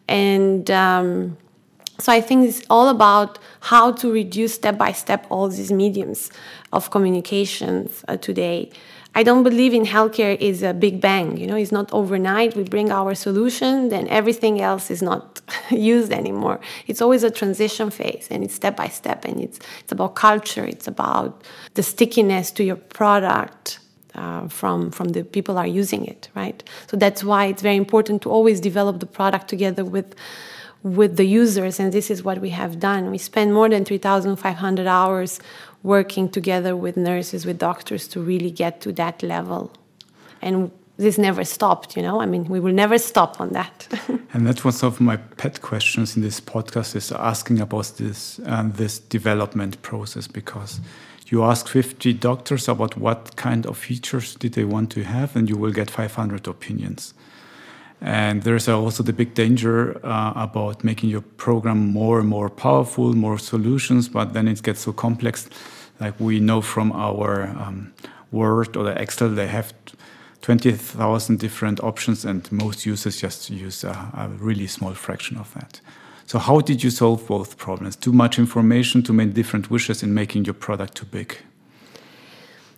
And 0.08 0.70
um, 0.72 1.38
so 2.00 2.12
I 2.12 2.20
think 2.20 2.50
it's 2.50 2.64
all 2.70 2.90
about 2.90 3.38
how 3.60 3.92
to 3.92 4.12
reduce 4.12 4.56
step 4.56 4.78
by 4.78 4.92
step 4.92 5.28
all 5.30 5.48
these 5.50 5.72
mediums 5.72 6.32
of 6.74 6.90
communications 6.90 8.04
uh, 8.08 8.18
today. 8.18 8.72
I 9.20 9.24
don't 9.24 9.43
believe 9.43 9.74
in 9.74 9.84
healthcare 9.84 10.38
is 10.39 10.63
a 10.63 10.74
big 10.74 11.01
bang. 11.01 11.36
You 11.36 11.45
know, 11.45 11.57
it's 11.57 11.74
not 11.74 11.91
overnight. 11.91 12.55
We 12.55 12.63
bring 12.63 12.89
our 12.89 13.13
solution, 13.15 13.89
then 13.89 14.07
everything 14.07 14.61
else 14.61 14.89
is 14.89 15.01
not 15.01 15.41
used 15.70 16.13
anymore. 16.13 16.61
It's 16.88 17.01
always 17.01 17.24
a 17.24 17.30
transition 17.30 17.89
phase, 17.89 18.30
and 18.32 18.45
it's 18.45 18.55
step 18.55 18.78
by 18.78 18.88
step, 18.88 19.26
and 19.26 19.36
it's 19.45 19.59
it's 19.82 19.91
about 19.91 20.15
culture. 20.15 20.63
It's 20.63 20.88
about 20.88 21.43
the 21.74 21.84
stickiness 21.84 22.49
to 22.51 22.63
your 22.63 22.78
product. 22.99 23.80
Uh, 24.15 24.47
from 24.47 24.89
from 24.89 25.09
the 25.09 25.24
people 25.24 25.55
are 25.57 25.72
using 25.82 26.03
it, 26.13 26.30
right? 26.41 26.63
So 26.89 26.97
that's 26.97 27.22
why 27.22 27.41
it's 27.51 27.61
very 27.61 27.80
important 27.86 28.22
to 28.24 28.30
always 28.30 28.59
develop 28.59 28.99
the 28.99 29.11
product 29.20 29.45
together 29.49 29.84
with 29.95 30.15
with 30.82 31.17
the 31.17 31.26
users, 31.26 31.80
and 31.80 31.91
this 31.91 32.09
is 32.09 32.24
what 32.24 32.38
we 32.39 32.51
have 32.51 32.80
done. 32.80 33.11
We 33.11 33.17
spend 33.17 33.53
more 33.53 33.70
than 33.70 33.84
3,500 33.84 34.88
hours 34.88 35.39
working 35.84 36.30
together 36.30 36.76
with 36.76 36.98
nurses, 36.98 37.46
with 37.46 37.58
doctors 37.58 38.08
to 38.10 38.22
really 38.22 38.52
get 38.52 38.82
to 38.82 38.92
that 38.94 39.24
level. 39.24 39.72
And 40.42 40.72
this 40.98 41.18
never 41.18 41.46
stopped, 41.46 41.96
you 41.96 42.04
know. 42.04 42.22
I 42.22 42.26
mean, 42.26 42.46
we 42.46 42.60
will 42.60 42.74
never 42.74 42.98
stop 42.98 43.40
on 43.40 43.50
that. 43.54 43.88
and 44.34 44.46
that 44.46 44.66
was 44.66 44.84
one 44.84 44.92
of 44.92 45.00
my 45.00 45.16
pet 45.16 45.62
questions 45.62 46.18
in 46.18 46.22
this 46.22 46.42
podcast 46.42 46.96
is 46.96 47.12
asking 47.12 47.62
about 47.62 47.94
this 47.98 48.40
uh, 48.46 48.64
this 48.68 49.00
development 49.00 49.82
process 49.82 50.28
because 50.28 50.82
you 51.28 51.44
ask 51.44 51.68
50 51.68 52.14
doctors 52.14 52.68
about 52.68 52.98
what 52.98 53.36
kind 53.36 53.66
of 53.66 53.78
features 53.78 54.36
did 54.36 54.54
they 54.54 54.66
want 54.66 54.92
to 54.92 55.04
have, 55.04 55.36
and 55.36 55.48
you 55.48 55.56
will 55.56 55.72
get 55.72 55.90
500 55.90 56.48
opinions. 56.48 57.14
And 58.02 58.43
there's 58.43 58.70
also 58.70 59.04
the 59.04 59.12
big 59.14 59.34
danger 59.34 60.00
uh, 60.06 60.34
about 60.36 60.84
making 60.84 61.10
your 61.10 61.22
program 61.22 61.91
more 61.91 62.20
and 62.20 62.30
more 62.30 62.50
powerful, 62.50 63.14
more 63.14 63.38
solutions, 63.38 64.08
but 64.08 64.34
then 64.34 64.47
it 64.47 64.64
gets 64.64 64.82
so 64.82 64.93
complex. 64.93 65.50
Like 66.00 66.18
we 66.20 66.39
know 66.39 66.62
from 66.62 66.93
our 66.93 67.43
um, 67.43 67.93
Word 68.32 68.78
or 68.78 68.84
the 68.84 69.02
Excel, 69.02 69.30
they 69.30 69.47
have 69.47 69.74
20,000 70.41 71.39
different 71.39 71.84
options, 71.84 72.24
and 72.24 72.50
most 72.52 72.86
users 72.86 73.20
just 73.20 73.50
use 73.50 73.84
a, 73.84 73.89
a 73.89 74.30
really 74.39 74.68
small 74.68 74.93
fraction 74.93 75.38
of 75.38 75.54
that. 75.56 75.82
So, 76.26 76.39
how 76.39 76.62
did 76.62 76.84
you 76.84 76.91
solve 76.91 77.28
both 77.28 77.58
problems? 77.58 77.95
Too 77.95 78.14
much 78.14 78.39
information, 78.39 79.04
too 79.04 79.14
many 79.14 79.32
different 79.32 79.70
wishes 79.70 80.04
in 80.04 80.14
making 80.14 80.45
your 80.45 80.54
product 80.54 80.95
too 80.95 81.06
big? 81.06 81.38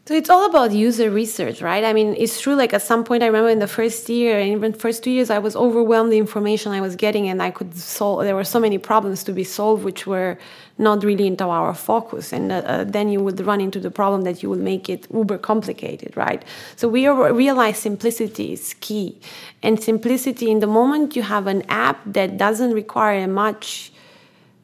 So 0.07 0.15
it's 0.15 0.31
all 0.31 0.49
about 0.49 0.71
user 0.71 1.11
research, 1.11 1.61
right? 1.61 1.83
I 1.83 1.93
mean, 1.93 2.15
it's 2.17 2.41
true. 2.41 2.55
Like 2.55 2.73
at 2.73 2.81
some 2.81 3.03
point, 3.03 3.21
I 3.21 3.27
remember 3.27 3.49
in 3.49 3.59
the 3.59 3.67
first 3.67 4.09
year, 4.09 4.39
and 4.39 4.49
even 4.49 4.73
first 4.73 5.03
two 5.03 5.11
years, 5.11 5.29
I 5.29 5.37
was 5.37 5.55
overwhelmed 5.55 6.11
the 6.11 6.17
information 6.17 6.71
I 6.71 6.81
was 6.81 6.95
getting, 6.95 7.29
and 7.29 7.41
I 7.41 7.51
could 7.51 7.75
solve. 7.75 8.23
There 8.23 8.35
were 8.35 8.43
so 8.43 8.59
many 8.59 8.79
problems 8.79 9.23
to 9.25 9.31
be 9.31 9.43
solved, 9.43 9.83
which 9.83 10.07
were 10.07 10.39
not 10.79 11.03
really 11.03 11.27
into 11.27 11.43
our 11.43 11.75
focus. 11.75 12.33
And 12.33 12.51
uh, 12.51 12.55
uh, 12.55 12.83
then 12.83 13.09
you 13.09 13.23
would 13.23 13.39
run 13.41 13.61
into 13.61 13.79
the 13.79 13.91
problem 13.91 14.23
that 14.23 14.41
you 14.41 14.49
would 14.49 14.59
make 14.59 14.89
it 14.89 15.05
uber 15.13 15.37
complicated, 15.37 16.17
right? 16.17 16.43
So 16.77 16.89
we 16.89 17.07
realize 17.07 17.77
simplicity 17.77 18.53
is 18.53 18.73
key, 18.79 19.19
and 19.61 19.81
simplicity 19.81 20.49
in 20.49 20.61
the 20.61 20.67
moment 20.67 21.15
you 21.15 21.21
have 21.21 21.45
an 21.45 21.61
app 21.69 22.01
that 22.07 22.37
doesn't 22.37 22.73
require 22.73 23.27
much 23.27 23.93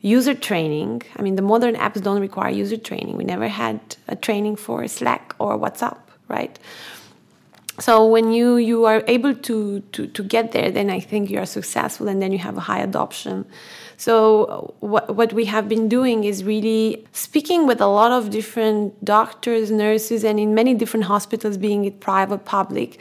user 0.07 0.33
training. 0.33 1.01
I 1.17 1.21
mean, 1.21 1.35
the 1.35 1.47
modern 1.53 1.75
apps 1.75 2.01
don't 2.01 2.21
require 2.21 2.51
user 2.63 2.77
training. 2.77 3.17
We 3.17 3.23
never 3.23 3.47
had 3.47 3.79
a 4.07 4.15
training 4.15 4.55
for 4.55 4.87
Slack 4.87 5.35
or 5.39 5.57
WhatsApp, 5.57 5.99
right? 6.27 6.57
So 7.79 8.07
when 8.07 8.31
you 8.31 8.57
you 8.57 8.85
are 8.85 9.03
able 9.07 9.35
to 9.47 9.81
to 9.93 10.07
to 10.07 10.23
get 10.23 10.51
there, 10.51 10.71
then 10.71 10.89
I 10.89 10.99
think 10.99 11.29
you 11.29 11.37
are 11.37 11.45
successful, 11.45 12.07
and 12.07 12.19
then 12.21 12.31
you 12.31 12.39
have 12.39 12.57
a 12.57 12.65
high 12.71 12.79
adoption. 12.79 13.45
So 13.97 14.73
what 14.79 15.15
what 15.15 15.31
we 15.33 15.45
have 15.45 15.69
been 15.69 15.87
doing 15.87 16.23
is 16.23 16.43
really 16.43 17.05
speaking 17.11 17.67
with 17.67 17.79
a 17.79 17.91
lot 17.99 18.11
of 18.11 18.31
different 18.31 19.05
doctors, 19.05 19.69
nurses, 19.69 20.23
and 20.23 20.39
in 20.39 20.55
many 20.55 20.73
different 20.73 21.05
hospitals, 21.05 21.55
being 21.57 21.85
it 21.85 21.99
private, 21.99 22.45
public, 22.45 22.99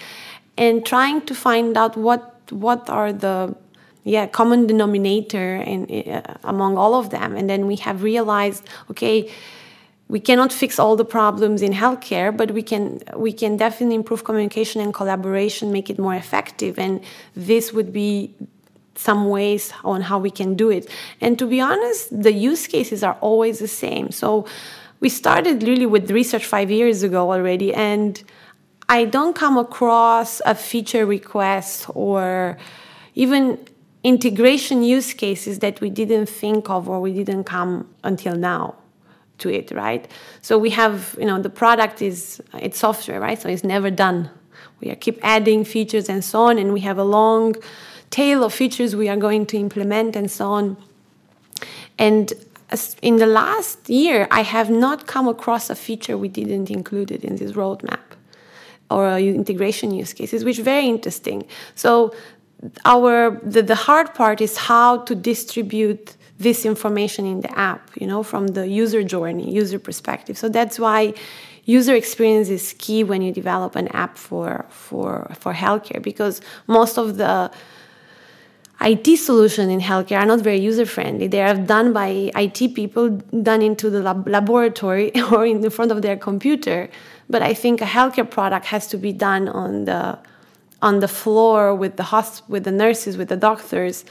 and 0.58 0.84
trying 0.84 1.22
to 1.22 1.34
find 1.34 1.76
out 1.76 1.96
what 1.96 2.22
what 2.50 2.90
are 2.90 3.12
the 3.12 3.56
yeah 4.06 4.26
common 4.26 4.66
denominator 4.66 5.56
in, 5.56 5.80
uh, 6.08 6.22
among 6.44 6.78
all 6.78 6.94
of 6.94 7.10
them. 7.10 7.36
And 7.36 7.50
then 7.50 7.66
we 7.66 7.76
have 7.76 8.02
realized 8.02 8.66
okay 8.90 9.30
we 10.08 10.20
cannot 10.20 10.52
fix 10.52 10.78
all 10.78 10.94
the 10.94 11.04
problems 11.04 11.60
in 11.62 11.72
healthcare 11.72 12.34
but 12.34 12.52
we 12.52 12.62
can 12.62 13.02
we 13.16 13.32
can 13.32 13.56
definitely 13.56 13.96
improve 13.96 14.22
communication 14.22 14.80
and 14.80 14.94
collaboration 14.94 15.72
make 15.72 15.90
it 15.90 15.98
more 15.98 16.14
effective. 16.14 16.78
And 16.78 17.02
this 17.34 17.72
would 17.72 17.92
be 17.92 18.32
some 18.94 19.28
ways 19.28 19.72
on 19.84 20.00
how 20.02 20.18
we 20.18 20.30
can 20.30 20.54
do 20.54 20.70
it. 20.70 20.88
And 21.20 21.38
to 21.40 21.46
be 21.46 21.60
honest 21.60 22.22
the 22.22 22.32
use 22.32 22.66
cases 22.68 23.02
are 23.02 23.18
always 23.20 23.58
the 23.58 23.68
same. 23.68 24.12
So 24.12 24.46
we 25.00 25.08
started 25.08 25.64
really 25.64 25.84
with 25.86 26.10
research 26.10 26.46
5 26.46 26.70
years 26.70 27.02
ago 27.02 27.30
already 27.32 27.74
and 27.74 28.22
i 28.88 29.04
don't 29.04 29.34
come 29.34 29.58
across 29.58 30.40
a 30.46 30.54
feature 30.54 31.04
request 31.04 31.86
or 31.94 32.56
even 33.14 33.58
integration 34.02 34.82
use 34.82 35.12
cases 35.12 35.58
that 35.60 35.80
we 35.80 35.90
didn't 35.90 36.26
think 36.26 36.70
of 36.70 36.88
or 36.88 37.00
we 37.00 37.12
didn't 37.12 37.44
come 37.44 37.88
until 38.04 38.36
now 38.36 38.74
to 39.38 39.48
it 39.48 39.70
right? 39.70 40.08
So 40.42 40.58
we 40.58 40.70
have 40.70 41.16
you 41.18 41.26
know 41.26 41.40
the 41.40 41.50
product 41.50 42.02
is 42.02 42.40
it's 42.54 42.78
software 42.78 43.20
right? 43.20 43.40
So 43.40 43.48
it's 43.48 43.64
never 43.64 43.90
done. 43.90 44.30
We 44.80 44.94
keep 44.96 45.18
adding 45.22 45.64
features 45.64 46.08
and 46.08 46.24
so 46.24 46.42
on 46.42 46.58
and 46.58 46.72
we 46.72 46.80
have 46.80 46.98
a 46.98 47.04
long 47.04 47.54
tail 48.10 48.44
of 48.44 48.52
features 48.52 48.94
we 48.94 49.08
are 49.08 49.16
going 49.16 49.46
to 49.46 49.56
implement 49.56 50.16
and 50.16 50.30
so 50.30 50.46
on. 50.48 50.76
And 51.98 52.32
in 53.00 53.16
the 53.16 53.26
last 53.26 53.88
year 53.88 54.26
i 54.30 54.40
have 54.42 54.68
not 54.68 55.06
come 55.06 55.28
across 55.28 55.70
a 55.70 55.76
feature 55.76 56.18
we 56.18 56.28
didn't 56.28 56.68
include 56.68 57.12
it 57.12 57.22
in 57.22 57.36
this 57.36 57.52
roadmap 57.52 58.00
or 58.90 59.18
integration 59.18 59.92
use 59.92 60.12
cases 60.12 60.44
which 60.44 60.58
is 60.58 60.64
very 60.64 60.86
interesting. 60.86 61.44
So 61.74 62.14
our 62.84 63.40
the, 63.42 63.62
the 63.62 63.74
hard 63.74 64.14
part 64.14 64.40
is 64.40 64.56
how 64.56 64.98
to 64.98 65.14
distribute 65.14 66.16
this 66.38 66.64
information 66.66 67.26
in 67.26 67.40
the 67.40 67.58
app 67.58 67.90
you 68.00 68.06
know 68.06 68.22
from 68.22 68.48
the 68.48 68.66
user 68.66 69.02
journey 69.02 69.50
user 69.50 69.78
perspective 69.78 70.36
so 70.36 70.48
that's 70.48 70.78
why 70.78 71.12
user 71.64 71.94
experience 71.94 72.48
is 72.48 72.74
key 72.78 73.04
when 73.04 73.22
you 73.22 73.32
develop 73.32 73.76
an 73.76 73.88
app 73.88 74.16
for 74.16 74.64
for 74.70 75.30
for 75.38 75.52
healthcare 75.52 76.02
because 76.02 76.40
most 76.66 76.96
of 76.98 77.16
the 77.16 77.50
IT 78.80 79.16
solutions 79.16 79.70
in 79.70 79.80
healthcare 79.80 80.20
are 80.20 80.26
not 80.26 80.40
very 80.40 80.58
user 80.58 80.84
friendly. 80.84 81.26
They 81.26 81.40
are 81.40 81.54
done 81.54 81.94
by 81.94 82.30
IT 82.36 82.74
people, 82.74 83.08
done 83.08 83.62
into 83.62 83.88
the 83.88 84.02
lab- 84.02 84.28
laboratory 84.28 85.18
or 85.32 85.46
in 85.46 85.62
the 85.62 85.70
front 85.70 85.92
of 85.92 86.02
their 86.02 86.16
computer. 86.16 86.90
But 87.30 87.40
I 87.40 87.54
think 87.54 87.80
a 87.80 87.86
healthcare 87.86 88.30
product 88.30 88.66
has 88.66 88.86
to 88.88 88.98
be 88.98 89.14
done 89.14 89.48
on 89.48 89.86
the 89.86 90.18
on 90.82 91.00
the 91.00 91.08
floor 91.08 91.74
with 91.74 91.96
the 91.96 92.02
hosp- 92.02 92.48
with 92.48 92.64
the 92.64 92.72
nurses, 92.72 93.16
with 93.16 93.28
the 93.28 93.36
doctors, 93.36 94.04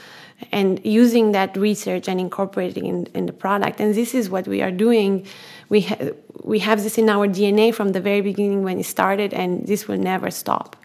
and 0.52 0.80
using 0.84 1.32
that 1.32 1.56
research 1.56 2.08
and 2.08 2.20
incorporating 2.20 2.86
in, 2.86 3.06
in 3.14 3.26
the 3.26 3.32
product. 3.32 3.80
And 3.80 3.94
this 3.94 4.14
is 4.14 4.28
what 4.28 4.46
we 4.46 4.62
are 4.62 4.72
doing. 4.72 5.26
We 5.68 5.82
ha- 5.82 6.10
we 6.42 6.58
have 6.60 6.82
this 6.82 6.98
in 6.98 7.08
our 7.08 7.26
DNA 7.26 7.74
from 7.74 7.90
the 7.90 8.00
very 8.00 8.20
beginning 8.20 8.62
when 8.62 8.78
it 8.78 8.86
started, 8.86 9.32
and 9.32 9.66
this 9.66 9.88
will 9.88 9.98
never 9.98 10.30
stop. 10.30 10.76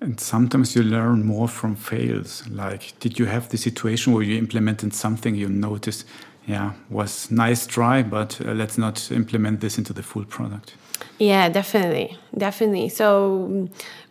And 0.00 0.20
sometimes 0.20 0.76
you 0.76 0.82
learn 0.82 1.24
more 1.24 1.48
from 1.48 1.74
fails. 1.74 2.46
Like, 2.48 2.98
did 3.00 3.18
you 3.18 3.26
have 3.26 3.48
the 3.48 3.56
situation 3.56 4.12
where 4.12 4.22
you 4.22 4.38
implemented 4.38 4.94
something 4.94 5.34
you 5.34 5.48
noticed, 5.48 6.04
yeah, 6.46 6.74
was 6.88 7.30
nice 7.32 7.66
try, 7.66 8.02
but 8.02 8.40
uh, 8.40 8.52
let's 8.52 8.78
not 8.78 9.10
implement 9.10 9.60
this 9.60 9.76
into 9.76 9.92
the 9.92 10.04
full 10.04 10.24
product? 10.24 10.74
Yeah, 11.18 11.48
definitely, 11.48 12.16
definitely. 12.36 12.88
So 12.88 13.68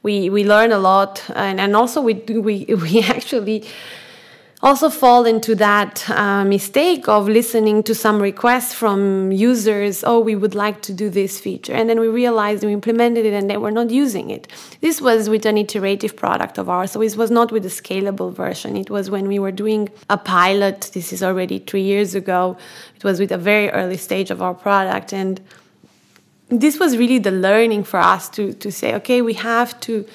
we 0.08 0.30
we 0.30 0.43
learn 0.53 0.72
a 0.72 0.82
lot, 0.91 1.14
and 1.36 1.60
and 1.64 1.76
also 1.76 1.99
we 2.08 2.14
we 2.49 2.55
we 2.86 3.03
actually 3.16 3.60
also 4.64 4.89
fall 4.89 5.24
into 5.34 5.53
that 5.53 6.10
uh, 6.10 6.43
mistake 6.43 7.08
of 7.08 7.30
listening 7.39 7.84
to 7.84 7.93
some 7.93 8.20
requests 8.20 8.74
from 8.74 9.32
users 9.32 10.03
oh 10.03 10.20
we 10.30 10.36
would 10.41 10.55
like 10.55 10.82
to 10.82 10.91
do 11.01 11.08
this 11.20 11.39
feature 11.39 11.74
and 11.78 11.88
then 11.88 11.99
we 11.99 12.08
realized 12.08 12.64
we 12.64 12.74
implemented 12.74 13.24
it 13.24 13.34
and 13.39 13.47
they 13.51 13.58
were 13.66 13.76
not 13.80 13.89
using 13.91 14.32
it. 14.32 14.47
This 14.82 14.99
was 14.99 15.30
with 15.30 15.45
an 15.45 15.58
iterative 15.64 16.16
product 16.24 16.58
of 16.58 16.66
ours 16.70 16.89
so 16.91 17.01
it 17.03 17.16
was 17.24 17.30
not 17.30 17.51
with 17.51 17.66
a 17.74 17.74
scalable 17.82 18.32
version. 18.43 18.76
It 18.76 18.89
was 18.89 19.12
when 19.16 19.28
we 19.28 19.38
were 19.38 19.55
doing 19.64 19.89
a 20.10 20.18
pilot 20.18 20.89
this 20.95 21.14
is 21.14 21.22
already 21.22 21.60
three 21.60 21.86
years 21.93 22.16
ago 22.16 22.58
it 22.95 23.03
was 23.03 23.20
with 23.20 23.32
a 23.32 23.41
very 23.51 23.70
early 23.80 23.99
stage 24.08 24.32
of 24.32 24.41
our 24.41 24.55
product 24.55 25.14
and 25.14 25.39
this 26.50 26.80
was 26.80 26.98
really 26.98 27.20
the 27.20 27.32
learning 27.32 27.84
for 27.84 28.00
us 28.00 28.30
to 28.30 28.54
to 28.54 28.72
say 28.72 28.95
okay 28.95 29.22
we 29.22 29.34
have 29.34 29.80
to 29.80 30.06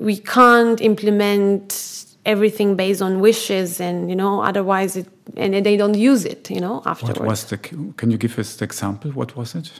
we 0.00 0.16
can't 0.16 0.80
implement 0.80 2.06
everything 2.24 2.76
based 2.76 3.02
on 3.02 3.20
wishes 3.20 3.80
and 3.80 4.10
you 4.10 4.16
know 4.16 4.42
otherwise 4.42 4.96
it 4.96 5.06
and 5.36 5.54
they 5.64 5.76
don't 5.76 5.96
use 5.96 6.24
it 6.24 6.50
you 6.50 6.60
know 6.60 6.82
afterwards 6.86 7.18
what 7.18 7.28
was 7.28 7.44
the 7.44 7.58
can 7.58 8.10
you 8.10 8.18
give 8.18 8.38
us 8.38 8.56
the 8.56 8.64
example? 8.64 9.10
What 9.12 9.36
was 9.36 9.54
it? 9.54 9.70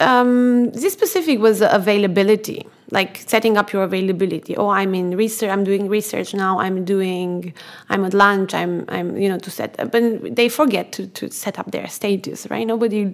Um, 0.00 0.70
this 0.70 0.94
specific 0.94 1.40
was 1.40 1.60
availability 1.60 2.66
like 2.90 3.18
setting 3.26 3.56
up 3.56 3.72
your 3.72 3.82
availability. 3.82 4.56
Oh 4.56 4.68
i'm 4.68 4.94
in 4.94 5.16
research 5.16 5.50
i'm 5.50 5.64
doing 5.64 5.88
research 5.88 6.34
now 6.34 6.58
i'm 6.58 6.84
doing 6.84 7.52
i'm 7.88 8.04
at 8.04 8.14
lunch 8.14 8.54
i'm 8.54 8.84
i'm 8.88 9.16
you 9.16 9.28
know 9.28 9.38
to 9.38 9.50
set 9.50 9.78
up 9.78 9.94
and 9.94 10.36
they 10.36 10.48
forget 10.48 10.92
to, 10.92 11.06
to 11.06 11.30
set 11.30 11.58
up 11.58 11.70
their 11.70 11.88
status 11.88 12.46
right? 12.50 12.66
Nobody 12.66 13.12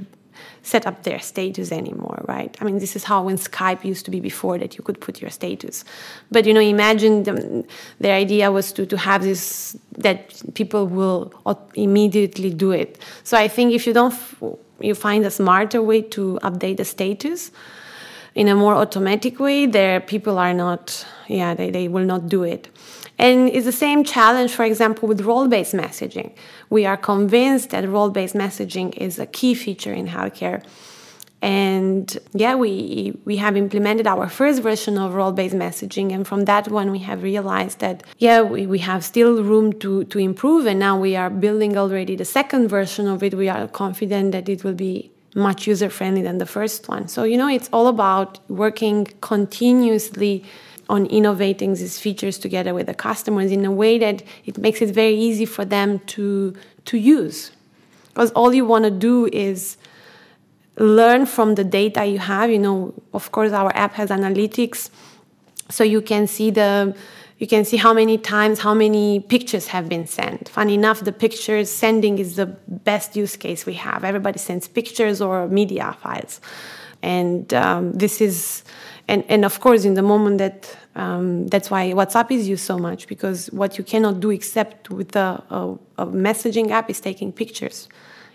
set 0.62 0.86
up 0.86 1.02
their 1.02 1.20
status 1.20 1.72
anymore 1.72 2.24
right? 2.28 2.56
I 2.60 2.64
mean 2.64 2.78
this 2.78 2.96
is 2.96 3.04
how 3.04 3.22
when 3.22 3.36
skype 3.36 3.84
used 3.84 4.04
to 4.06 4.10
be 4.10 4.20
before 4.20 4.58
that 4.58 4.76
you 4.76 4.84
could 4.84 5.00
put 5.00 5.20
your 5.20 5.30
status. 5.30 5.84
But 6.30 6.46
you 6.46 6.54
know 6.54 6.60
imagine 6.60 7.22
the, 7.22 8.10
idea 8.10 8.50
was 8.50 8.72
to, 8.72 8.86
to 8.86 8.96
have 8.96 9.22
this 9.22 9.76
that 9.98 10.42
people 10.54 10.86
will 10.86 11.32
immediately 11.74 12.50
do 12.52 12.70
it. 12.70 12.98
So 13.24 13.36
i 13.36 13.48
think 13.48 13.72
if 13.72 13.86
you 13.86 13.92
don't 13.92 14.14
you 14.80 14.94
find 14.94 15.24
a 15.24 15.30
smarter 15.30 15.82
way 15.82 16.02
to 16.02 16.38
update 16.42 16.76
the 16.76 16.84
status 16.84 17.50
in 18.34 18.48
a 18.48 18.54
more 18.54 18.74
automatic 18.74 19.40
way 19.40 19.66
there 19.66 20.00
people 20.00 20.38
are 20.38 20.52
not 20.52 21.06
yeah 21.28 21.54
they, 21.54 21.70
they 21.70 21.88
will 21.88 22.04
not 22.04 22.28
do 22.28 22.42
it 22.42 22.68
and 23.18 23.48
it's 23.48 23.64
the 23.64 23.72
same 23.72 24.04
challenge 24.04 24.52
for 24.52 24.64
example 24.64 25.08
with 25.08 25.20
role-based 25.22 25.74
messaging. 25.74 26.32
We 26.70 26.86
are 26.86 26.96
convinced 26.96 27.70
that 27.70 27.88
role-based 27.88 28.34
messaging 28.34 28.96
is 28.96 29.18
a 29.18 29.26
key 29.26 29.54
feature 29.54 29.92
in 29.92 30.08
healthcare. 30.08 30.62
And 31.42 32.16
yeah 32.32 32.54
we 32.54 33.18
we 33.24 33.36
have 33.36 33.56
implemented 33.56 34.06
our 34.06 34.28
first 34.28 34.62
version 34.62 34.98
of 34.98 35.14
role-based 35.14 35.54
messaging. 35.54 36.12
And 36.12 36.26
from 36.26 36.46
that 36.46 36.68
one 36.68 36.90
we 36.90 37.00
have 37.00 37.22
realized 37.22 37.78
that 37.80 38.02
yeah 38.18 38.40
we, 38.42 38.66
we 38.66 38.78
have 38.78 39.04
still 39.04 39.42
room 39.42 39.72
to 39.80 40.04
to 40.04 40.18
improve. 40.18 40.66
And 40.66 40.78
now 40.78 40.98
we 40.98 41.14
are 41.16 41.30
building 41.30 41.76
already 41.76 42.16
the 42.16 42.24
second 42.24 42.68
version 42.68 43.06
of 43.06 43.22
it. 43.22 43.34
We 43.34 43.48
are 43.48 43.68
confident 43.68 44.32
that 44.32 44.48
it 44.48 44.64
will 44.64 44.74
be 44.74 45.10
much 45.36 45.66
user 45.66 45.90
friendly 45.90 46.22
than 46.22 46.38
the 46.38 46.46
first 46.46 46.88
one. 46.88 47.06
So, 47.08 47.24
you 47.24 47.36
know, 47.36 47.48
it's 47.48 47.68
all 47.72 47.88
about 47.88 48.40
working 48.48 49.06
continuously 49.20 50.42
on 50.88 51.06
innovating 51.06 51.74
these 51.74 51.98
features 51.98 52.38
together 52.38 52.72
with 52.74 52.86
the 52.86 52.94
customers 52.94 53.50
in 53.50 53.64
a 53.64 53.72
way 53.72 53.98
that 53.98 54.22
it 54.44 54.58
makes 54.58 54.80
it 54.80 54.90
very 54.90 55.14
easy 55.14 55.44
for 55.44 55.64
them 55.64 55.98
to 56.00 56.54
to 56.84 56.96
use. 56.96 57.50
Because 58.08 58.30
all 58.32 58.54
you 58.54 58.64
want 58.64 58.84
to 58.84 58.90
do 58.90 59.26
is 59.26 59.76
learn 60.78 61.26
from 61.26 61.54
the 61.54 61.64
data 61.64 62.04
you 62.06 62.18
have. 62.18 62.50
You 62.50 62.58
know, 62.58 62.94
of 63.12 63.32
course, 63.32 63.52
our 63.52 63.74
app 63.76 63.94
has 63.94 64.10
analytics, 64.10 64.90
so 65.68 65.84
you 65.84 66.00
can 66.00 66.26
see 66.26 66.50
the 66.50 66.96
you 67.38 67.46
can 67.46 67.66
see 67.66 67.76
how 67.76 67.92
many 67.92 68.16
times 68.16 68.60
how 68.60 68.72
many 68.72 69.20
pictures 69.20 69.66
have 69.68 69.88
been 69.88 70.06
sent 70.06 70.48
funny 70.48 70.74
enough 70.74 71.00
the 71.00 71.12
pictures 71.12 71.70
sending 71.70 72.18
is 72.18 72.36
the 72.36 72.46
best 72.46 73.14
use 73.14 73.36
case 73.36 73.66
we 73.66 73.74
have 73.74 74.04
everybody 74.04 74.38
sends 74.38 74.66
pictures 74.66 75.20
or 75.20 75.46
media 75.48 75.94
files 76.00 76.40
and 77.02 77.52
um, 77.52 77.92
this 77.92 78.20
is 78.20 78.64
and, 79.08 79.24
and 79.28 79.44
of 79.44 79.60
course 79.60 79.84
in 79.84 79.94
the 79.94 80.02
moment 80.02 80.38
that 80.38 80.76
um, 80.94 81.46
that's 81.48 81.70
why 81.70 81.92
whatsapp 81.92 82.30
is 82.30 82.48
used 82.48 82.64
so 82.64 82.78
much 82.78 83.06
because 83.06 83.50
what 83.52 83.78
you 83.78 83.84
cannot 83.84 84.20
do 84.20 84.30
except 84.30 84.90
with 84.90 85.14
a, 85.14 85.42
a, 85.50 85.78
a 85.98 86.06
messaging 86.06 86.70
app 86.70 86.90
is 86.90 87.00
taking 87.00 87.32
pictures. 87.32 87.88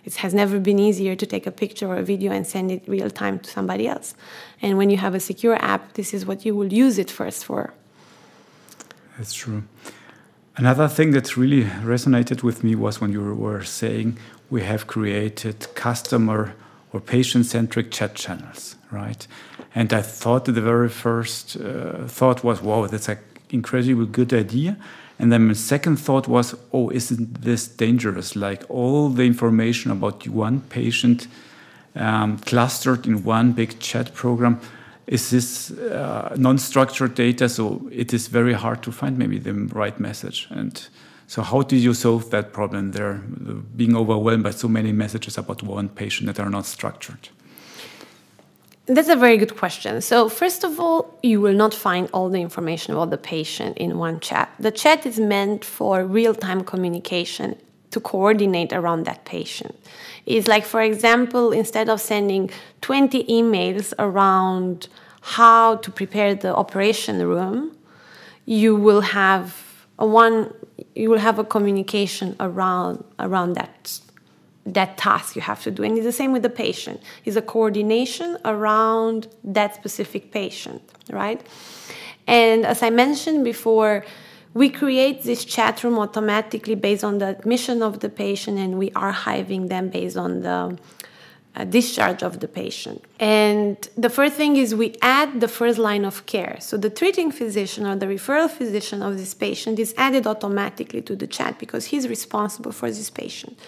It 0.03 0.15
has 0.15 0.34
never 0.34 0.59
been 0.59 0.80
easier 0.80 1.15
to 1.15 1.26
take 1.26 1.45
a 1.45 1.51
picture 1.51 1.88
or 1.88 1.97
a 1.97 2.03
video 2.03 2.32
and 2.32 2.47
send 2.47 2.72
it 2.72 2.84
real 2.88 3.09
time 3.09 3.39
to 3.39 3.49
somebody 3.49 3.88
else. 3.88 4.15
And 4.61 4.78
when 4.78 4.89
you 4.89 4.97
have 4.97 5.13
a 5.13 5.19
secure 5.19 5.55
app 5.55 5.93
this 5.93 6.13
is 6.13 6.26
what 6.26 6.45
you 6.45 6.55
will 6.55 6.72
use 6.72 6.97
it 6.97 7.11
first 7.11 7.45
for. 7.45 7.74
That's 9.17 9.34
true. 9.34 9.63
Another 10.57 10.88
thing 10.88 11.11
that 11.11 11.38
really 11.38 11.63
resonated 11.63 12.43
with 12.43 12.63
me 12.63 12.76
was 12.76 13.01
when 13.01 13.11
you 13.11 13.34
were 13.36 13.63
saying 13.63 14.17
we 14.49 14.61
have 14.63 14.86
created 14.86 15.67
customer 15.76 16.53
or 16.93 16.99
patient 16.99 17.45
centric 17.45 17.91
chat 17.91 18.15
channels, 18.15 18.75
right? 18.91 19.27
And 19.73 19.93
I 19.93 20.01
thought 20.01 20.45
that 20.45 20.53
the 20.53 20.61
very 20.61 20.89
first 20.89 21.55
uh, 21.55 22.07
thought 22.07 22.43
was, 22.43 22.61
wow, 22.61 22.87
that's 22.87 23.07
an 23.09 23.17
incredibly 23.49 24.05
good 24.05 24.33
idea. 24.33 24.77
And 25.17 25.31
then 25.31 25.47
my 25.47 25.53
second 25.53 25.97
thought 25.97 26.27
was, 26.27 26.55
oh, 26.73 26.89
isn't 26.89 27.41
this 27.41 27.67
dangerous? 27.67 28.35
Like 28.35 28.63
all 28.69 29.09
the 29.09 29.23
information 29.23 29.91
about 29.91 30.27
one 30.27 30.61
patient 30.61 31.27
um, 31.95 32.37
clustered 32.39 33.05
in 33.05 33.23
one 33.23 33.51
big 33.53 33.79
chat 33.79 34.13
program 34.13 34.59
is 35.07 35.29
this 35.29 35.71
uh, 35.71 36.33
non-structured 36.37 37.15
data 37.15 37.49
so 37.49 37.89
it 37.91 38.13
is 38.13 38.27
very 38.27 38.53
hard 38.53 38.81
to 38.83 38.91
find 38.91 39.17
maybe 39.17 39.37
the 39.37 39.53
right 39.53 39.99
message 39.99 40.47
and 40.51 40.87
so 41.32 41.41
how 41.41 41.61
do 41.61 41.77
you 41.77 41.93
solve 41.93 42.29
that 42.29 42.51
problem 42.51 42.91
there 42.91 43.13
being 43.79 43.95
overwhelmed 43.95 44.43
by 44.43 44.51
so 44.51 44.67
many 44.67 44.91
messages 44.91 45.38
about 45.38 45.63
one 45.63 45.88
patient 45.88 46.25
that 46.27 46.39
are 46.43 46.49
not 46.57 46.65
structured 46.65 47.29
that's 48.88 49.09
a 49.09 49.15
very 49.15 49.38
good 49.38 49.55
question. 49.55 50.01
So, 50.01 50.27
first 50.27 50.63
of 50.63 50.79
all, 50.79 51.17
you 51.21 51.39
will 51.39 51.53
not 51.53 51.73
find 51.73 52.09
all 52.13 52.29
the 52.29 52.41
information 52.41 52.93
about 52.93 53.09
the 53.11 53.17
patient 53.17 53.77
in 53.77 53.97
one 53.97 54.19
chat. 54.19 54.49
The 54.59 54.71
chat 54.71 55.05
is 55.05 55.19
meant 55.19 55.63
for 55.63 56.03
real 56.03 56.34
time 56.34 56.63
communication 56.63 57.55
to 57.91 57.99
coordinate 57.99 58.73
around 58.73 59.05
that 59.05 59.23
patient. 59.23 59.75
It's 60.25 60.47
like, 60.47 60.65
for 60.65 60.82
example, 60.82 61.51
instead 61.51 61.89
of 61.89 62.01
sending 62.01 62.49
20 62.82 63.23
emails 63.25 63.93
around 63.99 64.88
how 65.21 65.75
to 65.77 65.91
prepare 65.91 66.34
the 66.34 66.53
operation 66.55 67.25
room, 67.25 67.77
you 68.45 68.75
will 68.75 69.01
have 69.01 69.55
one 69.97 70.53
you 70.95 71.09
will 71.09 71.19
have 71.19 71.39
a 71.39 71.43
communication 71.43 72.35
around 72.39 73.03
around 73.19 73.53
that 73.53 73.99
that 74.65 74.97
task 74.97 75.35
you 75.35 75.41
have 75.41 75.61
to 75.63 75.71
do. 75.71 75.83
And 75.83 75.97
it's 75.97 76.05
the 76.05 76.11
same 76.11 76.31
with 76.31 76.43
the 76.43 76.49
patient. 76.49 77.01
Is 77.25 77.35
a 77.35 77.41
coordination 77.41 78.37
around 78.45 79.27
that 79.43 79.73
specific 79.75 80.31
patient 80.31 80.81
right? 81.09 81.41
And 82.27 82.65
as 82.65 82.83
i 82.83 82.89
mentioned 82.89 83.43
before 83.43 84.05
we 84.53 84.69
create 84.69 85.23
this 85.23 85.45
chat 85.45 85.83
room 85.83 85.97
automatically 85.97 86.75
based 86.75 87.03
on 87.03 87.19
the 87.19 87.27
admission 87.27 87.81
of 87.81 88.01
the 88.01 88.09
patient 88.09 88.57
and 88.59 88.77
we 88.77 88.89
archiving 88.91 89.69
them 89.69 89.89
based 89.89 90.17
on 90.17 90.41
the 90.41 90.77
uh, 91.55 91.65
discharge 91.65 92.23
of 92.23 92.39
the 92.39 92.47
patient. 92.47 93.03
And 93.19 93.77
the 93.97 94.09
first 94.09 94.35
thing 94.35 94.55
is 94.55 94.73
we 94.73 94.95
add 95.01 95.41
the 95.41 95.47
first 95.47 95.77
line 95.77 96.05
of 96.05 96.25
care. 96.25 96.57
So 96.59 96.77
the 96.77 96.89
treating 96.89 97.31
physician 97.31 97.85
or 97.85 97.95
the 97.95 98.05
referral 98.05 98.49
physician 98.49 99.01
of 99.01 99.17
this 99.17 99.33
patient 99.33 99.77
is 99.79 99.93
added 99.97 100.25
automatically 100.27 101.01
to 101.01 101.15
the 101.15 101.27
chat 101.27 101.59
because 101.59 101.87
he's 101.87 102.07
responsible 102.07 102.71
for 102.71 102.89
this 102.89 103.09
patient. 103.09 103.59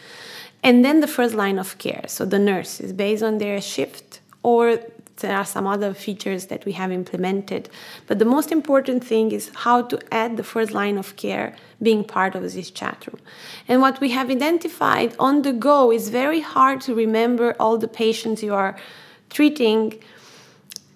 And 0.64 0.86
then 0.86 1.02
the 1.02 1.08
first 1.08 1.36
line 1.36 1.60
of 1.60 1.78
care. 1.78 2.06
So 2.08 2.26
the 2.26 2.40
nurse 2.40 2.80
is 2.80 2.94
based 2.94 3.22
on 3.22 3.38
their 3.38 3.60
shift 3.60 4.22
or 4.44 4.80
there 5.18 5.36
are 5.38 5.46
some 5.46 5.68
other 5.68 5.94
features 5.94 6.48
that 6.48 6.66
we 6.66 6.72
have 6.74 6.92
implemented. 6.92 7.70
But 8.08 8.20
the 8.20 8.26
most 8.26 8.52
important 8.52 9.04
thing 9.04 9.32
is 9.32 9.52
how 9.54 9.84
to 9.84 10.00
add 10.12 10.38
the 10.38 10.44
first 10.44 10.72
line 10.72 10.98
of 10.98 11.16
care 11.16 11.56
being 11.82 12.04
part 12.04 12.36
of 12.36 12.42
this 12.42 12.72
chat 12.72 13.06
room. 13.08 13.22
And 13.68 13.82
what 13.82 14.00
we 14.02 14.10
have 14.12 14.30
identified 14.30 15.16
on 15.20 15.44
the 15.44 15.54
go 15.54 15.92
is 15.92 16.10
very 16.10 16.42
hard 16.42 16.82
to 16.82 16.96
remember 16.96 17.56
all 17.60 17.78
the 17.78 17.88
patients 17.88 18.42
you 18.42 18.54
are 18.54 18.76
treating. 19.30 20.02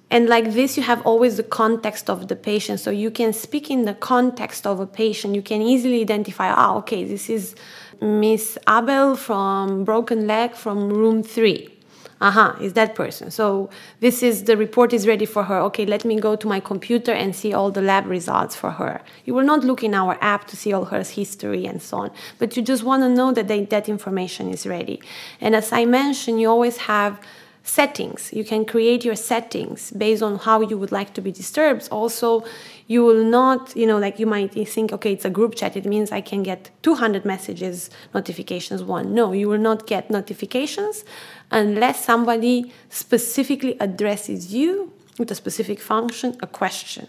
And 0.09 0.28
like 0.28 0.53
this, 0.53 0.78
you 0.78 0.84
have 0.84 1.01
always 1.05 1.38
the 1.38 1.43
context 1.43 2.09
of 2.09 2.28
the 2.28 2.36
patient. 2.36 2.80
So 2.80 2.89
you 2.89 3.11
can 3.11 3.34
speak 3.34 3.70
in 3.70 3.86
the 3.86 3.93
context 3.93 4.65
of 4.65 4.80
a 4.80 4.88
patient. 4.88 5.36
You 5.36 5.41
can 5.41 5.61
easily 5.61 6.01
identify, 6.01 6.49
ah, 6.49 6.76
okay, 6.78 7.03
this 7.03 7.30
is 7.30 7.55
Miss 8.01 8.57
Abel 8.68 9.15
from 9.15 9.84
Broken 9.84 10.26
Leg 10.26 10.55
from 10.55 10.89
room 10.89 11.24
three 11.24 11.76
aha 12.20 12.49
uh-huh, 12.49 12.63
is 12.63 12.74
that 12.74 12.95
person. 12.95 13.32
So 13.32 13.70
this 13.99 14.24
is 14.24 14.43
the 14.43 14.57
report 14.57 14.93
is 14.93 15.07
ready 15.07 15.26
for 15.26 15.43
her. 15.43 15.59
Okay 15.70 15.86
let 15.86 16.03
me 16.05 16.20
go 16.20 16.36
to 16.36 16.47
my 16.47 16.59
computer 16.59 17.11
and 17.11 17.36
see 17.36 17.53
all 17.53 17.72
the 17.72 17.82
lab 17.82 18.05
results 18.05 18.55
for 18.55 18.72
her. 18.72 19.01
You 19.26 19.34
will 19.34 19.45
not 19.45 19.63
look 19.63 19.84
in 19.84 19.93
our 19.93 20.18
app 20.22 20.47
to 20.47 20.57
see 20.57 20.74
all 20.74 20.86
her 20.86 21.03
history 21.03 21.65
and 21.65 21.82
so 21.82 21.97
on 21.97 22.11
but 22.39 22.55
you 22.55 22.63
just 22.63 22.84
want 22.84 23.03
to 23.03 23.09
know 23.09 23.32
that 23.32 23.47
they, 23.47 23.65
that 23.65 23.89
information 23.89 24.49
is 24.49 24.65
ready. 24.65 25.01
And 25.41 25.55
as 25.55 25.72
i 25.72 25.86
mentioned 25.86 26.41
you 26.41 26.49
always 26.49 26.78
have 26.78 27.20
settings. 27.68 28.32
You 28.34 28.43
can 28.43 28.65
create 28.65 29.03
your 29.03 29.15
settings 29.15 29.91
based 29.91 30.24
on 30.24 30.39
how 30.39 30.61
you 30.61 30.78
would 30.78 30.91
like 30.91 31.13
to 31.15 31.22
be 31.22 31.32
disturbed. 31.32 31.89
Also 31.91 32.45
you 32.88 33.03
will 33.03 33.23
not 33.23 33.75
you 33.75 33.85
know 33.85 33.97
like 33.97 34.17
you 34.17 34.25
might 34.25 34.53
think 34.67 34.91
okay 34.91 35.11
it's 35.11 35.25
a 35.25 35.29
group 35.29 35.55
chat 35.55 35.75
it 35.75 35.85
means 35.85 36.11
i 36.11 36.21
can 36.21 36.41
get 36.41 36.71
200 36.83 37.25
messages 37.25 37.89
notifications 38.13 38.83
one. 38.83 39.13
No 39.13 39.33
you 39.33 39.47
will 39.49 39.59
not 39.69 39.88
get 39.88 40.09
notifications 40.09 41.03
unless 41.51 42.03
somebody 42.03 42.71
specifically 42.89 43.77
addresses 43.79 44.53
you 44.53 44.91
with 45.19 45.31
a 45.31 45.35
specific 45.35 45.79
function 45.79 46.38
a 46.41 46.47
question. 46.47 47.07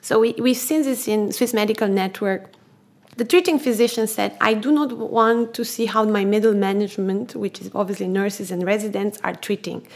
So 0.00 0.18
we, 0.18 0.32
we've 0.32 0.56
seen 0.56 0.82
this 0.82 1.06
in 1.06 1.32
swiss 1.32 1.54
medical 1.54 1.88
network. 1.88 2.50
The 3.16 3.24
treating 3.24 3.58
physician 3.58 4.06
said, 4.06 4.36
I 4.40 4.54
do 4.54 4.72
not 4.72 4.92
want 4.96 5.54
to 5.54 5.64
see 5.64 5.86
how 5.86 6.04
my 6.04 6.24
middle 6.24 6.54
management, 6.54 7.36
which 7.36 7.60
is 7.60 7.70
obviously 7.74 8.08
nurses 8.08 8.50
and 8.50 8.64
residents, 8.64 9.18
are 9.22 9.34
treating. 9.34 9.86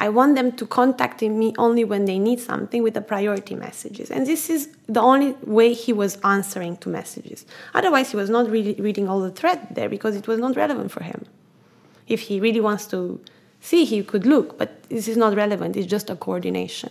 I 0.00 0.08
want 0.08 0.34
them 0.34 0.52
to 0.52 0.66
contact 0.66 1.22
me 1.22 1.54
only 1.56 1.84
when 1.84 2.04
they 2.04 2.18
need 2.18 2.40
something 2.40 2.82
with 2.82 2.94
the 2.94 3.00
priority 3.00 3.54
messages. 3.54 4.10
And 4.10 4.26
this 4.26 4.50
is 4.50 4.68
the 4.88 5.00
only 5.00 5.32
way 5.44 5.72
he 5.72 5.92
was 5.92 6.16
answering 6.24 6.76
to 6.78 6.88
messages. 6.88 7.46
Otherwise, 7.74 8.10
he 8.10 8.16
was 8.16 8.28
not 8.28 8.50
really 8.50 8.74
reading 8.74 9.08
all 9.08 9.20
the 9.20 9.30
thread 9.30 9.68
there 9.70 9.88
because 9.88 10.16
it 10.16 10.26
was 10.26 10.38
not 10.38 10.56
relevant 10.56 10.90
for 10.90 11.02
him. 11.02 11.24
If 12.08 12.22
he 12.22 12.40
really 12.40 12.60
wants 12.60 12.86
to 12.88 13.20
see, 13.60 13.84
he 13.84 14.02
could 14.02 14.26
look, 14.26 14.58
but 14.58 14.82
this 14.90 15.08
is 15.08 15.16
not 15.16 15.36
relevant. 15.36 15.76
It's 15.76 15.86
just 15.86 16.10
a 16.10 16.16
coordination. 16.16 16.90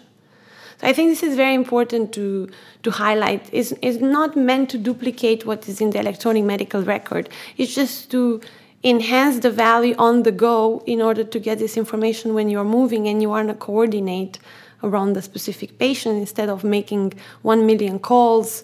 So 0.79 0.87
I 0.87 0.93
think 0.93 1.09
this 1.09 1.23
is 1.23 1.35
very 1.35 1.53
important 1.53 2.13
to, 2.13 2.49
to 2.83 2.91
highlight. 2.91 3.47
It's, 3.51 3.73
it's 3.81 3.99
not 3.99 4.35
meant 4.35 4.69
to 4.71 4.77
duplicate 4.77 5.45
what 5.45 5.67
is 5.67 5.81
in 5.81 5.91
the 5.91 5.99
electronic 5.99 6.45
medical 6.45 6.81
record. 6.81 7.29
It's 7.57 7.75
just 7.75 8.09
to 8.11 8.41
enhance 8.83 9.39
the 9.39 9.51
value 9.51 9.95
on 9.97 10.23
the 10.23 10.31
go 10.31 10.83
in 10.85 11.01
order 11.01 11.23
to 11.23 11.39
get 11.39 11.57
this 11.59 11.77
information 11.77 12.33
when 12.33 12.49
you're 12.49 12.65
moving 12.65 13.07
and 13.07 13.21
you 13.21 13.29
want 13.29 13.47
to 13.47 13.53
coordinate 13.53 14.39
around 14.83 15.13
the 15.13 15.21
specific 15.21 15.77
patient 15.79 16.17
instead 16.19 16.49
of 16.49 16.63
making 16.63 17.13
1 17.43 17.65
million 17.65 17.97
calls 17.97 18.63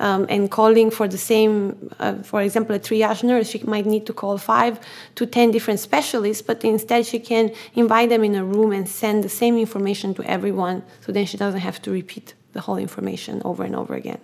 um, 0.00 0.26
and 0.28 0.50
calling 0.50 0.90
for 0.90 1.06
the 1.06 1.18
same, 1.18 1.90
uh, 2.00 2.14
for 2.22 2.40
example, 2.42 2.74
a 2.74 2.80
triage 2.80 3.22
nurse, 3.22 3.50
she 3.50 3.62
might 3.64 3.86
need 3.86 4.06
to 4.06 4.12
call 4.12 4.38
five 4.38 4.80
to 5.14 5.26
10 5.26 5.50
different 5.50 5.78
specialists, 5.78 6.42
but 6.42 6.64
instead 6.64 7.06
she 7.06 7.20
can 7.20 7.52
invite 7.74 8.08
them 8.08 8.24
in 8.24 8.34
a 8.34 8.44
room 8.44 8.72
and 8.72 8.88
send 8.88 9.22
the 9.22 9.28
same 9.28 9.58
information 9.58 10.14
to 10.14 10.24
everyone 10.24 10.82
so 11.00 11.12
then 11.12 11.26
she 11.26 11.36
doesn't 11.36 11.60
have 11.60 11.80
to 11.82 11.90
repeat 11.90 12.34
the 12.54 12.60
whole 12.62 12.78
information 12.78 13.40
over 13.44 13.62
and 13.62 13.76
over 13.76 13.94
again. 13.94 14.20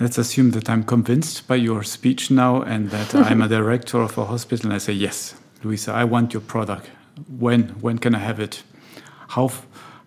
Let's 0.00 0.16
assume 0.16 0.52
that 0.52 0.70
I'm 0.70 0.84
convinced 0.84 1.48
by 1.48 1.56
your 1.56 1.82
speech 1.82 2.30
now 2.30 2.62
and 2.62 2.90
that 2.90 3.14
I'm 3.26 3.42
a 3.42 3.48
director 3.48 4.00
of 4.00 4.16
a 4.16 4.24
hospital 4.26 4.66
and 4.66 4.74
I 4.74 4.78
say, 4.78 4.92
yes, 4.92 5.34
Luisa, 5.64 5.92
I 5.92 6.04
want 6.04 6.32
your 6.32 6.40
product. 6.40 6.88
When? 7.38 7.70
When 7.80 7.98
can 7.98 8.14
I 8.14 8.18
have 8.18 8.38
it? 8.38 8.62
How, 9.30 9.50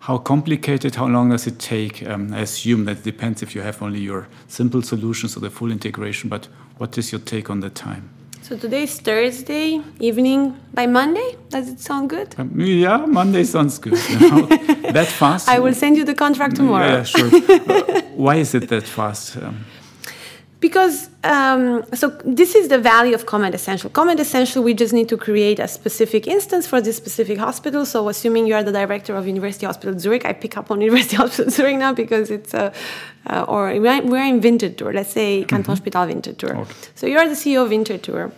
how 0.00 0.16
complicated, 0.16 0.94
how 0.94 1.06
long 1.08 1.28
does 1.28 1.46
it 1.46 1.58
take? 1.58 2.08
Um, 2.08 2.32
I 2.32 2.40
assume 2.40 2.86
that 2.86 2.98
it 2.98 3.04
depends 3.04 3.42
if 3.42 3.54
you 3.54 3.60
have 3.60 3.82
only 3.82 4.00
your 4.00 4.28
simple 4.48 4.80
solutions 4.80 5.36
or 5.36 5.40
the 5.40 5.50
full 5.50 5.70
integration, 5.70 6.30
but 6.30 6.48
what 6.78 6.96
is 6.96 7.12
your 7.12 7.20
take 7.20 7.50
on 7.50 7.60
the 7.60 7.68
time? 7.68 8.08
So 8.40 8.56
today 8.56 8.84
is 8.84 8.98
Thursday 8.98 9.80
evening. 10.00 10.56
By 10.74 10.86
Monday, 10.86 11.36
does 11.50 11.68
it 11.68 11.80
sound 11.80 12.10
good? 12.10 12.34
Um, 12.38 12.50
yeah, 12.58 13.04
Monday 13.06 13.44
sounds 13.44 13.78
good. 13.78 13.92
That 14.92 15.06
fast? 15.06 15.48
I 15.48 15.58
will 15.58 15.74
send 15.74 15.96
you 15.96 16.04
the 16.04 16.14
contract 16.14 16.56
tomorrow. 16.56 16.86
Yeah, 16.86 17.02
sure. 17.04 17.30
uh, 17.34 18.02
why 18.14 18.36
is 18.36 18.54
it 18.54 18.68
that 18.68 18.82
fast? 18.82 19.36
Um, 19.36 19.64
because 20.62 21.10
um, 21.24 21.84
so 21.92 22.08
this 22.24 22.54
is 22.54 22.68
the 22.68 22.78
value 22.78 23.14
of 23.14 23.26
Comed 23.26 23.52
Essential. 23.52 23.90
Comed 23.90 24.20
Essential, 24.20 24.62
we 24.62 24.74
just 24.74 24.94
need 24.94 25.08
to 25.08 25.16
create 25.16 25.58
a 25.58 25.66
specific 25.66 26.28
instance 26.28 26.68
for 26.68 26.80
this 26.80 26.96
specific 26.96 27.36
hospital. 27.36 27.84
So, 27.84 28.08
assuming 28.08 28.46
you 28.46 28.54
are 28.54 28.62
the 28.62 28.72
director 28.72 29.14
of 29.16 29.26
University 29.26 29.66
Hospital 29.66 29.98
Zurich, 29.98 30.24
I 30.24 30.32
pick 30.32 30.56
up 30.56 30.70
on 30.70 30.80
University 30.88 31.16
Hospital 31.16 31.50
Zurich 31.50 31.78
now 31.78 31.92
because 31.92 32.30
it's 32.30 32.54
a, 32.54 32.72
uh, 33.26 33.44
or 33.48 33.74
we're 33.80 34.26
in 34.32 34.40
Winterthur. 34.40 34.94
Let's 34.94 35.10
say 35.10 35.44
Canton 35.44 35.74
mm-hmm. 35.74 35.82
Spital 35.82 36.06
Winterthur. 36.06 36.56
Okay. 36.60 36.74
So 36.94 37.06
you 37.08 37.18
are 37.18 37.28
the 37.28 37.34
CEO 37.34 37.64
of 37.64 37.70
Winterthur. 37.70 38.30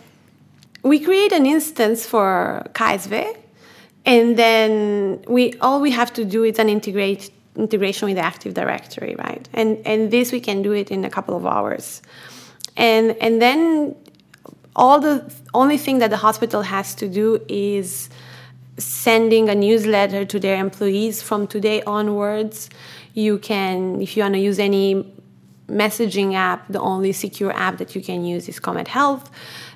We 0.81 0.99
create 0.99 1.31
an 1.31 1.45
instance 1.45 2.07
for 2.07 2.65
KSW, 2.73 3.37
and 4.05 4.35
then 4.35 5.23
we 5.27 5.53
all 5.61 5.79
we 5.79 5.91
have 5.91 6.11
to 6.13 6.25
do 6.25 6.43
is 6.43 6.57
an 6.57 6.69
integrate 6.69 7.31
integration 7.55 8.07
with 8.07 8.17
the 8.17 8.23
Active 8.23 8.53
Directory, 8.53 9.15
right? 9.17 9.47
And 9.53 9.77
and 9.85 10.11
this 10.11 10.31
we 10.31 10.39
can 10.39 10.61
do 10.61 10.71
it 10.71 10.91
in 10.91 11.05
a 11.05 11.09
couple 11.09 11.35
of 11.35 11.45
hours, 11.45 12.01
and 12.75 13.15
and 13.21 13.41
then 13.41 13.95
all 14.75 14.99
the 14.99 15.33
only 15.53 15.77
thing 15.77 15.99
that 15.99 16.09
the 16.09 16.17
hospital 16.17 16.61
has 16.61 16.95
to 16.95 17.07
do 17.07 17.41
is 17.47 18.09
sending 18.77 19.47
a 19.49 19.55
newsletter 19.55 20.25
to 20.25 20.39
their 20.39 20.57
employees 20.57 21.21
from 21.21 21.47
today 21.47 21.81
onwards. 21.83 22.69
You 23.13 23.37
can, 23.37 24.01
if 24.01 24.17
you 24.17 24.23
want 24.23 24.33
to 24.33 24.41
use 24.41 24.59
any 24.59 25.13
messaging 25.67 26.33
app, 26.35 26.67
the 26.67 26.81
only 26.81 27.13
secure 27.13 27.53
app 27.53 27.77
that 27.77 27.95
you 27.95 28.01
can 28.01 28.25
use 28.25 28.49
is 28.49 28.59
Comet 28.59 28.89
Health. 28.89 29.31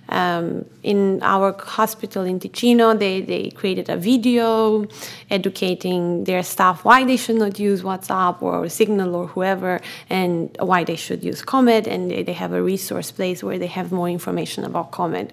Um, 0.10 0.66
in 0.82 1.22
our 1.22 1.53
hospital 1.53 2.24
in 2.24 2.39
Ticino, 2.39 2.97
they, 2.97 3.22
they 3.22 3.51
created 3.51 3.89
a 3.89 3.97
video 3.97 4.88
educating 5.30 6.24
their 6.24 6.41
staff 6.41 6.84
why 6.84 7.05
they 7.05 7.16
should 7.16 7.36
not 7.36 7.60
use 7.60 7.84
WhatsApp 7.84 8.41
or 8.41 8.68
Signal 8.70 9.16
or 9.16 9.28
whoever, 9.28 9.80
and 10.10 10.55
why 10.60 10.84
they 10.84 10.95
should 10.95 11.24
use 11.24 11.43
Comet. 11.43 11.86
And 11.88 12.10
they, 12.10 12.24
they 12.24 12.34
have 12.34 12.53
a 12.53 12.62
resource 12.62 13.12
place 13.12 13.43
where 13.43 13.60
they 13.60 13.68
have 13.68 13.91
more 13.91 14.10
information 14.10 14.64
about 14.64 14.91
Comet. 14.91 15.32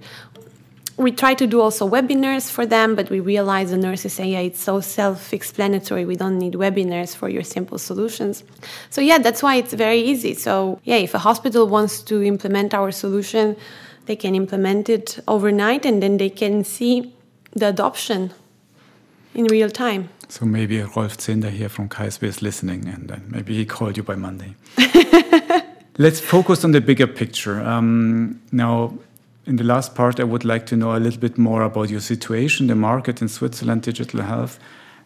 We 0.98 1.12
try 1.12 1.34
to 1.34 1.46
do 1.46 1.60
also 1.60 1.88
webinars 1.88 2.50
for 2.50 2.64
them, 2.64 2.94
but 2.94 3.10
we 3.10 3.20
realize 3.20 3.70
the 3.70 3.76
nurses 3.76 4.14
say, 4.14 4.28
yeah, 4.28 4.40
it's 4.40 4.60
so 4.60 4.80
self 4.80 5.32
explanatory. 5.32 6.06
We 6.06 6.16
don't 6.16 6.38
need 6.38 6.54
webinars 6.54 7.14
for 7.14 7.28
your 7.28 7.42
simple 7.42 7.78
solutions. 7.78 8.44
So, 8.88 9.02
yeah, 9.02 9.18
that's 9.18 9.42
why 9.42 9.56
it's 9.56 9.74
very 9.74 10.00
easy. 10.00 10.32
So, 10.34 10.80
yeah, 10.84 10.96
if 10.96 11.12
a 11.12 11.18
hospital 11.18 11.68
wants 11.68 12.02
to 12.04 12.22
implement 12.22 12.72
our 12.72 12.90
solution, 12.90 13.56
they 14.06 14.16
can 14.16 14.34
implement 14.34 14.88
it 14.88 15.18
overnight 15.28 15.84
and 15.84 16.02
then 16.02 16.16
they 16.16 16.30
can 16.30 16.64
see 16.64 17.12
the 17.52 17.68
adoption 17.68 18.32
in 19.34 19.44
real 19.46 19.70
time. 19.70 20.08
So 20.28 20.44
maybe 20.44 20.80
Rolf 20.80 21.18
Zehnder 21.18 21.50
here 21.50 21.68
from 21.68 21.88
KSW 21.88 22.28
is 22.28 22.42
listening 22.42 22.88
and 22.88 23.08
then 23.08 23.24
maybe 23.28 23.54
he 23.54 23.64
called 23.64 23.96
you 23.96 24.02
by 24.02 24.16
Monday. 24.16 24.54
Let's 25.98 26.20
focus 26.20 26.64
on 26.64 26.72
the 26.72 26.80
bigger 26.80 27.06
picture. 27.06 27.60
Um, 27.60 28.40
now, 28.52 28.98
in 29.46 29.56
the 29.56 29.64
last 29.64 29.94
part, 29.94 30.20
I 30.20 30.24
would 30.24 30.44
like 30.44 30.66
to 30.66 30.76
know 30.76 30.96
a 30.96 30.98
little 30.98 31.20
bit 31.20 31.38
more 31.38 31.62
about 31.62 31.88
your 31.88 32.00
situation, 32.00 32.66
the 32.66 32.74
market 32.74 33.22
in 33.22 33.28
Switzerland, 33.28 33.82
digital 33.82 34.22
health. 34.22 34.58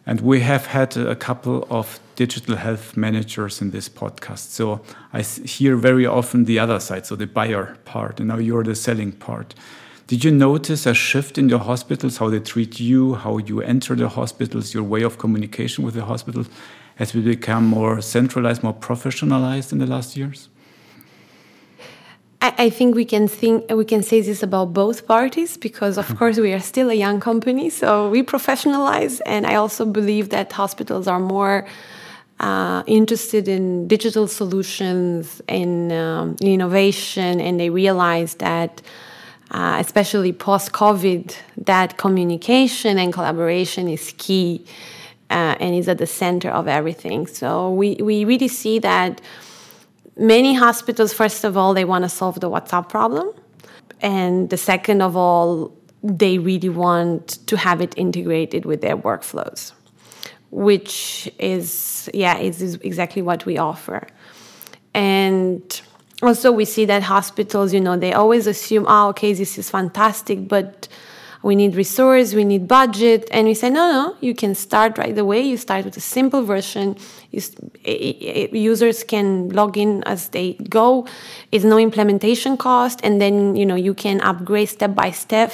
And 0.05 0.21
we 0.21 0.39
have 0.41 0.65
had 0.67 0.97
a 0.97 1.15
couple 1.15 1.67
of 1.69 1.99
digital 2.15 2.55
health 2.55 2.97
managers 2.97 3.61
in 3.61 3.71
this 3.71 3.87
podcast. 3.87 4.49
So 4.49 4.81
I 5.13 5.21
hear 5.21 5.75
very 5.75 6.05
often 6.05 6.45
the 6.45 6.59
other 6.59 6.79
side, 6.79 7.05
so 7.05 7.15
the 7.15 7.27
buyer 7.27 7.77
part, 7.85 8.19
and 8.19 8.29
now 8.29 8.37
you're 8.37 8.63
the 8.63 8.75
selling 8.75 9.11
part. 9.11 9.53
Did 10.07 10.25
you 10.25 10.31
notice 10.31 10.85
a 10.85 10.93
shift 10.93 11.37
in 11.37 11.47
the 11.47 11.59
hospitals, 11.59 12.17
how 12.17 12.29
they 12.29 12.39
treat 12.39 12.79
you, 12.79 13.15
how 13.15 13.37
you 13.37 13.61
enter 13.61 13.95
the 13.95 14.09
hospitals, 14.09 14.73
your 14.73 14.83
way 14.83 15.03
of 15.03 15.17
communication 15.17 15.85
with 15.85 15.93
the 15.93 16.03
hospitals? 16.03 16.49
Has 16.95 17.13
we 17.13 17.21
become 17.21 17.65
more 17.65 18.01
centralized, 18.01 18.61
more 18.61 18.73
professionalized 18.73 19.71
in 19.71 19.77
the 19.77 19.87
last 19.87 20.17
years? 20.17 20.49
I, 22.41 22.71
think 22.71 22.95
we 22.95 23.05
can 23.05 23.27
think 23.27 23.69
we 23.69 23.85
can 23.85 24.01
say 24.01 24.19
this 24.21 24.41
about 24.41 24.73
both 24.73 25.05
parties 25.05 25.57
because 25.57 25.99
of 25.99 26.17
course 26.17 26.39
we 26.39 26.53
are 26.53 26.59
still 26.59 26.89
a 26.89 26.95
young 26.95 27.19
company, 27.19 27.69
so 27.69 28.09
we 28.09 28.23
professionalize, 28.23 29.21
and 29.27 29.45
I 29.45 29.55
also 29.55 29.85
believe 29.85 30.29
that 30.29 30.51
hospitals 30.51 31.07
are 31.07 31.19
more 31.19 31.67
uh, 32.39 32.81
interested 32.87 33.47
in 33.47 33.87
digital 33.87 34.27
solutions 34.27 35.39
and 35.47 35.91
um, 35.93 36.35
innovation, 36.41 37.39
and 37.39 37.59
they 37.59 37.69
realize 37.69 38.35
that. 38.35 38.81
Uh, 39.53 39.75
especially 39.81 40.31
post 40.31 40.71
COVID, 40.71 41.35
that 41.57 41.97
communication 41.97 42.97
and 42.97 43.11
collaboration 43.11 43.89
is 43.89 44.13
key 44.17 44.65
uh, 45.29 45.55
and 45.59 45.75
is 45.75 45.89
at 45.89 45.97
the 45.97 46.07
center 46.07 46.49
of 46.49 46.69
everything. 46.69 47.27
So 47.27 47.69
we, 47.69 47.95
we 47.95 48.23
really 48.23 48.47
see 48.47 48.79
that 48.79 49.19
many 50.17 50.53
hospitals, 50.53 51.13
first 51.13 51.43
of 51.43 51.57
all, 51.57 51.73
they 51.73 51.85
want 51.85 52.03
to 52.03 52.09
solve 52.09 52.39
the 52.39 52.49
WhatsApp 52.49 52.89
problem. 52.89 53.31
And 54.01 54.49
the 54.49 54.57
second 54.57 55.01
of 55.01 55.15
all, 55.15 55.73
they 56.03 56.37
really 56.37 56.69
want 56.69 57.45
to 57.47 57.57
have 57.57 57.81
it 57.81 57.93
integrated 57.97 58.65
with 58.65 58.81
their 58.81 58.97
workflows, 58.97 59.73
which 60.49 61.31
is, 61.37 62.09
yeah, 62.13 62.37
is 62.37 62.75
exactly 62.81 63.21
what 63.21 63.45
we 63.45 63.57
offer. 63.57 64.07
And 64.93 65.81
also, 66.23 66.51
we 66.51 66.65
see 66.65 66.85
that 66.85 67.03
hospitals, 67.03 67.73
you 67.73 67.79
know, 67.79 67.97
they 67.97 68.13
always 68.13 68.47
assume, 68.47 68.85
oh, 68.87 69.09
okay, 69.09 69.33
this 69.33 69.57
is 69.57 69.69
fantastic, 69.69 70.47
but 70.47 70.87
we 71.43 71.55
need 71.55 71.75
resource, 71.75 72.33
we 72.33 72.43
need 72.43 72.67
budget. 72.67 73.27
And 73.31 73.47
we 73.47 73.53
say, 73.53 73.69
no, 73.69 73.91
no, 73.91 74.15
you 74.21 74.35
can 74.35 74.53
start 74.55 74.97
right 74.97 75.17
away. 75.17 75.41
You 75.41 75.57
start 75.57 75.85
with 75.85 75.97
a 75.97 76.01
simple 76.01 76.43
version. 76.43 76.97
users 77.81 79.03
can 79.03 79.49
log 79.49 79.77
in 79.77 80.03
as 80.03 80.29
they 80.29 80.53
go. 80.69 81.07
It's 81.51 81.65
no 81.65 81.77
implementation 81.77 82.57
cost. 82.57 82.99
And 83.03 83.19
then, 83.19 83.55
you 83.55 83.65
know, 83.65 83.75
you 83.75 83.93
can 83.93 84.21
upgrade 84.21 84.69
step 84.69 84.93
by 84.93 85.11
step 85.11 85.51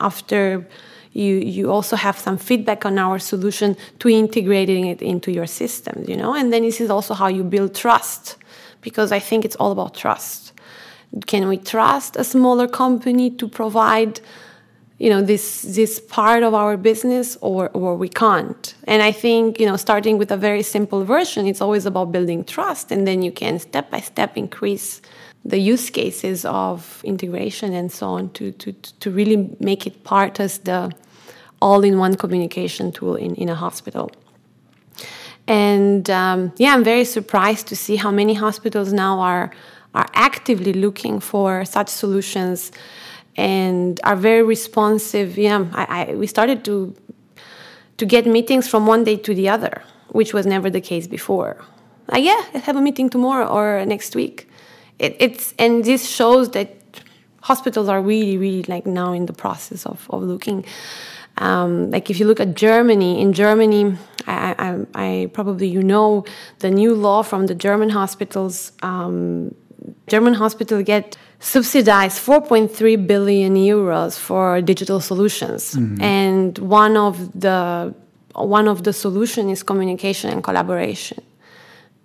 after 0.00 0.66
you, 1.12 1.36
you 1.36 1.70
also 1.70 1.96
have 1.96 2.18
some 2.18 2.38
feedback 2.38 2.86
on 2.86 2.98
our 2.98 3.18
solution 3.18 3.76
to 3.98 4.08
integrating 4.08 4.86
it 4.86 5.02
into 5.02 5.30
your 5.30 5.46
systems, 5.46 6.08
you 6.08 6.16
know? 6.16 6.34
And 6.34 6.52
then 6.52 6.62
this 6.62 6.80
is 6.80 6.90
also 6.90 7.14
how 7.14 7.28
you 7.28 7.44
build 7.44 7.74
trust 7.74 8.36
because 8.80 9.12
I 9.12 9.18
think 9.18 9.44
it's 9.44 9.56
all 9.56 9.72
about 9.72 9.94
trust. 9.94 10.52
Can 11.26 11.48
we 11.48 11.58
trust 11.58 12.16
a 12.16 12.24
smaller 12.24 12.66
company 12.66 13.30
to 13.30 13.46
provide 13.46 14.20
you 15.02 15.10
know 15.10 15.22
this 15.32 15.62
this 15.62 15.92
part 16.18 16.42
of 16.48 16.52
our 16.54 16.76
business 16.76 17.36
or 17.40 17.70
or 17.70 17.90
we 18.04 18.08
can't 18.08 18.74
and 18.84 19.02
i 19.02 19.12
think 19.24 19.58
you 19.60 19.66
know 19.68 19.76
starting 19.76 20.16
with 20.18 20.30
a 20.30 20.36
very 20.48 20.62
simple 20.62 21.04
version 21.04 21.46
it's 21.50 21.60
always 21.60 21.84
about 21.86 22.12
building 22.12 22.44
trust 22.44 22.92
and 22.92 23.06
then 23.08 23.18
you 23.26 23.32
can 23.32 23.58
step 23.58 23.90
by 23.90 24.00
step 24.00 24.36
increase 24.36 25.02
the 25.44 25.58
use 25.58 25.90
cases 25.90 26.44
of 26.44 27.02
integration 27.04 27.72
and 27.72 27.90
so 27.90 28.06
on 28.18 28.30
to 28.30 28.52
to 28.52 28.72
to 29.00 29.10
really 29.10 29.38
make 29.58 29.86
it 29.88 30.04
part 30.04 30.38
as 30.38 30.58
the 30.58 30.78
all 31.62 31.84
in 31.84 31.96
one 31.96 32.16
communication 32.16 32.92
tool 32.92 33.14
in, 33.14 33.34
in 33.36 33.48
a 33.48 33.54
hospital. 33.54 34.10
And 35.46 36.10
um, 36.10 36.52
yeah, 36.56 36.74
I'm 36.74 36.84
very 36.84 37.04
surprised 37.04 37.68
to 37.68 37.76
see 37.76 37.96
how 37.96 38.10
many 38.10 38.34
hospitals 38.34 38.92
now 38.92 39.20
are, 39.20 39.50
are 39.94 40.08
actively 40.14 40.72
looking 40.72 41.20
for 41.20 41.64
such 41.64 41.88
solutions 41.88 42.72
and 43.36 44.00
are 44.04 44.16
very 44.16 44.42
responsive. 44.42 45.38
Yeah, 45.38 45.66
I, 45.72 46.06
I, 46.10 46.14
we 46.14 46.26
started 46.26 46.64
to, 46.64 46.94
to 47.98 48.06
get 48.06 48.26
meetings 48.26 48.68
from 48.68 48.86
one 48.86 49.04
day 49.04 49.16
to 49.16 49.34
the 49.34 49.48
other, 49.48 49.82
which 50.08 50.34
was 50.34 50.46
never 50.46 50.70
the 50.70 50.80
case 50.80 51.06
before. 51.06 51.56
Like, 52.08 52.24
yeah, 52.24 52.42
let's 52.52 52.66
have 52.66 52.76
a 52.76 52.80
meeting 52.80 53.08
tomorrow 53.08 53.46
or 53.46 53.84
next 53.86 54.14
week. 54.14 54.48
It, 54.98 55.16
it's 55.18 55.54
and 55.58 55.84
this 55.84 56.08
shows 56.08 56.50
that 56.50 56.76
hospitals 57.42 57.88
are 57.88 58.00
really, 58.00 58.36
really 58.38 58.62
like 58.64 58.86
now 58.86 59.12
in 59.12 59.26
the 59.26 59.32
process 59.32 59.86
of, 59.86 60.06
of 60.10 60.22
looking. 60.22 60.64
Um, 61.38 61.90
like 61.90 62.10
if 62.10 62.20
you 62.20 62.26
look 62.26 62.40
at 62.40 62.54
Germany, 62.54 63.20
in 63.20 63.32
Germany, 63.32 63.96
I, 64.26 64.54
I, 64.58 64.86
I, 64.94 65.30
probably 65.32 65.66
you 65.66 65.82
know 65.82 66.24
the 66.58 66.70
new 66.70 66.94
law 66.94 67.22
from 67.22 67.46
the 67.46 67.54
German 67.54 67.88
hospitals. 67.88 68.72
Um, 68.82 69.54
German 70.06 70.34
hospitals 70.34 70.84
get 70.84 71.16
subsidized 71.42 72.18
4.3 72.18 73.06
billion 73.06 73.56
euros 73.56 74.16
for 74.16 74.62
digital 74.62 75.00
solutions, 75.00 75.74
mm-hmm. 75.74 76.00
and 76.00 76.58
one 76.58 76.96
of 76.96 77.14
the 77.38 77.92
one 78.34 78.68
of 78.68 78.84
the 78.84 78.92
solution 78.92 79.50
is 79.50 79.62
communication 79.62 80.30
and 80.30 80.42
collaboration. 80.42 81.22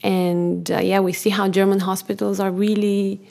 And 0.04 0.70
uh, 0.70 0.80
yeah, 0.80 1.00
we 1.00 1.14
see 1.14 1.30
how 1.30 1.48
German 1.48 1.80
hospitals 1.80 2.40
are 2.40 2.52
really 2.52 3.22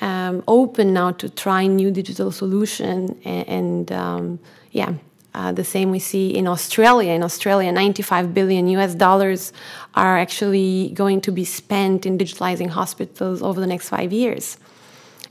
um, 0.00 0.42
open 0.48 0.92
now 0.92 1.12
to 1.12 1.28
try 1.28 1.66
new 1.66 1.90
digital 1.90 2.32
solution 2.32 3.16
and, 3.24 3.48
and 3.48 3.92
um, 3.92 4.38
yeah 4.72 4.94
uh, 5.34 5.52
the 5.52 5.64
same 5.64 5.90
we 5.90 5.98
see 5.98 6.34
in 6.34 6.46
Australia. 6.46 7.12
In 7.12 7.22
Australia, 7.22 7.70
95 7.70 8.34
billion 8.34 8.66
US 8.68 8.94
dollars 8.94 9.52
are 9.94 10.18
actually 10.18 10.90
going 10.94 11.20
to 11.20 11.32
be 11.32 11.44
spent 11.44 12.06
in 12.06 12.18
digitalizing 12.18 12.68
hospitals 12.68 13.42
over 13.42 13.60
the 13.60 13.66
next 13.66 13.88
five 13.88 14.12
years. 14.12 14.56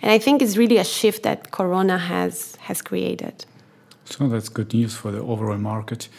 And 0.02 0.12
I 0.12 0.20
think 0.20 0.42
it's 0.42 0.58
really 0.58 0.78
a 0.78 0.84
shift 0.84 1.24
that 1.24 1.52
Corona 1.52 1.98
has, 1.98 2.56
has 2.62 2.82
created. 2.82 3.46
So 4.06 4.28
that's 4.28 4.50
good 4.50 4.74
news 4.74 4.96
for 4.96 5.12
the 5.12 5.20
overall 5.20 5.58
market. 5.58 6.10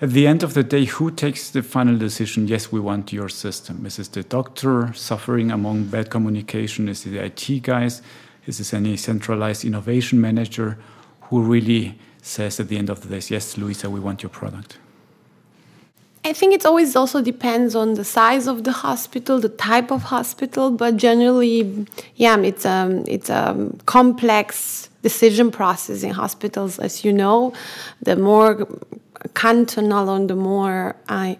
At 0.00 0.10
the 0.10 0.26
end 0.26 0.42
of 0.42 0.54
the 0.54 0.62
day, 0.62 0.84
who 0.84 1.10
takes 1.10 1.50
the 1.50 1.62
final 1.62 1.96
decision? 1.96 2.48
Yes, 2.48 2.72
we 2.72 2.80
want 2.80 3.12
your 3.12 3.28
system. 3.28 3.86
Is 3.86 3.98
it 3.98 4.12
the 4.12 4.22
doctor 4.22 4.92
suffering 4.92 5.50
among 5.50 5.84
bad 5.84 6.10
communication? 6.10 6.88
Is 6.88 7.06
it 7.06 7.10
the 7.10 7.24
IT 7.24 7.62
guys? 7.62 8.02
Is 8.46 8.58
this 8.58 8.74
any 8.74 8.96
centralized 8.96 9.64
innovation 9.64 10.20
manager 10.20 10.78
who 11.22 11.42
really 11.42 11.98
says 12.22 12.60
at 12.60 12.68
the 12.68 12.76
end 12.76 12.90
of 12.90 13.02
the 13.02 13.08
day, 13.08 13.26
yes, 13.28 13.56
Luisa, 13.56 13.88
we 13.88 14.00
want 14.00 14.22
your 14.22 14.30
product? 14.30 14.78
I 16.26 16.32
think 16.32 16.54
it 16.54 16.64
always 16.64 16.96
also 16.96 17.20
depends 17.20 17.74
on 17.74 17.94
the 17.94 18.04
size 18.04 18.46
of 18.46 18.64
the 18.64 18.72
hospital, 18.72 19.40
the 19.40 19.50
type 19.50 19.90
of 19.90 20.04
hospital, 20.04 20.70
but 20.70 20.96
generally, 20.96 21.86
yeah, 22.16 22.38
it's 22.38 22.64
a 22.64 22.70
um, 22.70 23.04
it's 23.06 23.28
a 23.28 23.70
complex 23.84 24.88
decision 25.02 25.50
process 25.50 26.02
in 26.02 26.10
hospitals. 26.10 26.78
As 26.78 27.04
you 27.04 27.12
know, 27.12 27.52
the 28.00 28.16
more 28.16 28.66
cantonal 29.34 30.08
or 30.08 30.26
the 30.26 30.34
more 30.34 30.96
uh, 31.08 31.34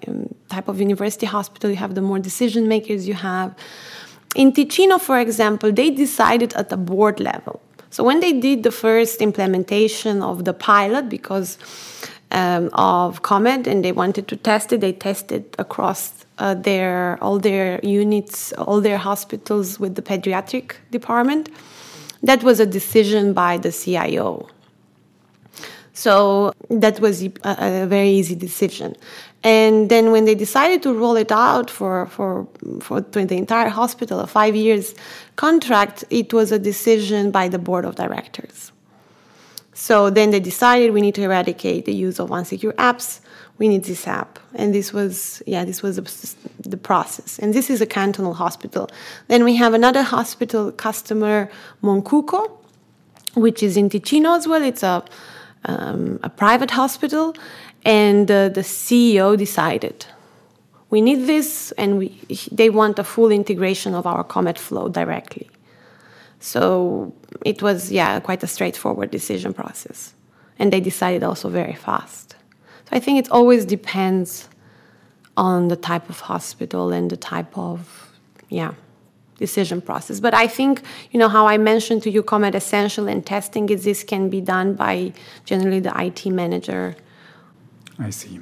type 0.51 0.69
of 0.69 0.79
university 0.81 1.25
hospital 1.25 1.71
you 1.71 1.77
have, 1.77 1.95
the 1.95 2.03
more 2.03 2.19
decision 2.19 2.69
makers 2.69 3.09
you 3.09 3.15
have. 3.15 3.55
In 4.37 4.53
Ticino, 4.53 5.01
for 5.01 5.19
example, 5.19 5.73
they 5.73 5.91
decided 5.91 6.53
at 6.55 6.69
the 6.69 6.77
board 6.77 7.21
level. 7.21 7.63
So 7.89 8.03
when 8.03 8.21
they 8.21 8.33
did 8.33 8.65
the 8.65 8.73
first 8.73 9.23
implementation 9.23 10.21
of 10.21 10.45
the 10.45 10.53
pilot, 10.53 11.09
because 11.09 11.57
um, 12.35 12.69
of 12.73 13.23
Comed, 13.23 13.67
and 13.67 13.85
they 13.85 13.93
wanted 13.93 14.29
to 14.29 14.37
test 14.37 14.73
it, 14.73 14.81
they 14.81 14.93
tested 14.93 15.55
across 15.59 16.27
uh, 16.39 16.55
their 16.55 17.17
all 17.23 17.39
their 17.39 17.81
units, 17.83 18.53
all 18.55 18.81
their 18.81 18.99
hospitals 18.99 19.79
with 19.79 19.95
the 19.95 20.03
pediatric 20.03 20.73
department. 20.91 21.49
That 22.23 22.43
was 22.43 22.59
a 22.59 22.67
decision 22.67 23.33
by 23.35 23.59
the 23.59 23.71
CIO. 23.71 24.49
So 25.93 26.53
that 26.71 26.99
was 26.99 27.23
a, 27.23 27.31
a, 27.45 27.87
very 27.87 28.11
easy 28.11 28.35
decision. 28.35 28.97
And 29.45 29.89
then 29.89 30.11
when 30.11 30.25
they 30.25 30.35
decided 30.35 30.83
to 30.83 30.93
roll 30.93 31.15
it 31.15 31.31
out 31.31 31.71
for, 31.71 32.07
for, 32.07 32.49
for 32.81 33.01
the 33.01 33.37
entire 33.37 33.69
hospital, 33.69 34.19
a 34.19 34.27
five 34.27 34.57
years 34.57 34.97
contract, 35.37 36.03
it 36.11 36.33
was 36.33 36.51
a 36.51 36.59
decision 36.59 37.31
by 37.31 37.47
the 37.47 37.61
board 37.61 37.85
of 37.85 37.95
directors. 37.95 38.73
So 39.89 40.09
then 40.09 40.31
they 40.31 40.41
decided 40.41 40.93
we 40.93 41.03
need 41.03 41.15
to 41.17 41.23
eradicate 41.23 41.85
the 41.85 41.93
use 41.93 42.19
of 42.19 42.31
unsecure 42.31 42.73
apps. 42.91 43.21
We 43.59 43.69
need 43.69 43.85
this 43.85 44.07
app. 44.07 44.39
And 44.55 44.75
this 44.75 44.95
was, 44.95 45.43
yeah, 45.47 45.67
this 45.67 45.83
was 45.83 45.97
the 46.59 46.79
process. 46.79 47.39
And 47.39 47.53
this 47.53 47.69
is 47.69 47.83
a 47.83 47.87
cantonal 47.87 48.33
hospital. 48.33 48.89
Then 49.29 49.45
we 49.45 49.57
have 49.57 49.75
another 49.75 50.03
hospital 50.03 50.73
customer, 50.73 51.51
Moncucco, 51.83 52.51
which 53.35 53.63
is 53.63 53.77
in 53.77 53.91
Ticino 53.91 54.35
as 54.39 54.49
well. 54.49 54.63
It's 54.63 54.83
a, 54.83 55.05
um, 55.67 56.19
a 56.23 56.31
private 56.31 56.71
hospital 56.71 57.37
and 57.85 58.31
uh, 58.31 58.49
the 58.49 58.63
CEO 58.63 59.37
decided 59.37 60.07
we 60.89 61.01
need 61.01 61.27
this, 61.27 61.73
and 61.73 61.99
we, 61.99 62.09
they 62.53 62.71
want 62.71 63.01
a 63.01 63.05
full 63.05 63.33
integration 63.33 63.95
of 63.95 64.07
our 64.07 64.23
Comet 64.23 64.59
flow 64.59 64.89
directly. 64.89 65.51
So 66.45 67.15
it 67.43 67.63
was, 67.63 67.91
yeah, 67.91 68.21
quite 68.21 68.43
a 68.43 68.47
straightforward 68.47 69.11
decision 69.11 69.55
process. 69.55 70.13
And 70.59 70.71
they 70.71 70.81
decided 70.81 71.23
also 71.23 71.49
very 71.49 71.75
fast. 71.75 72.37
So 72.85 72.91
I 72.93 73.01
think 73.01 73.19
it 73.19 73.31
always 73.31 73.65
depends 73.65 74.51
on 75.39 75.69
the 75.69 75.77
type 75.77 76.11
of 76.11 76.21
hospital 76.21 76.93
and 76.93 77.11
the 77.11 77.17
type 77.17 77.57
of, 77.57 78.13
yeah, 78.51 78.75
decision 79.39 79.81
process. 79.81 80.21
But 80.21 80.35
I 80.35 80.47
think, 80.47 80.83
you 81.13 81.19
know, 81.19 81.31
how 81.31 81.47
I 81.49 81.57
mentioned 81.57 82.03
to 82.03 82.11
you, 82.11 82.23
Comet 82.23 82.55
Essential 82.55 83.09
and 83.09 83.25
testing 83.25 83.71
is 83.71 83.85
this 83.85 84.05
can 84.05 84.29
be 84.29 84.43
done 84.43 84.75
by 84.75 85.15
generally 85.47 85.81
the 85.81 85.95
IT 85.99 86.27
manager 86.27 86.95
I 87.99 88.11
see. 88.11 88.41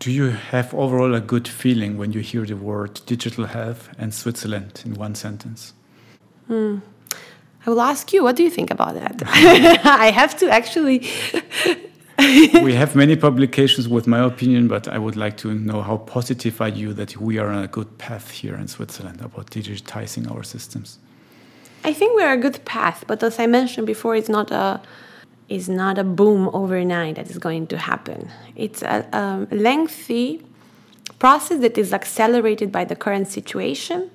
Do 0.00 0.10
you 0.10 0.30
have 0.30 0.74
overall 0.74 1.14
a 1.14 1.20
good 1.20 1.48
feeling 1.48 1.96
when 1.96 2.12
you 2.12 2.20
hear 2.20 2.44
the 2.44 2.56
word 2.56 3.00
digital 3.06 3.46
health 3.46 3.88
and 3.98 4.12
Switzerland 4.12 4.82
in 4.84 4.94
one 4.94 5.14
sentence? 5.14 5.72
Hmm. 6.46 6.78
I 7.66 7.70
will 7.70 7.80
ask 7.80 8.12
you, 8.12 8.22
what 8.22 8.36
do 8.36 8.44
you 8.44 8.50
think 8.50 8.70
about 8.70 8.94
that? 8.94 9.22
I 9.84 10.10
have 10.12 10.36
to 10.38 10.48
actually. 10.48 11.08
we 12.18 12.72
have 12.74 12.94
many 12.94 13.16
publications 13.16 13.88
with 13.88 14.06
my 14.06 14.20
opinion, 14.20 14.68
but 14.68 14.86
I 14.86 14.98
would 14.98 15.16
like 15.16 15.36
to 15.38 15.52
know 15.52 15.82
how 15.82 15.96
positive 15.98 16.60
are 16.60 16.68
you 16.68 16.92
that 16.94 17.16
we 17.16 17.38
are 17.38 17.48
on 17.48 17.64
a 17.64 17.66
good 17.66 17.98
path 17.98 18.30
here 18.30 18.54
in 18.54 18.68
Switzerland 18.68 19.20
about 19.20 19.50
digitizing 19.50 20.30
our 20.30 20.44
systems? 20.44 20.98
I 21.84 21.92
think 21.92 22.16
we're 22.16 22.32
a 22.32 22.36
good 22.36 22.64
path, 22.64 23.04
but 23.06 23.22
as 23.22 23.38
I 23.38 23.46
mentioned 23.46 23.86
before, 23.86 24.14
it's 24.16 24.28
not 24.28 24.50
a 24.50 24.80
is 25.48 25.68
not 25.68 25.96
a 25.98 26.04
boom 26.04 26.50
overnight 26.52 27.14
that 27.14 27.30
is 27.30 27.38
going 27.38 27.66
to 27.68 27.78
happen. 27.78 28.28
It's 28.56 28.82
a, 28.82 29.06
a 29.12 29.54
lengthy 29.54 30.42
process 31.20 31.60
that 31.60 31.78
is 31.78 31.92
accelerated 31.92 32.72
by 32.72 32.84
the 32.84 32.96
current 32.96 33.28
situation. 33.28 34.10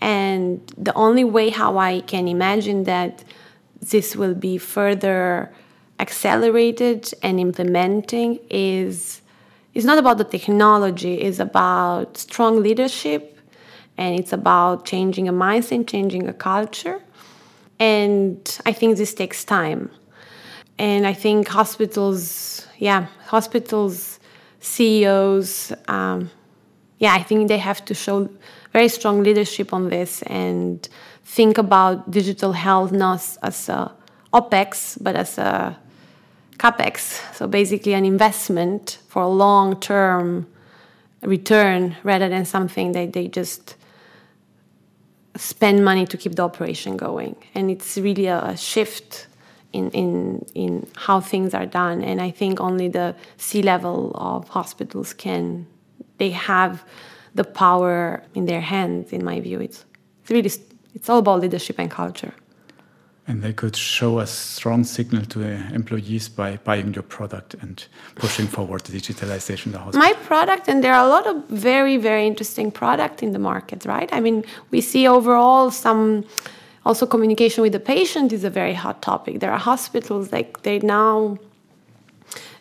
And 0.00 0.60
the 0.76 0.94
only 0.94 1.24
way 1.24 1.50
how 1.50 1.78
I 1.78 2.00
can 2.00 2.28
imagine 2.28 2.84
that 2.84 3.24
this 3.80 4.16
will 4.16 4.34
be 4.34 4.58
further 4.58 5.52
accelerated 5.98 7.10
and 7.22 7.40
implementing 7.40 8.38
is 8.50 9.22
is 9.74 9.84
not 9.84 9.98
about 9.98 10.16
the 10.16 10.24
technology, 10.24 11.20
it's 11.20 11.38
about 11.38 12.16
strong 12.16 12.62
leadership 12.62 13.38
and 13.98 14.18
it's 14.18 14.32
about 14.32 14.86
changing 14.86 15.28
a 15.28 15.32
mindset, 15.32 15.86
changing 15.86 16.26
a 16.28 16.32
culture. 16.32 16.98
And 17.78 18.58
I 18.64 18.72
think 18.72 18.96
this 18.96 19.12
takes 19.12 19.44
time 19.44 19.90
and 20.78 21.06
I 21.06 21.12
think 21.12 21.48
hospitals, 21.48 22.66
yeah, 22.78 23.06
hospitals, 23.26 24.18
CEOs, 24.60 25.72
um, 25.88 26.30
yeah, 26.98 27.14
I 27.14 27.22
think 27.22 27.48
they 27.48 27.58
have 27.58 27.84
to 27.86 27.94
show 27.94 28.30
very 28.76 28.88
strong 28.88 29.22
leadership 29.22 29.72
on 29.72 29.88
this 29.88 30.22
and 30.24 30.88
think 31.24 31.56
about 31.56 32.10
digital 32.10 32.52
health 32.52 32.92
not 32.92 33.22
as 33.42 33.68
a 33.70 33.90
opex 34.34 34.98
but 35.00 35.16
as 35.16 35.38
a 35.38 35.76
capex, 36.58 37.20
so 37.34 37.46
basically 37.46 37.94
an 37.94 38.04
investment 38.04 38.98
for 39.08 39.22
a 39.22 39.28
long-term 39.28 40.46
return 41.22 41.96
rather 42.02 42.28
than 42.28 42.44
something 42.44 42.92
that 42.92 43.12
they 43.12 43.28
just 43.28 43.76
spend 45.36 45.84
money 45.84 46.04
to 46.06 46.16
keep 46.16 46.34
the 46.34 46.42
operation 46.42 46.96
going. 46.96 47.36
And 47.54 47.70
it's 47.70 47.96
really 47.96 48.26
a, 48.26 48.56
shift 48.56 49.26
in, 49.72 49.90
in, 49.90 50.44
in 50.54 50.86
how 50.96 51.20
things 51.20 51.54
are 51.54 51.66
done. 51.66 52.02
And 52.02 52.20
I 52.20 52.30
think 52.30 52.60
only 52.60 52.88
the 52.88 53.14
C 53.36 53.62
level 53.62 54.12
of 54.14 54.48
hospitals 54.48 55.12
can, 55.12 55.66
they 56.18 56.30
have 56.30 56.84
the 57.36 57.44
power 57.44 58.22
in 58.34 58.46
their 58.46 58.60
hands, 58.60 59.12
in 59.12 59.24
my 59.24 59.40
view. 59.40 59.60
It's, 59.60 59.84
it's 60.22 60.30
really, 60.30 60.50
it's 60.94 61.08
all 61.08 61.18
about 61.18 61.40
leadership 61.40 61.78
and 61.78 61.90
culture. 61.90 62.34
And 63.28 63.42
they 63.42 63.52
could 63.52 63.74
show 63.74 64.20
a 64.20 64.26
strong 64.26 64.84
signal 64.84 65.24
to 65.26 65.42
employees 65.74 66.28
by 66.28 66.58
buying 66.58 66.94
your 66.94 67.02
product 67.02 67.54
and 67.54 67.84
pushing 68.14 68.46
forward 68.46 68.82
the 68.82 68.96
digitalization 68.96 69.66
of 69.66 69.72
the 69.72 69.78
hospital. 69.78 70.00
My 70.00 70.12
product, 70.12 70.68
and 70.68 70.82
there 70.82 70.94
are 70.94 71.04
a 71.04 71.08
lot 71.08 71.26
of 71.26 71.44
very, 71.48 71.96
very 71.96 72.24
interesting 72.24 72.70
product 72.70 73.24
in 73.24 73.32
the 73.32 73.40
market, 73.40 73.84
right? 73.84 74.08
I 74.12 74.20
mean, 74.20 74.44
we 74.70 74.80
see 74.80 75.08
overall 75.08 75.72
some 75.72 76.24
also 76.84 77.04
communication 77.04 77.62
with 77.62 77.72
the 77.72 77.80
patient 77.80 78.32
is 78.32 78.44
a 78.44 78.50
very 78.50 78.74
hot 78.74 79.02
topic. 79.02 79.40
There 79.40 79.50
are 79.50 79.58
hospitals 79.58 80.30
like 80.30 80.62
they 80.62 80.78
now 80.78 81.36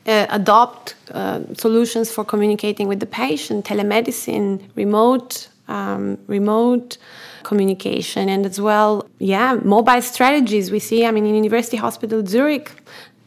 uh, 0.06 0.28
adopt 0.30 0.96
uh, 1.12 1.42
solutions 1.54 2.12
for 2.12 2.24
communicating 2.24 2.88
with 2.88 3.00
the 3.00 3.06
patient, 3.06 3.66
telemedicine, 3.66 4.62
remote, 4.76 5.48
um, 5.68 6.18
remote 6.28 6.98
communication, 7.44 8.30
and 8.30 8.46
as 8.46 8.60
well, 8.60 9.08
yeah, 9.20 9.56
mobile 9.64 10.02
strategies. 10.02 10.72
We 10.72 10.80
see, 10.80 11.06
I 11.06 11.12
mean, 11.12 11.26
in 11.26 11.36
University 11.36 11.78
Hospital 11.78 12.26
Zurich, 12.26 12.72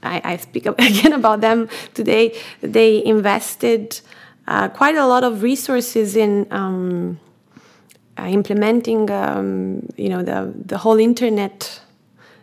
I, 0.03 0.21
I 0.25 0.37
speak 0.37 0.67
again 0.79 1.13
about 1.13 1.41
them 1.41 1.69
today. 1.95 2.37
They 2.61 3.05
invested 3.05 4.01
uh, 4.47 4.69
quite 4.69 4.97
a 4.97 5.07
lot 5.07 5.25
of 5.25 5.43
resources 5.43 6.17
in. 6.17 6.47
Um, 6.51 7.21
uh, 8.19 8.27
implementing, 8.27 9.09
um, 9.13 9.89
you 9.97 10.09
know, 10.09 10.23
the 10.25 10.53
the 10.67 10.77
whole 10.77 10.99
internet 10.99 11.81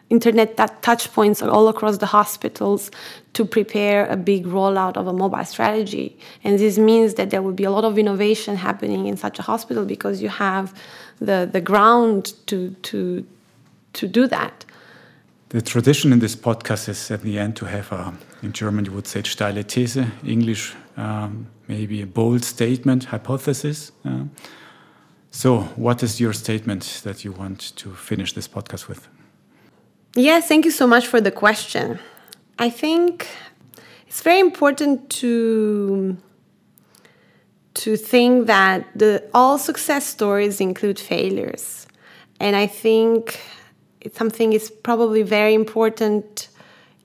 internet 0.10 0.56
touch 0.82 1.12
points 1.14 1.42
all 1.42 1.68
across 1.68 1.98
the 1.98 2.06
hospitals 2.06 2.92
to 3.34 3.44
prepare 3.44 4.06
a 4.08 4.16
big 4.16 4.46
rollout 4.46 4.98
of 4.98 5.08
a 5.08 5.14
mobile 5.14 5.44
strategy. 5.46 6.18
And 6.44 6.60
this 6.60 6.78
means 6.78 7.16
that 7.16 7.32
there 7.32 7.42
will 7.42 7.54
be 7.54 7.64
a 7.64 7.72
lot 7.72 7.84
of 7.84 7.98
innovation 7.98 8.56
happening 8.56 9.08
in 9.08 9.18
such 9.18 9.40
a 9.40 9.42
hospital 9.42 9.86
because 9.86 10.22
you 10.22 10.30
have 10.30 10.74
the, 11.20 11.50
the 11.52 11.62
ground 11.62 12.34
to, 12.48 12.72
to, 12.84 13.26
to 13.94 14.08
do 14.08 14.28
that. 14.28 14.66
The 15.50 15.62
tradition 15.62 16.12
in 16.12 16.20
this 16.20 16.36
podcast 16.36 16.90
is 16.90 17.12
at 17.12 17.22
the 17.22 17.40
end 17.40 17.56
to 17.58 17.66
have 17.66 17.92
a, 17.92 18.14
in 18.44 18.52
German 18.52 18.86
you 18.86 18.92
would 18.92 19.08
say 19.08 19.22
steile 19.22 19.64
These, 19.64 19.98
English 20.24 20.76
um, 20.98 21.48
maybe 21.68 22.02
a 22.02 22.08
bold 22.08 22.44
statement, 22.44 23.06
hypothesis. 23.06 23.92
Uh, 24.04 24.26
so, 25.32 25.62
what 25.76 26.02
is 26.04 26.20
your 26.20 26.34
statement 26.34 27.02
that 27.04 27.26
you 27.26 27.32
want 27.32 27.76
to 27.76 27.94
finish 27.94 28.34
this 28.34 28.48
podcast 28.48 28.88
with? 28.88 29.08
Yes, 30.18 30.48
thank 30.48 30.64
you 30.64 30.72
so 30.72 30.88
much 30.88 31.08
for 31.08 31.20
the 31.20 31.32
question. 31.32 32.00
I 32.58 32.70
think 32.70 33.28
it's 34.08 34.22
very 34.22 34.40
important 34.40 35.10
to 35.22 36.16
to 37.74 37.98
think 37.98 38.48
that 38.48 38.88
the 38.96 39.22
all 39.34 39.58
success 39.58 40.06
stories 40.06 40.62
include 40.62 40.98
failures. 40.98 41.86
And 42.40 42.56
I 42.56 42.66
think 42.66 43.42
it's 44.00 44.18
something 44.18 44.54
is 44.54 44.72
probably 44.72 45.22
very 45.22 45.54
important 45.54 46.48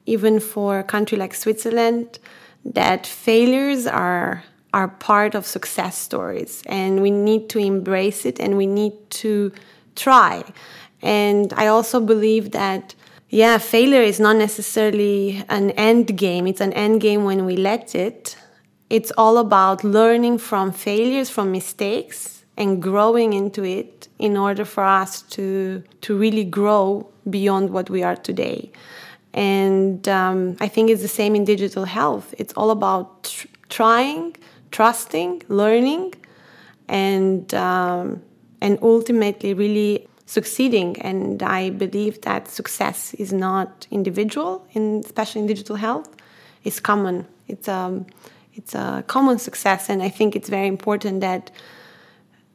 even 0.07 0.39
for 0.39 0.79
a 0.79 0.85
country 0.85 1.19
like 1.19 1.35
Switzerland 1.35 2.21
that 2.65 3.09
failures 3.09 3.89
are 3.89 4.45
are 4.73 4.87
part 4.87 5.35
of 5.35 5.45
success 5.45 5.99
stories 5.99 6.63
and 6.67 7.03
we 7.03 7.11
need 7.11 7.49
to 7.49 7.59
embrace 7.59 8.25
it 8.25 8.39
and 8.39 8.57
we 8.57 8.67
need 8.67 8.93
to 9.11 9.51
try. 9.97 10.45
And 11.03 11.53
I 11.55 11.67
also 11.67 11.99
believe 11.99 12.53
that 12.53 12.95
yeah, 13.31 13.59
failure 13.59 14.03
is 14.03 14.19
not 14.19 14.37
necessarily 14.37 15.45
an 15.49 15.71
end 15.73 16.17
game. 16.19 16.47
It's 16.49 16.61
an 16.61 16.73
end 16.73 17.01
game 17.01 17.25
when 17.25 17.45
we 17.45 17.57
let 17.57 17.95
it. 17.95 18.37
It's 18.91 19.13
all 19.17 19.39
about 19.39 19.85
learning 19.85 20.39
from 20.39 20.73
failures, 20.73 21.31
from 21.31 21.53
mistakes, 21.53 22.45
and 22.57 22.83
growing 22.83 23.33
into 23.33 23.65
it 23.65 24.09
in 24.19 24.37
order 24.37 24.65
for 24.65 24.85
us 24.85 25.23
to 25.23 25.83
to 26.01 26.19
really 26.19 26.45
grow 26.45 27.09
beyond 27.29 27.71
what 27.71 27.89
we 27.89 28.03
are 28.03 28.17
today. 28.17 28.73
And 29.33 30.09
um, 30.09 30.57
I 30.61 30.67
think 30.67 30.91
it's 30.91 31.03
the 31.03 31.15
same 31.21 31.37
in 31.37 31.45
digital 31.45 31.85
health. 31.85 32.35
It's 32.37 32.53
all 32.55 32.71
about 32.73 33.25
tr- 33.25 33.47
trying, 33.69 34.37
trusting, 34.73 35.45
learning, 35.49 36.15
and 36.89 37.55
um, 37.55 38.23
and 38.61 38.77
ultimately 38.83 39.55
really 39.55 40.09
succeeding. 40.31 41.01
And 41.03 41.43
I 41.43 41.71
believe 41.71 42.21
that 42.23 42.49
success 42.49 43.15
is 43.15 43.33
not 43.33 43.87
individual, 43.91 44.65
in, 44.73 45.03
especially 45.05 45.41
in 45.43 45.47
digital 45.49 45.77
health. 45.77 46.09
It's 46.63 46.79
common. 46.79 47.27
It's 47.49 47.67
a, 47.67 47.75
um, 47.75 48.07
it's 48.55 48.75
a 48.75 49.03
common 49.07 49.39
success. 49.39 49.91
And 49.91 50.03
I 50.03 50.09
think 50.09 50.37
it's 50.37 50.49
very 50.49 50.69
important 50.69 51.21
that 51.21 51.51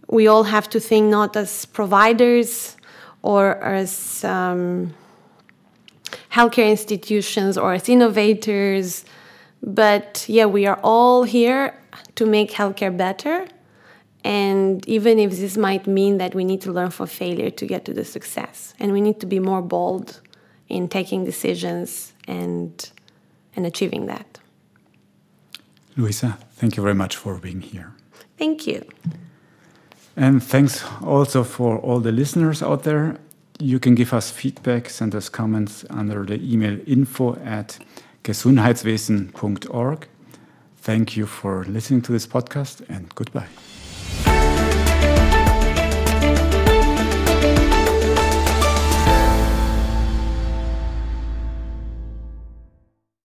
we 0.08 0.28
all 0.28 0.44
have 0.44 0.70
to 0.70 0.80
think 0.80 1.10
not 1.10 1.36
as 1.36 1.66
providers 1.66 2.78
or 3.22 3.58
as 3.64 4.24
um, 4.24 4.94
healthcare 6.32 6.70
institutions 6.70 7.58
or 7.58 7.74
as 7.74 7.90
innovators, 7.90 9.04
but 9.62 10.26
yeah, 10.28 10.46
we 10.46 10.66
are 10.68 10.80
all 10.84 11.24
here 11.24 11.74
to 12.16 12.26
make 12.26 12.52
healthcare 12.52 12.96
better 12.96 13.48
and 14.26 14.84
even 14.88 15.20
if 15.20 15.38
this 15.38 15.56
might 15.56 15.86
mean 15.86 16.18
that 16.18 16.34
we 16.34 16.44
need 16.44 16.60
to 16.62 16.72
learn 16.72 16.90
from 16.90 17.06
failure 17.06 17.52
to 17.52 17.66
get 17.68 17.86
to 17.86 17.94
the 17.94 18.04
success, 18.04 18.74
and 18.80 18.92
we 18.92 19.00
need 19.00 19.20
to 19.20 19.28
be 19.28 19.40
more 19.40 19.62
bold 19.62 20.20
in 20.68 20.90
taking 20.90 21.26
decisions 21.26 22.12
and, 22.28 22.90
and 23.56 23.68
achieving 23.68 24.08
that. 24.08 24.40
Luisa, 25.96 26.40
thank 26.54 26.76
you 26.76 26.82
very 26.82 26.96
much 26.96 27.16
for 27.16 27.36
being 27.36 27.62
here. 27.62 27.94
Thank 28.40 28.66
you. 28.66 28.84
And 30.18 30.42
thanks 30.44 30.84
also 31.04 31.44
for 31.44 31.78
all 31.78 32.00
the 32.00 32.12
listeners 32.12 32.64
out 32.64 32.82
there. 32.82 33.18
You 33.60 33.80
can 33.80 33.94
give 33.94 34.12
us 34.12 34.32
feedback, 34.32 34.90
send 34.90 35.14
us 35.14 35.30
comments 35.30 35.86
under 35.92 36.26
the 36.26 36.42
email 36.42 36.80
info 36.88 37.36
at 37.46 37.78
gesundheitswesen.org. 38.24 40.08
Thank 40.78 41.16
you 41.16 41.28
for 41.28 41.64
listening 41.66 42.02
to 42.02 42.12
this 42.12 42.26
podcast 42.26 42.84
and 42.90 43.14
goodbye. 43.14 43.50
Bye. 44.06 44.45